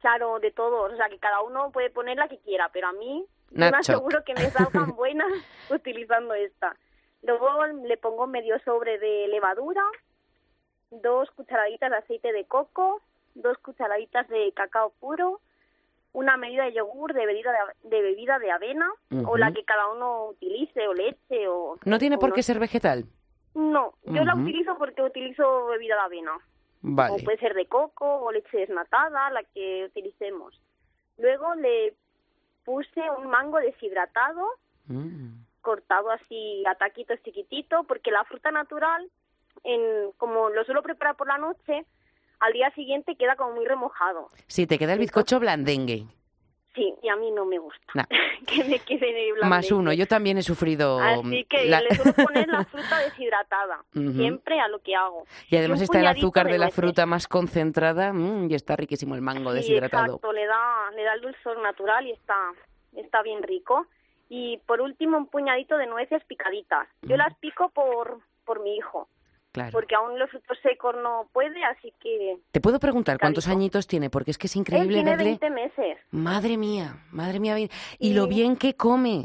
Claro, 0.00 0.38
de 0.40 0.50
todos. 0.50 0.92
O 0.92 0.96
sea, 0.96 1.08
que 1.08 1.18
cada 1.18 1.40
uno 1.42 1.70
puede 1.72 1.90
poner 1.90 2.18
la 2.18 2.28
que 2.28 2.38
quiera, 2.38 2.68
pero 2.72 2.88
a 2.88 2.92
mí 2.92 3.24
me 3.50 3.66
aseguro 3.66 4.22
que 4.24 4.34
me 4.34 4.50
salgan 4.50 4.90
buenas 4.96 5.32
utilizando 5.70 6.34
esta. 6.34 6.76
Luego 7.22 7.66
le 7.66 7.96
pongo 7.96 8.26
medio 8.26 8.58
sobre 8.60 8.98
de 8.98 9.28
levadura, 9.28 9.82
dos 10.90 11.30
cucharaditas 11.30 11.90
de 11.90 11.96
aceite 11.96 12.32
de 12.32 12.44
coco, 12.44 13.00
dos 13.34 13.56
cucharaditas 13.58 14.28
de 14.28 14.52
cacao 14.52 14.92
puro, 14.98 15.40
una 16.12 16.36
medida 16.36 16.64
de 16.64 16.74
yogur 16.74 17.14
de 17.14 17.26
bebida 17.26 17.52
de, 17.82 18.02
bebida 18.02 18.38
de 18.38 18.50
avena 18.50 18.90
o 19.26 19.36
la 19.36 19.52
que 19.52 19.64
cada 19.64 19.88
uno 19.88 20.26
utilice 20.26 20.86
o 20.86 20.92
leche 20.92 21.48
o 21.48 21.78
no 21.84 21.98
tiene 21.98 22.18
por 22.18 22.32
qué 22.32 22.42
ser 22.42 22.58
vegetal 22.58 23.06
no 23.54 23.94
yo 24.04 24.24
la 24.24 24.34
utilizo 24.34 24.76
porque 24.76 25.02
utilizo 25.02 25.66
bebida 25.66 25.94
de 25.94 26.00
avena 26.02 26.38
o 26.82 27.16
puede 27.24 27.38
ser 27.38 27.54
de 27.54 27.66
coco 27.66 28.06
o 28.06 28.32
leche 28.32 28.58
desnatada, 28.58 29.30
la 29.30 29.42
que 29.44 29.84
utilicemos. 29.86 30.60
Luego 31.18 31.54
le 31.54 31.94
puse 32.64 33.00
un 33.18 33.28
mango 33.28 33.58
deshidratado, 33.58 34.46
mm. 34.86 35.44
cortado 35.60 36.10
así 36.10 36.64
a 36.66 36.74
taquitos 36.74 37.22
chiquititos, 37.22 37.86
porque 37.86 38.10
la 38.10 38.24
fruta 38.24 38.50
natural, 38.50 39.08
en, 39.64 40.12
como 40.16 40.50
lo 40.50 40.64
suelo 40.64 40.82
preparar 40.82 41.16
por 41.16 41.28
la 41.28 41.38
noche, 41.38 41.86
al 42.40 42.52
día 42.52 42.70
siguiente 42.74 43.16
queda 43.16 43.36
como 43.36 43.54
muy 43.54 43.66
remojado. 43.66 44.28
Sí, 44.48 44.66
te 44.66 44.78
queda 44.78 44.94
el 44.94 44.98
bizcocho 44.98 45.38
blandengue. 45.38 46.06
Sí, 46.74 46.94
y 47.02 47.08
a 47.08 47.16
mí 47.16 47.30
no 47.30 47.44
me 47.44 47.58
gusta 47.58 48.08
que 48.46 48.64
me 48.64 48.78
quede 48.78 49.34
Más 49.42 49.70
uno, 49.70 49.92
yo 49.92 50.06
también 50.06 50.38
he 50.38 50.42
sufrido... 50.42 50.98
Así 51.00 51.44
que 51.44 51.66
le 51.66 51.94
suelo 51.94 52.12
poner 52.14 52.48
la 52.48 52.64
fruta 52.72 52.98
deshidratada, 53.00 53.84
siempre 53.92 54.58
a 54.58 54.68
lo 54.68 54.78
que 54.80 54.94
hago. 54.94 55.26
Y 55.50 55.56
además 55.56 55.82
está 55.82 56.00
el 56.00 56.06
azúcar 56.06 56.46
de, 56.46 56.58
la 56.58 56.70
fruta 56.70 57.04
más 57.04 57.28
concentrada 57.28 58.12
mm, 58.12 58.50
y 58.50 58.54
está 58.54 58.76
riquísimo 58.76 59.14
el 59.14 59.20
mango 59.20 59.52
deshidratado. 59.52 60.16
exacto, 60.16 60.32
le 60.32 60.46
da, 60.46 60.90
le 60.96 61.02
da 61.04 61.14
el 61.14 61.20
dulzor 61.20 61.60
natural 61.62 62.06
y 62.06 62.12
está, 62.12 62.36
está 62.96 63.22
bien 63.22 63.42
rico. 63.42 63.86
Y 64.30 64.58
por 64.66 64.80
último, 64.80 65.18
un 65.18 65.26
puñadito 65.26 65.76
de 65.76 65.86
nueces 65.86 66.24
picaditas. 66.24 66.88
Yo 67.02 67.18
las 67.18 67.36
pico 67.36 67.68
por, 67.68 68.20
por 68.46 68.62
mi 68.62 68.76
hijo. 68.76 69.08
Porque 69.70 69.94
aún 69.94 70.18
los 70.18 70.30
frutos 70.30 70.58
secos 70.62 70.94
no 71.02 71.28
puede, 71.32 71.62
así 71.64 71.92
que... 72.00 72.38
Te 72.50 72.60
puedo 72.60 72.78
preguntar 72.78 73.18
cuántos 73.18 73.48
añitos 73.48 73.86
tiene, 73.86 74.08
porque 74.08 74.30
es 74.30 74.38
que 74.38 74.46
es 74.46 74.56
increíble 74.56 75.00
Él 75.00 75.04
tiene 75.04 75.24
20 75.24 75.50
meses. 75.50 75.98
Madre 76.10 76.56
mía, 76.56 77.04
madre 77.10 77.38
mía. 77.38 77.56
Y 77.98 78.14
lo 78.14 78.26
bien 78.26 78.56
que 78.56 78.74
come. 78.74 79.24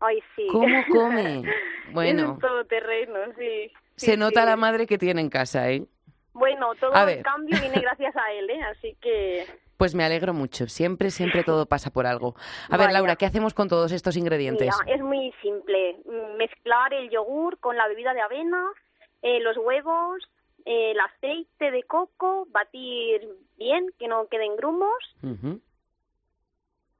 Ay, 0.00 0.20
sí. 0.34 0.46
¿Cómo 0.50 0.82
come? 0.90 1.42
Bueno. 1.92 2.22
Es 2.22 2.28
un 2.28 2.38
todoterreno, 2.38 3.18
sí. 3.36 3.70
Se 3.96 4.16
nota 4.16 4.44
la 4.44 4.56
madre 4.56 4.86
que 4.86 4.96
tiene 4.96 5.20
en 5.20 5.28
casa, 5.28 5.70
¿eh? 5.70 5.84
Bueno, 6.32 6.74
todo 6.76 6.92
el 7.06 7.22
cambio 7.22 7.58
viene 7.60 7.80
gracias 7.82 8.14
a 8.16 8.32
él, 8.32 8.48
¿eh? 8.50 8.62
Así 8.62 8.96
que... 9.00 9.44
Pues 9.76 9.94
me 9.94 10.04
alegro 10.04 10.32
mucho. 10.34 10.66
Siempre, 10.66 11.10
siempre 11.10 11.44
todo 11.44 11.66
pasa 11.66 11.90
por 11.90 12.06
algo. 12.06 12.34
A 12.68 12.76
ver, 12.76 12.90
Laura, 12.90 13.14
¿qué 13.14 13.26
hacemos 13.26 13.54
con 13.54 13.68
todos 13.68 13.92
estos 13.92 14.16
ingredientes? 14.16 14.74
es 14.86 15.00
muy 15.00 15.32
simple. 15.40 15.98
Mezclar 16.36 16.92
el 16.94 17.10
yogur 17.10 17.58
con 17.60 17.76
la 17.76 17.86
bebida 17.86 18.12
de 18.12 18.20
avena, 18.20 18.60
eh, 19.22 19.40
los 19.40 19.56
huevos, 19.56 20.22
eh, 20.64 20.92
el 20.92 21.00
aceite 21.00 21.70
de 21.70 21.82
coco, 21.84 22.46
batir 22.50 23.28
bien, 23.56 23.92
que 23.98 24.08
no 24.08 24.26
queden 24.28 24.56
grumos, 24.56 25.16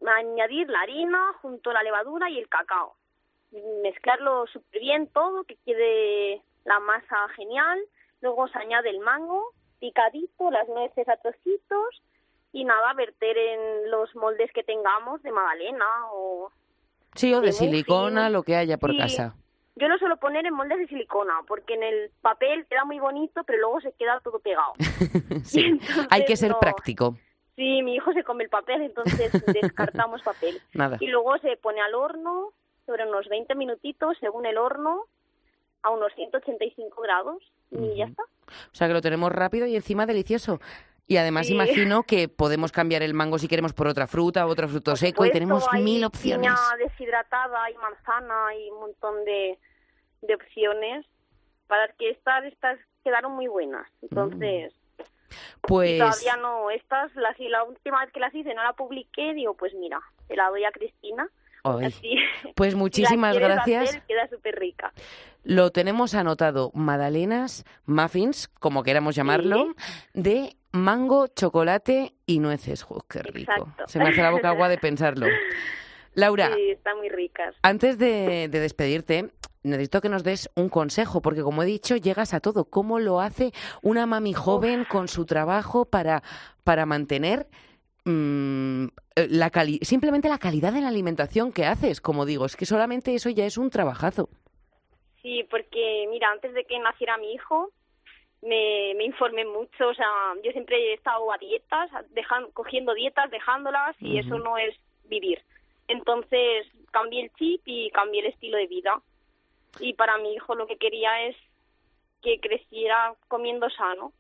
añadir 0.07 0.69
la 0.71 0.81
harina 0.81 1.33
junto 1.43 1.71
a 1.71 1.75
la 1.75 1.83
levadura 1.83 2.31
y 2.31 2.39
el 2.39 2.49
cacao. 2.49 2.95
Mezclarlo 3.83 4.47
súper 4.47 4.81
bien 4.81 5.09
todo, 5.09 5.45
que 5.45 5.57
quede 5.65 6.43
la 6.65 6.81
masa 6.81 7.29
genial. 7.37 7.81
Luego 8.21 8.49
se 8.49 8.59
añade 8.59 8.91
el 8.91 9.01
mango 9.01 9.53
picadito, 9.81 10.51
las 10.51 10.69
nueces 10.69 11.09
a 11.09 11.17
trocitos 11.17 12.03
y 12.53 12.65
nada, 12.65 12.93
verter 12.95 13.37
en 13.37 13.91
los 13.91 14.15
moldes 14.17 14.51
que 14.53 14.63
tengamos 14.63 15.23
de 15.23 15.31
magdalena 15.31 15.85
o... 16.13 16.51
Sí, 17.15 17.33
o 17.35 17.41
de, 17.41 17.53
silicona, 17.53 18.31
lo 18.31 18.43
que 18.43 18.57
haya 18.57 18.79
por 18.79 18.97
casa. 18.97 19.35
Yo 19.79 19.89
lo 19.89 19.99
suelo 19.99 20.17
poner 20.17 20.47
en 20.47 20.55
moldes 20.55 20.79
de 20.79 20.87
silicona, 20.89 21.35
porque 21.47 21.75
en 21.75 21.83
el 21.83 22.11
papel 22.21 22.67
queda 22.67 22.85
muy 22.85 22.99
bonito, 22.99 23.45
pero 23.45 23.59
luego 23.59 23.81
se 23.81 23.93
queda 23.93 24.21
todo 24.21 24.41
pegado. 24.41 24.73
sí, 25.45 25.79
hay 26.11 26.25
que 26.25 26.37
ser 26.37 26.55
práctico. 26.61 27.17
Sí, 27.55 27.83
mi 27.83 27.97
hijo 27.97 28.13
se 28.13 28.25
come 28.25 28.45
el 28.45 28.51
papel, 28.51 28.83
entonces 28.83 29.33
descartamos 29.47 30.23
papel. 30.23 30.61
Nada. 30.75 30.97
Y 31.01 31.07
luego 31.07 31.39
se 31.39 31.57
pone 31.57 31.81
al 31.81 31.95
horno 31.95 32.53
sobre 32.87 33.07
unos 33.07 33.29
20 33.29 33.55
minutitos, 33.55 34.17
según 34.21 34.47
el 34.47 34.59
horno, 34.59 35.05
a 35.83 35.91
unos 35.91 36.13
185 36.15 37.01
grados 37.03 37.43
y 37.71 37.97
ya 37.97 38.07
está. 38.07 38.23
O 38.23 38.75
sea 38.75 38.89
que 38.89 38.95
lo 38.95 39.01
tenemos 39.01 39.31
rápido 39.31 39.67
y 39.67 39.77
encima 39.77 40.07
delicioso. 40.07 40.61
Y 41.07 41.17
además 41.17 41.49
imagino 41.49 42.03
que 42.03 42.29
podemos 42.29 42.71
cambiar 42.71 43.03
el 43.03 43.15
mango 43.15 43.39
si 43.39 43.49
queremos 43.49 43.73
por 43.73 43.87
otra 43.87 44.07
fruta 44.07 44.47
o 44.47 44.51
otro 44.51 44.69
fruto 44.69 44.95
seco 44.95 45.25
y 45.25 45.31
tenemos 45.31 45.67
mil 45.73 46.05
opciones. 46.05 46.53
Piña 46.53 46.87
deshidratada 46.87 47.71
y 47.71 47.75
manzana 47.77 48.55
y 48.55 48.71
un 48.71 48.81
montón 48.81 49.25
de, 49.25 49.59
de 50.23 50.35
opciones 50.35 51.07
para 51.67 51.89
que 51.93 52.11
estas 52.11 52.45
estas 52.45 52.79
quedaron 53.05 53.33
muy 53.33 53.47
buenas. 53.47 53.87
Entonces, 54.03 54.75
pues 55.61 55.99
todavía 55.99 56.37
no 56.37 56.71
estas 56.71 57.15
las 57.17 57.39
la 57.39 57.65
última 57.65 58.01
vez 58.01 58.13
que 58.13 58.21
las 58.21 58.35
hice 58.35 58.55
no 58.55 58.63
la 58.63 58.73
publiqué, 58.73 59.35
digo, 59.35 59.55
pues 59.55 59.75
mira, 59.75 60.01
se 60.27 60.37
la 60.37 60.49
doy 60.49 60.65
a 60.65 60.73
Cristina. 60.73 61.29
pues 62.55 62.75
muchísimas 62.75 63.39
gracias. 63.39 64.01
queda 64.07 64.29
súper 64.29 64.59
rica. 64.59 64.93
Lo 65.45 65.71
tenemos 65.71 66.15
anotado, 66.15 66.71
magdalenas, 66.75 67.65
muffins, 67.87 68.49
como 68.49 68.83
queramos 68.83 69.15
llamarlo, 69.15 69.75
de 70.15 70.57
mango, 70.73 71.27
chocolate 71.29 72.15
y 72.27 72.39
nueces. 72.41 72.87
qué 73.09 73.23
rico! 73.23 73.73
Se 73.87 73.99
me 73.99 74.09
hace 74.09 74.23
la 74.23 74.31
boca 74.31 74.51
agua 74.51 74.69
de 74.69 74.79
pensarlo. 74.79 75.27
Laura, 76.15 76.53
sí, 76.55 76.71
están 76.71 76.97
muy 76.99 77.09
ricas. 77.09 77.55
Antes 77.63 77.99
de, 77.99 78.49
de 78.49 78.61
despedirte, 78.61 79.31
necesito 79.69 80.01
que 80.01 80.09
nos 80.09 80.25
des 80.25 80.51
un 80.57 80.69
consejo, 80.69 81.23
porque 81.23 81.43
como 81.43 81.63
he 81.63 81.67
dicho, 81.67 81.97
llegas 81.97 82.35
a 82.35 82.41
todo. 82.41 82.65
¿Cómo 82.65 82.99
lo 82.99 83.21
hace 83.21 83.53
una 83.83 84.07
mami 84.07 84.33
joven 84.33 84.85
con 84.85 85.09
su 85.09 85.27
trabajo 85.27 85.85
para, 85.85 86.23
para 86.65 86.87
mantener 86.87 87.47
mm, 88.05 88.87
la 89.31 89.51
simplemente 89.83 90.29
la 90.29 90.39
calidad 90.39 90.73
de 90.73 90.81
la 90.81 90.89
alimentación 90.89 91.53
que 91.53 91.67
haces? 91.67 92.01
Como 92.01 92.27
digo, 92.27 92.47
es 92.47 92.57
que 92.57 92.67
solamente 92.67 93.15
eso 93.15 93.31
ya 93.31 93.47
es 93.47 93.59
un 93.59 93.71
trabajazo. 93.71 94.29
Sí, 95.23 95.47
porque 95.51 96.07
mira, 96.11 96.31
antes 96.31 96.55
de 96.55 96.65
que 96.65 96.79
naciera 96.79 97.19
mi 97.19 97.33
hijo, 97.33 97.71
me, 98.43 98.95
me 98.97 99.05
informé 99.05 99.45
mucho, 99.45 99.89
o 99.89 99.95
sea, 99.95 100.07
yo 100.45 100.53
siempre 100.53 100.77
he 100.77 100.95
estado 100.95 101.33
a 101.33 101.39
dietas, 101.39 101.91
cogiendo 102.55 102.95
dietas, 102.95 103.31
dejándolas, 103.31 103.97
y 104.01 104.19
eso 104.19 104.39
no 104.39 104.57
es 104.59 104.75
vivir. 105.05 105.43
Entonces 105.89 106.67
cambié 106.93 107.25
el 107.25 107.33
chip 107.33 107.63
y 107.65 107.91
cambié 107.91 108.21
el 108.21 108.27
estilo 108.29 108.59
de 108.59 108.67
vida 108.67 109.03
y 109.81 109.95
para 109.95 110.19
mi 110.19 110.35
hijo 110.35 110.55
lo 110.55 110.67
que 110.67 110.77
quería 110.77 111.27
es 111.27 111.37
que 112.23 112.41
creciera 112.41 113.15
comiendo 113.29 113.69
sano. 113.71 114.13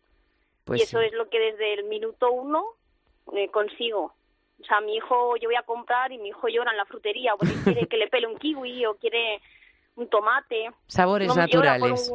Pues 0.64 0.80
y 0.80 0.82
eso 0.84 1.00
es 1.00 1.12
lo 1.12 1.28
que 1.28 1.38
desde 1.38 1.74
el 1.74 1.84
minuto 1.84 2.30
uno 2.30 2.64
eh, 3.32 3.48
consigo. 3.48 4.14
O 4.60 4.64
sea, 4.64 4.80
mi 4.80 4.96
hijo, 4.96 5.36
yo 5.36 5.48
voy 5.48 5.56
a 5.56 5.62
comprar 5.62 6.12
y 6.12 6.18
mi 6.18 6.28
hijo 6.28 6.48
llora 6.48 6.72
en 6.72 6.76
la 6.76 6.84
frutería 6.84 7.34
porque 7.36 7.54
quiere 7.64 7.86
que 7.86 7.96
le 7.96 8.08
pele 8.08 8.26
un 8.26 8.38
kiwi 8.38 8.86
o 8.86 8.96
quiere 8.96 9.40
un 9.98 10.08
tomate. 10.08 10.70
Sabores 10.86 11.34
naturales. 11.36 12.10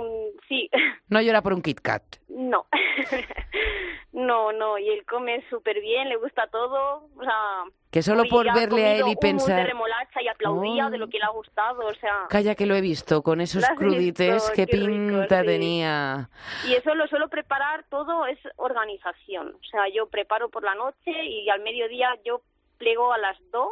Sí. 0.48 0.70
No 1.10 1.22
llora 1.22 1.44
por 1.44 1.54
un 1.54 1.62
Kit 1.62 1.80
Kat. 1.80 2.02
No. 2.30 2.66
no, 4.14 4.52
no, 4.52 4.80
y 4.80 4.90
él 4.90 5.06
come 5.06 5.44
súper 5.48 5.80
bien, 5.80 6.10
le 6.10 6.16
gusta 6.16 6.48
todo, 6.48 7.08
o 7.16 7.24
sea... 7.24 7.66
Que 7.92 8.02
solo 8.02 8.24
por 8.28 8.52
verle 8.52 8.84
a 8.84 8.96
él 8.96 9.04
y 9.10 9.16
pensar... 9.16 9.58
de 9.58 9.66
remolacha 9.66 10.24
y 10.24 10.28
aplaudía 10.28 10.90
de 10.90 10.98
lo 10.98 11.10
que 11.10 11.20
le 11.20 11.26
ha 11.26 11.30
gustado, 11.30 11.86
o 11.86 11.94
sea... 11.96 12.26
Calla 12.30 12.56
que 12.56 12.66
lo 12.66 12.74
he 12.74 12.82
visto, 12.82 13.22
con 13.22 13.42
esos 13.42 13.64
crudites, 13.78 14.50
qué, 14.56 14.66
pinta 14.66 15.44
tenía. 15.44 16.30
Y 16.68 16.74
eso 16.74 16.96
lo 16.96 17.06
suelo 17.08 17.28
preparar 17.28 17.86
todo, 17.90 18.26
es 18.26 18.40
organización. 18.56 19.54
O 19.54 19.64
sea, 19.66 19.88
yo 19.94 20.08
preparo 20.08 20.50
por 20.50 20.64
la 20.64 20.74
noche 20.74 21.26
y 21.26 21.48
al 21.50 21.62
mediodía 21.62 22.10
yo 22.26 22.42
pliego 22.80 23.14
a 23.14 23.20
las 23.20 23.38
dos 23.52 23.70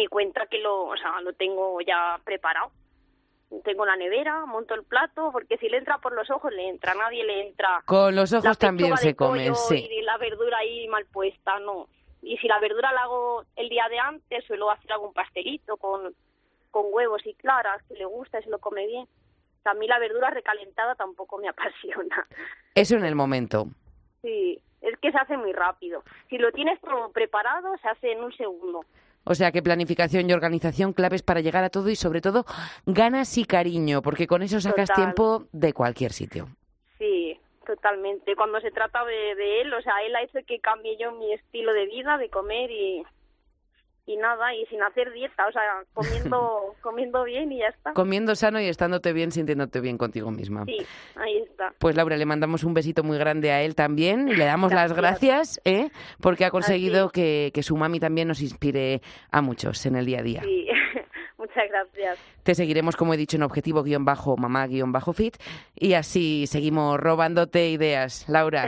y 0.00 0.06
cuenta 0.06 0.46
que 0.46 0.58
lo, 0.58 0.86
o 0.86 0.96
sea, 0.96 1.20
lo 1.20 1.32
tengo 1.32 1.80
ya 1.80 2.18
preparado 2.24 2.70
tengo 3.62 3.86
la 3.86 3.96
nevera, 3.96 4.46
monto 4.46 4.74
el 4.74 4.84
plato, 4.84 5.30
porque 5.32 5.58
si 5.58 5.68
le 5.68 5.78
entra 5.78 5.98
por 5.98 6.14
los 6.14 6.30
ojos, 6.30 6.52
le 6.52 6.68
entra, 6.68 6.94
nadie 6.94 7.24
le 7.24 7.48
entra. 7.48 7.82
Con 7.84 8.14
los 8.14 8.32
ojos 8.32 8.58
también 8.58 8.96
se 8.96 9.14
come, 9.14 9.54
sí. 9.54 9.88
Y 9.90 10.02
la 10.02 10.16
verdura 10.18 10.58
ahí 10.58 10.88
mal 10.88 11.06
puesta, 11.06 11.58
no. 11.60 11.88
Y 12.22 12.36
si 12.38 12.48
la 12.48 12.58
verdura 12.58 12.92
la 12.92 13.02
hago 13.02 13.44
el 13.56 13.68
día 13.68 13.86
de 13.90 13.98
antes, 13.98 14.44
suelo 14.46 14.70
hacer 14.70 14.92
algún 14.92 15.12
pastelito 15.12 15.76
con, 15.76 16.14
con 16.70 16.86
huevos 16.90 17.24
y 17.26 17.34
claras, 17.34 17.82
que 17.84 17.94
le 17.94 18.06
gusta 18.06 18.40
y 18.40 18.44
se 18.44 18.50
lo 18.50 18.58
come 18.58 18.86
bien. 18.86 19.06
A 19.64 19.74
mí 19.74 19.86
la 19.86 19.98
verdura 19.98 20.30
recalentada 20.30 20.94
tampoco 20.94 21.38
me 21.38 21.48
apasiona. 21.50 22.26
Eso 22.74 22.96
en 22.96 23.04
el 23.04 23.14
momento. 23.14 23.66
Sí, 24.22 24.58
es 24.80 24.98
que 24.98 25.12
se 25.12 25.18
hace 25.18 25.36
muy 25.36 25.52
rápido. 25.52 26.02
Si 26.30 26.38
lo 26.38 26.50
tienes 26.52 26.80
todo 26.80 27.10
preparado, 27.12 27.76
se 27.78 27.88
hace 27.88 28.12
en 28.12 28.24
un 28.24 28.32
segundo. 28.32 28.84
O 29.24 29.34
sea 29.34 29.52
que 29.52 29.62
planificación 29.62 30.28
y 30.28 30.32
organización 30.32 30.92
claves 30.92 31.22
para 31.22 31.40
llegar 31.40 31.64
a 31.64 31.70
todo 31.70 31.88
y 31.88 31.96
sobre 31.96 32.20
todo 32.20 32.44
ganas 32.86 33.36
y 33.38 33.44
cariño, 33.44 34.02
porque 34.02 34.26
con 34.26 34.42
eso 34.42 34.60
sacas 34.60 34.92
tiempo 34.92 35.44
de 35.52 35.72
cualquier 35.72 36.12
sitio. 36.12 36.48
Sí, 36.98 37.38
totalmente. 37.66 38.36
Cuando 38.36 38.60
se 38.60 38.70
trata 38.70 39.04
de, 39.04 39.34
de 39.34 39.62
él, 39.62 39.72
o 39.72 39.82
sea, 39.82 39.94
él 40.06 40.14
ha 40.14 40.22
hecho 40.22 40.38
que 40.46 40.60
cambie 40.60 40.96
yo 40.98 41.12
mi 41.12 41.32
estilo 41.32 41.72
de 41.72 41.86
vida, 41.86 42.18
de 42.18 42.28
comer 42.28 42.70
y, 42.70 43.02
y 44.06 44.16
nada, 44.16 44.54
y 44.54 44.66
sin 44.66 44.82
hacer 44.82 45.12
dieta, 45.12 45.46
o 45.46 45.52
sea, 45.52 45.62
comiendo, 45.94 46.74
comiendo 46.80 47.24
bien 47.24 47.52
y 47.52 47.58
ya 47.58 47.68
está. 47.68 47.92
Comiendo 47.92 48.34
sano 48.34 48.60
y 48.60 48.66
estándote 48.66 49.12
bien, 49.12 49.30
sintiéndote 49.32 49.80
bien 49.80 49.98
contigo 49.98 50.30
misma. 50.30 50.64
Sí, 50.66 50.78
ahí 51.16 51.38
está. 51.38 51.72
Pues 51.78 51.96
Laura, 51.96 52.16
le 52.16 52.26
mandamos 52.26 52.64
un 52.64 52.74
besito 52.74 53.02
muy 53.02 53.18
grande 53.18 53.50
a 53.50 53.62
él 53.62 53.74
también 53.74 54.28
y 54.28 54.34
le 54.34 54.44
damos 54.44 54.72
las 54.72 54.92
gracias, 54.96 55.60
¿eh? 55.64 55.90
porque 56.20 56.44
ha 56.44 56.50
conseguido 56.50 57.10
que, 57.10 57.50
que 57.54 57.62
su 57.62 57.76
mami 57.76 58.00
también 58.00 58.28
nos 58.28 58.42
inspire 58.42 59.00
a 59.30 59.40
muchos 59.42 59.86
en 59.86 59.96
el 59.96 60.06
día 60.06 60.20
a 60.20 60.22
día. 60.22 60.42
Sí. 60.42 60.68
Muchas 61.36 61.68
gracias. 61.68 62.18
Te 62.42 62.54
seguiremos, 62.54 62.96
como 62.96 63.12
he 63.12 63.16
dicho, 63.18 63.36
en 63.36 63.42
objetivo-mamá-fit 63.42 65.36
y 65.74 65.92
así 65.94 66.46
seguimos 66.46 66.98
robándote 66.98 67.68
ideas. 67.68 68.26
Laura, 68.28 68.66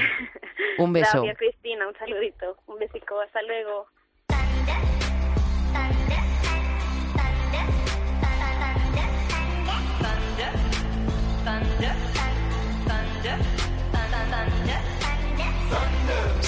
un 0.78 0.93
beso. 0.93 1.22
Gracias, 1.22 1.39
Cristina. 1.39 1.89
Un 1.89 1.95
saludito. 1.95 2.57
Un 2.66 2.78
besico. 2.78 3.18
Hasta 3.20 3.41
luego. 3.43 3.87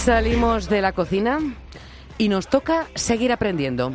Salimos 0.09 0.71
de 0.71 0.81
la 0.81 0.93
cocina 0.93 1.39
y 2.17 2.31
nos 2.31 2.49
toca 2.49 2.87
seguir 2.95 3.31
aprendiendo. 3.31 3.93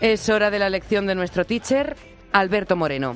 Es 0.00 0.30
hora 0.30 0.50
de 0.50 0.58
la 0.58 0.70
lección 0.70 1.06
de 1.06 1.14
nuestro 1.14 1.44
teacher, 1.44 1.94
Alberto 2.32 2.76
Moreno. 2.76 3.14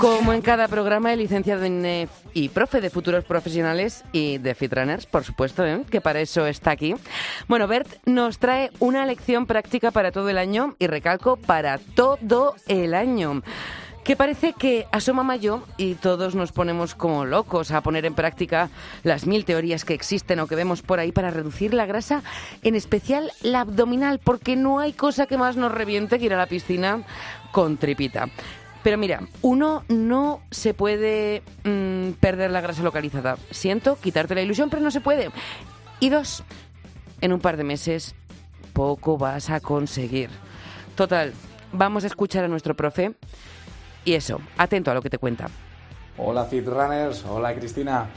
Como 0.00 0.32
en 0.32 0.40
cada 0.40 0.66
programa, 0.66 1.12
el 1.12 1.18
licenciado 1.18 1.64
en 1.64 1.84
e 1.84 2.08
y 2.32 2.48
profe 2.48 2.80
de 2.80 2.88
futuros 2.88 3.22
profesionales 3.22 4.02
y 4.12 4.38
de 4.38 4.54
Fitrunners, 4.54 5.04
por 5.04 5.24
supuesto, 5.24 5.66
¿eh? 5.66 5.84
que 5.90 6.00
para 6.00 6.20
eso 6.20 6.46
está 6.46 6.70
aquí. 6.70 6.94
Bueno, 7.48 7.68
Bert 7.68 7.86
nos 8.06 8.38
trae 8.38 8.70
una 8.78 9.04
lección 9.04 9.44
práctica 9.44 9.90
para 9.90 10.10
todo 10.10 10.30
el 10.30 10.38
año 10.38 10.74
y 10.78 10.86
recalco, 10.86 11.36
para 11.36 11.76
todo 11.76 12.54
el 12.66 12.94
año 12.94 13.42
que 14.02 14.16
parece 14.16 14.54
que 14.54 14.86
asoma 14.90 15.22
mayo 15.22 15.62
y 15.76 15.94
todos 15.94 16.34
nos 16.34 16.52
ponemos 16.52 16.94
como 16.94 17.26
locos 17.26 17.70
a 17.70 17.82
poner 17.82 18.06
en 18.06 18.14
práctica 18.14 18.70
las 19.02 19.26
mil 19.26 19.44
teorías 19.44 19.84
que 19.84 19.92
existen 19.92 20.40
o 20.40 20.46
que 20.46 20.56
vemos 20.56 20.80
por 20.80 20.98
ahí 20.98 21.12
para 21.12 21.30
reducir 21.30 21.74
la 21.74 21.84
grasa, 21.84 22.22
en 22.62 22.74
especial 22.74 23.30
la 23.42 23.60
abdominal, 23.60 24.18
porque 24.18 24.56
no 24.56 24.78
hay 24.78 24.94
cosa 24.94 25.26
que 25.26 25.36
más 25.36 25.56
nos 25.56 25.70
reviente 25.70 26.18
que 26.18 26.24
ir 26.24 26.32
a 26.32 26.38
la 26.38 26.46
piscina 26.46 27.02
con 27.52 27.76
tripita. 27.76 28.30
Pero 28.82 28.96
mira, 28.96 29.22
uno 29.42 29.84
no 29.88 30.40
se 30.50 30.72
puede 30.72 31.42
mm, 31.64 32.12
perder 32.20 32.50
la 32.50 32.60
grasa 32.60 32.82
localizada. 32.82 33.36
Siento 33.50 33.96
quitarte 33.96 34.34
la 34.34 34.42
ilusión, 34.42 34.70
pero 34.70 34.82
no 34.82 34.90
se 34.90 35.00
puede. 35.00 35.30
Y 36.00 36.08
dos, 36.08 36.42
en 37.20 37.32
un 37.32 37.40
par 37.40 37.56
de 37.56 37.64
meses 37.64 38.14
poco 38.72 39.18
vas 39.18 39.50
a 39.50 39.60
conseguir. 39.60 40.30
Total, 40.94 41.34
vamos 41.72 42.04
a 42.04 42.06
escuchar 42.06 42.44
a 42.44 42.48
nuestro 42.48 42.74
profe. 42.74 43.14
Y 44.04 44.14
eso, 44.14 44.40
atento 44.56 44.90
a 44.90 44.94
lo 44.94 45.02
que 45.02 45.10
te 45.10 45.18
cuenta. 45.18 45.48
Hola 46.16 46.44
Fitrunners, 46.46 47.24
hola 47.26 47.54
Cristina. 47.54 48.08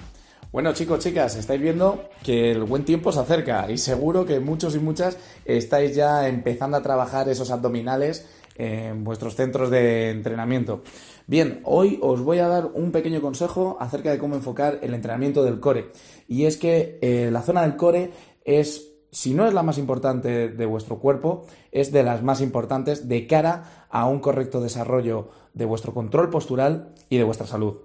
Bueno 0.54 0.72
chicos, 0.74 1.00
chicas, 1.00 1.36
estáis 1.36 1.60
viendo 1.60 2.10
que 2.22 2.52
el 2.52 2.64
buen 2.64 2.86
tiempo 2.86 3.12
se 3.12 3.20
acerca 3.20 3.70
y 3.72 3.78
seguro 3.78 4.26
que 4.26 4.40
muchos 4.40 4.76
y 4.76 4.80
muchas 4.80 5.18
estáis 5.46 5.96
ya 5.96 6.28
empezando 6.28 6.78
a 6.78 6.84
trabajar 6.84 7.28
esos 7.28 7.50
abdominales 7.50 8.28
en 8.56 9.04
vuestros 9.04 9.36
centros 9.36 9.70
de 9.70 10.12
entrenamiento. 10.12 10.82
Bien, 11.28 11.62
hoy 11.64 12.00
os 12.02 12.22
voy 12.22 12.40
a 12.40 12.48
dar 12.48 12.70
un 12.74 12.92
pequeño 12.92 13.22
consejo 13.22 13.78
acerca 13.80 14.12
de 14.12 14.20
cómo 14.20 14.36
enfocar 14.36 14.80
el 14.82 14.94
entrenamiento 14.94 15.44
del 15.44 15.60
core. 15.60 15.92
Y 16.28 16.46
es 16.46 16.58
que 16.58 17.00
eh, 17.02 17.30
la 17.32 17.42
zona 17.42 17.62
del 17.62 17.76
core 17.76 18.12
es, 18.44 18.92
si 19.12 19.34
no 19.34 19.48
es 19.48 19.54
la 19.54 19.64
más 19.64 19.78
importante 19.78 20.50
de 20.50 20.66
vuestro 20.66 21.00
cuerpo, 21.00 21.46
es 21.72 21.92
de 21.92 22.04
las 22.04 22.24
más 22.24 22.42
importantes 22.42 23.08
de 23.08 23.28
cara 23.28 23.86
a 23.90 24.08
un 24.08 24.20
correcto 24.20 24.62
desarrollo 24.62 25.30
de 25.54 25.66
vuestro 25.66 25.94
control 25.94 26.30
postural 26.30 26.94
y 27.10 27.18
de 27.18 27.24
vuestra 27.24 27.48
salud. 27.48 27.78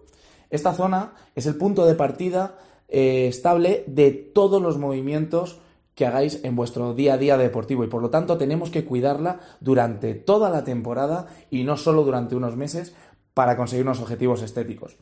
Esta 0.50 0.72
zona 0.72 1.12
es 1.34 1.46
el 1.46 1.56
punto 1.56 1.84
de 1.84 1.94
partida 1.94 2.58
eh, 2.88 3.26
estable 3.28 3.84
de 3.86 4.10
todos 4.10 4.62
los 4.62 4.78
movimientos 4.78 5.60
que 5.98 6.06
hagáis 6.06 6.38
en 6.44 6.54
vuestro 6.54 6.94
día 6.94 7.14
a 7.14 7.18
día 7.18 7.36
deportivo 7.36 7.82
y 7.82 7.88
por 7.88 8.00
lo 8.00 8.08
tanto 8.08 8.38
tenemos 8.38 8.70
que 8.70 8.84
cuidarla 8.84 9.40
durante 9.58 10.14
toda 10.14 10.48
la 10.48 10.62
temporada 10.62 11.26
y 11.50 11.64
no 11.64 11.76
solo 11.76 12.04
durante 12.04 12.36
unos 12.36 12.54
meses 12.54 12.94
para 13.34 13.56
conseguir 13.56 13.84
unos 13.84 14.00
objetivos 14.00 14.42
estéticos. 14.42 14.96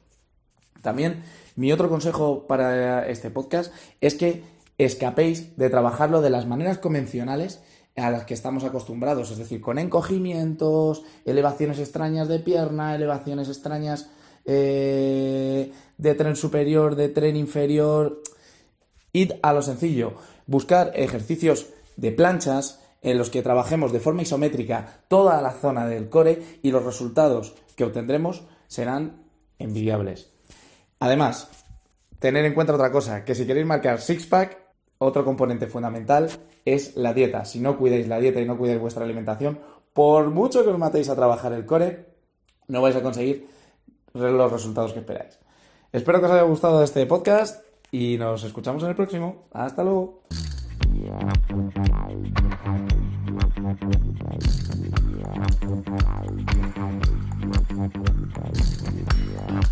También 0.80 1.22
mi 1.54 1.70
otro 1.70 1.90
consejo 1.90 2.46
para 2.46 3.06
este 3.08 3.28
podcast 3.28 3.74
es 4.00 4.14
que 4.14 4.42
escapéis 4.78 5.54
de 5.58 5.68
trabajarlo 5.68 6.22
de 6.22 6.30
las 6.30 6.46
maneras 6.46 6.78
convencionales 6.78 7.60
a 7.94 8.10
las 8.10 8.24
que 8.24 8.32
estamos 8.32 8.64
acostumbrados, 8.64 9.30
es 9.30 9.36
decir, 9.36 9.60
con 9.60 9.78
encogimientos, 9.78 11.02
elevaciones 11.26 11.78
extrañas 11.78 12.26
de 12.28 12.38
pierna, 12.38 12.94
elevaciones 12.94 13.48
extrañas 13.48 14.08
eh, 14.46 15.72
de 15.98 16.14
tren 16.14 16.36
superior, 16.36 16.96
de 16.96 17.10
tren 17.10 17.36
inferior. 17.36 18.22
Id 19.12 19.32
a 19.42 19.52
lo 19.54 19.60
sencillo 19.60 20.14
buscar 20.46 20.92
ejercicios 20.94 21.66
de 21.96 22.12
planchas 22.12 22.80
en 23.02 23.18
los 23.18 23.30
que 23.30 23.42
trabajemos 23.42 23.92
de 23.92 24.00
forma 24.00 24.22
isométrica 24.22 25.00
toda 25.08 25.40
la 25.42 25.52
zona 25.52 25.86
del 25.86 26.08
core 26.08 26.42
y 26.62 26.70
los 26.70 26.84
resultados 26.84 27.54
que 27.76 27.84
obtendremos 27.84 28.44
serán 28.66 29.22
envidiables. 29.58 30.30
Además, 30.98 31.48
tener 32.18 32.44
en 32.44 32.54
cuenta 32.54 32.74
otra 32.74 32.90
cosa, 32.90 33.24
que 33.24 33.34
si 33.34 33.46
queréis 33.46 33.66
marcar 33.66 34.00
six-pack, 34.00 34.58
otro 34.98 35.24
componente 35.24 35.66
fundamental 35.66 36.30
es 36.64 36.96
la 36.96 37.12
dieta. 37.12 37.44
Si 37.44 37.60
no 37.60 37.76
cuidáis 37.76 38.08
la 38.08 38.18
dieta 38.18 38.40
y 38.40 38.46
no 38.46 38.56
cuidáis 38.56 38.80
vuestra 38.80 39.04
alimentación, 39.04 39.60
por 39.92 40.30
mucho 40.30 40.64
que 40.64 40.70
os 40.70 40.78
matéis 40.78 41.08
a 41.08 41.16
trabajar 41.16 41.52
el 41.52 41.66
core, 41.66 42.06
no 42.68 42.82
vais 42.82 42.96
a 42.96 43.02
conseguir 43.02 43.46
los 44.14 44.52
resultados 44.52 44.92
que 44.92 45.00
esperáis. 45.00 45.38
Espero 45.92 46.20
que 46.20 46.26
os 46.26 46.32
haya 46.32 46.42
gustado 46.42 46.82
este 46.82 47.06
podcast 47.06 47.65
y 47.90 48.16
nos 48.18 48.44
escuchamos 48.44 48.82
en 48.82 48.90
el 48.90 48.94
próximo. 48.94 49.48
Hasta 49.52 49.82
luego. 49.82 50.22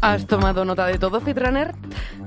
¿Has 0.00 0.26
tomado 0.26 0.64
nota 0.64 0.86
de 0.86 0.98
todo, 0.98 1.20
Fitrunner? 1.20 1.74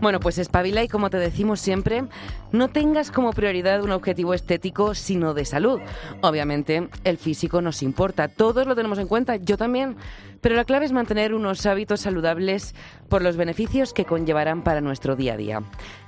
Bueno, 0.02 0.20
pues 0.20 0.38
espabila 0.38 0.84
y 0.84 0.88
como 0.88 1.10
te 1.10 1.18
decimos 1.18 1.60
siempre, 1.60 2.06
no 2.52 2.70
tengas 2.70 3.12
como 3.12 3.34
prioridad 3.34 3.84
un 3.84 3.92
objetivo 3.92 4.34
estético, 4.34 4.96
sino 4.96 5.34
de 5.34 5.46
salud. 5.46 5.80
Obviamente, 6.22 6.90
el 7.04 7.18
físico 7.18 7.62
nos 7.62 7.84
importa, 7.84 8.28
todos 8.28 8.66
lo 8.68 8.76
tenemos 8.76 9.00
en 9.00 9.08
cuenta, 9.08 9.36
yo 9.38 9.58
también. 9.58 9.96
Pero 10.42 10.56
la 10.56 10.66
clave 10.66 10.86
es 10.86 10.92
mantener 10.92 11.34
unos 11.34 11.66
hábitos 11.66 12.02
saludables 12.02 12.76
por 13.10 13.22
los 13.22 13.38
beneficios 13.38 13.94
que 13.94 14.06
conllevarán 14.06 14.64
para 14.64 14.82
nuestro 14.82 15.16
día 15.16 15.34
a 15.34 15.38
día. 15.38 15.62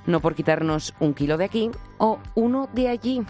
No 0.06 0.20
por 0.20 0.34
quitarnos 0.34 0.94
un 1.00 1.14
kilo 1.14 1.36
de 1.36 1.44
aquí 1.44 1.70
o 1.98 2.18
uno 2.34 2.68
de 2.72 2.88
allí. 2.88 3.22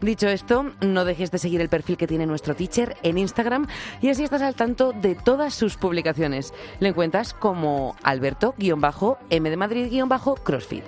Dicho 0.00 0.28
esto, 0.28 0.66
no 0.80 1.04
dejes 1.04 1.30
de 1.30 1.38
seguir 1.38 1.60
el 1.60 1.68
perfil 1.68 1.96
que 1.96 2.06
tiene 2.06 2.26
nuestro 2.26 2.54
teacher 2.54 2.96
en 3.02 3.18
Instagram 3.18 3.66
y 4.00 4.08
así 4.08 4.24
estás 4.24 4.42
al 4.42 4.54
tanto 4.54 4.92
de 4.92 5.14
todas 5.14 5.54
sus 5.54 5.76
publicaciones. 5.76 6.52
Le 6.80 6.88
encuentras 6.88 7.34
como 7.34 7.96
Alberto-M 8.02 9.50
de 9.50 9.56
Madrid-CrossFit. 9.56 10.84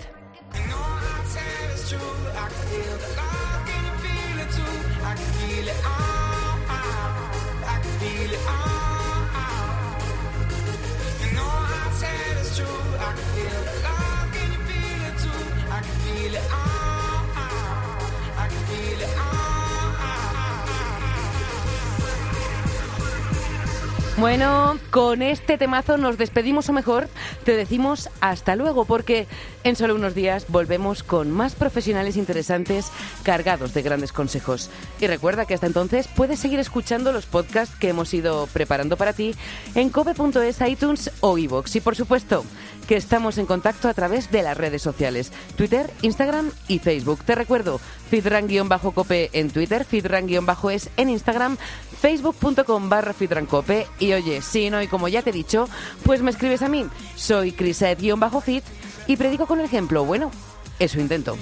Bueno, 24.17 24.79
con 24.91 25.23
este 25.23 25.59
temazo 25.59 25.97
nos 25.97 26.17
despedimos 26.17 26.69
o 26.69 26.73
mejor 26.73 27.09
te 27.43 27.57
decimos 27.57 28.09
hasta 28.21 28.55
luego 28.55 28.85
porque 28.85 29.27
en 29.65 29.75
solo 29.75 29.97
unos 29.97 30.15
días 30.15 30.47
volvemos 30.49 31.03
con 31.03 31.33
más 31.33 31.57
profesionales 31.57 32.17
interesantes 32.17 32.93
cargados 33.25 33.75
de 33.75 33.83
grandes 33.83 34.13
consejos. 34.13 34.71
Y 35.01 35.09
recuerda 35.09 35.47
que 35.47 35.55
hasta 35.55 35.67
entonces 35.67 36.07
puedes 36.07 36.39
seguir 36.39 36.61
escuchando 36.61 37.13
los 37.13 37.27
podcasts 37.27 37.75
que 37.75 37.89
hemos 37.89 38.15
ido 38.15 38.47
preparando 38.53 38.97
para 38.97 39.15
ti 39.15 39.35
en 39.75 39.91
cope.es, 39.91 40.61
iTunes 40.61 41.11
o 41.19 41.37
iVoox. 41.37 41.75
Y 41.75 41.81
por 41.81 41.97
supuesto 41.97 42.45
que 42.85 42.97
estamos 42.97 43.39
en 43.39 43.47
contacto 43.47 43.89
a 43.89 43.95
través 43.95 44.31
de 44.31 44.43
las 44.43 44.57
redes 44.57 44.83
sociales, 44.83 45.33
Twitter, 45.57 45.91
Instagram 46.03 46.51
y 46.69 46.79
Facebook. 46.79 47.25
Te 47.25 47.35
recuerdo, 47.35 47.81
fitran-cope 48.11 49.31
en 49.33 49.51
Twitter, 49.51 49.85
fitran-es 49.85 50.91
en 50.97 51.11
Instagram, 51.11 51.57
facebook.com 52.01 52.89
barra 52.89 53.13
fitrancope 53.13 53.87
y 53.99 54.13
oye, 54.13 54.43
si 54.43 54.71
no, 54.71 54.83
y 54.83 54.89
como 54.89 55.09
ya 55.09 55.23
te 55.23 55.31
he 55.31 55.33
dicho, 55.33 55.69
pues 56.05 56.23
me 56.23 56.31
escribes 56.31 56.63
a 56.63 56.69
mí. 56.69 56.87
Soy 57.17 57.53
Criset-fit 57.53 58.65
y 59.07 59.17
predico 59.17 59.47
con 59.47 59.61
el 59.61 59.67
ejemplo. 59.67 60.05
Bueno, 60.05 60.31
eso 60.79 61.01
intento. 61.01 61.37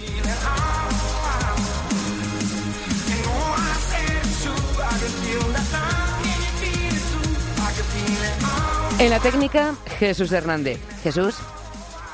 En 8.99 9.11
la 9.11 9.21
técnica, 9.21 9.75
Jesús 9.99 10.33
Hernández. 10.33 10.79
Jesús, 11.03 11.35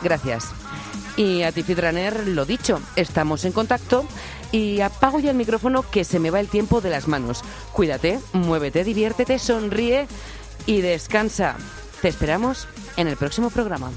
gracias. 0.02 0.46
Y 1.16 1.42
a 1.42 1.52
ti, 1.52 1.62
Fitraner, 1.62 2.28
lo 2.28 2.44
dicho, 2.44 2.80
estamos 2.96 3.44
en 3.44 3.52
contacto 3.52 4.04
y 4.52 4.80
apago 4.80 5.20
ya 5.20 5.30
el 5.30 5.36
micrófono 5.36 5.82
que 5.82 6.04
se 6.04 6.18
me 6.18 6.30
va 6.30 6.40
el 6.40 6.48
tiempo 6.48 6.80
de 6.80 6.90
las 6.90 7.08
manos. 7.08 7.42
Cuídate, 7.72 8.20
muévete, 8.32 8.84
diviértete, 8.84 9.38
sonríe 9.38 10.06
y 10.66 10.80
descansa. 10.80 11.56
Te 12.00 12.08
esperamos 12.08 12.68
en 12.96 13.08
el 13.08 13.16
próximo 13.16 13.50
programa. 13.50 13.90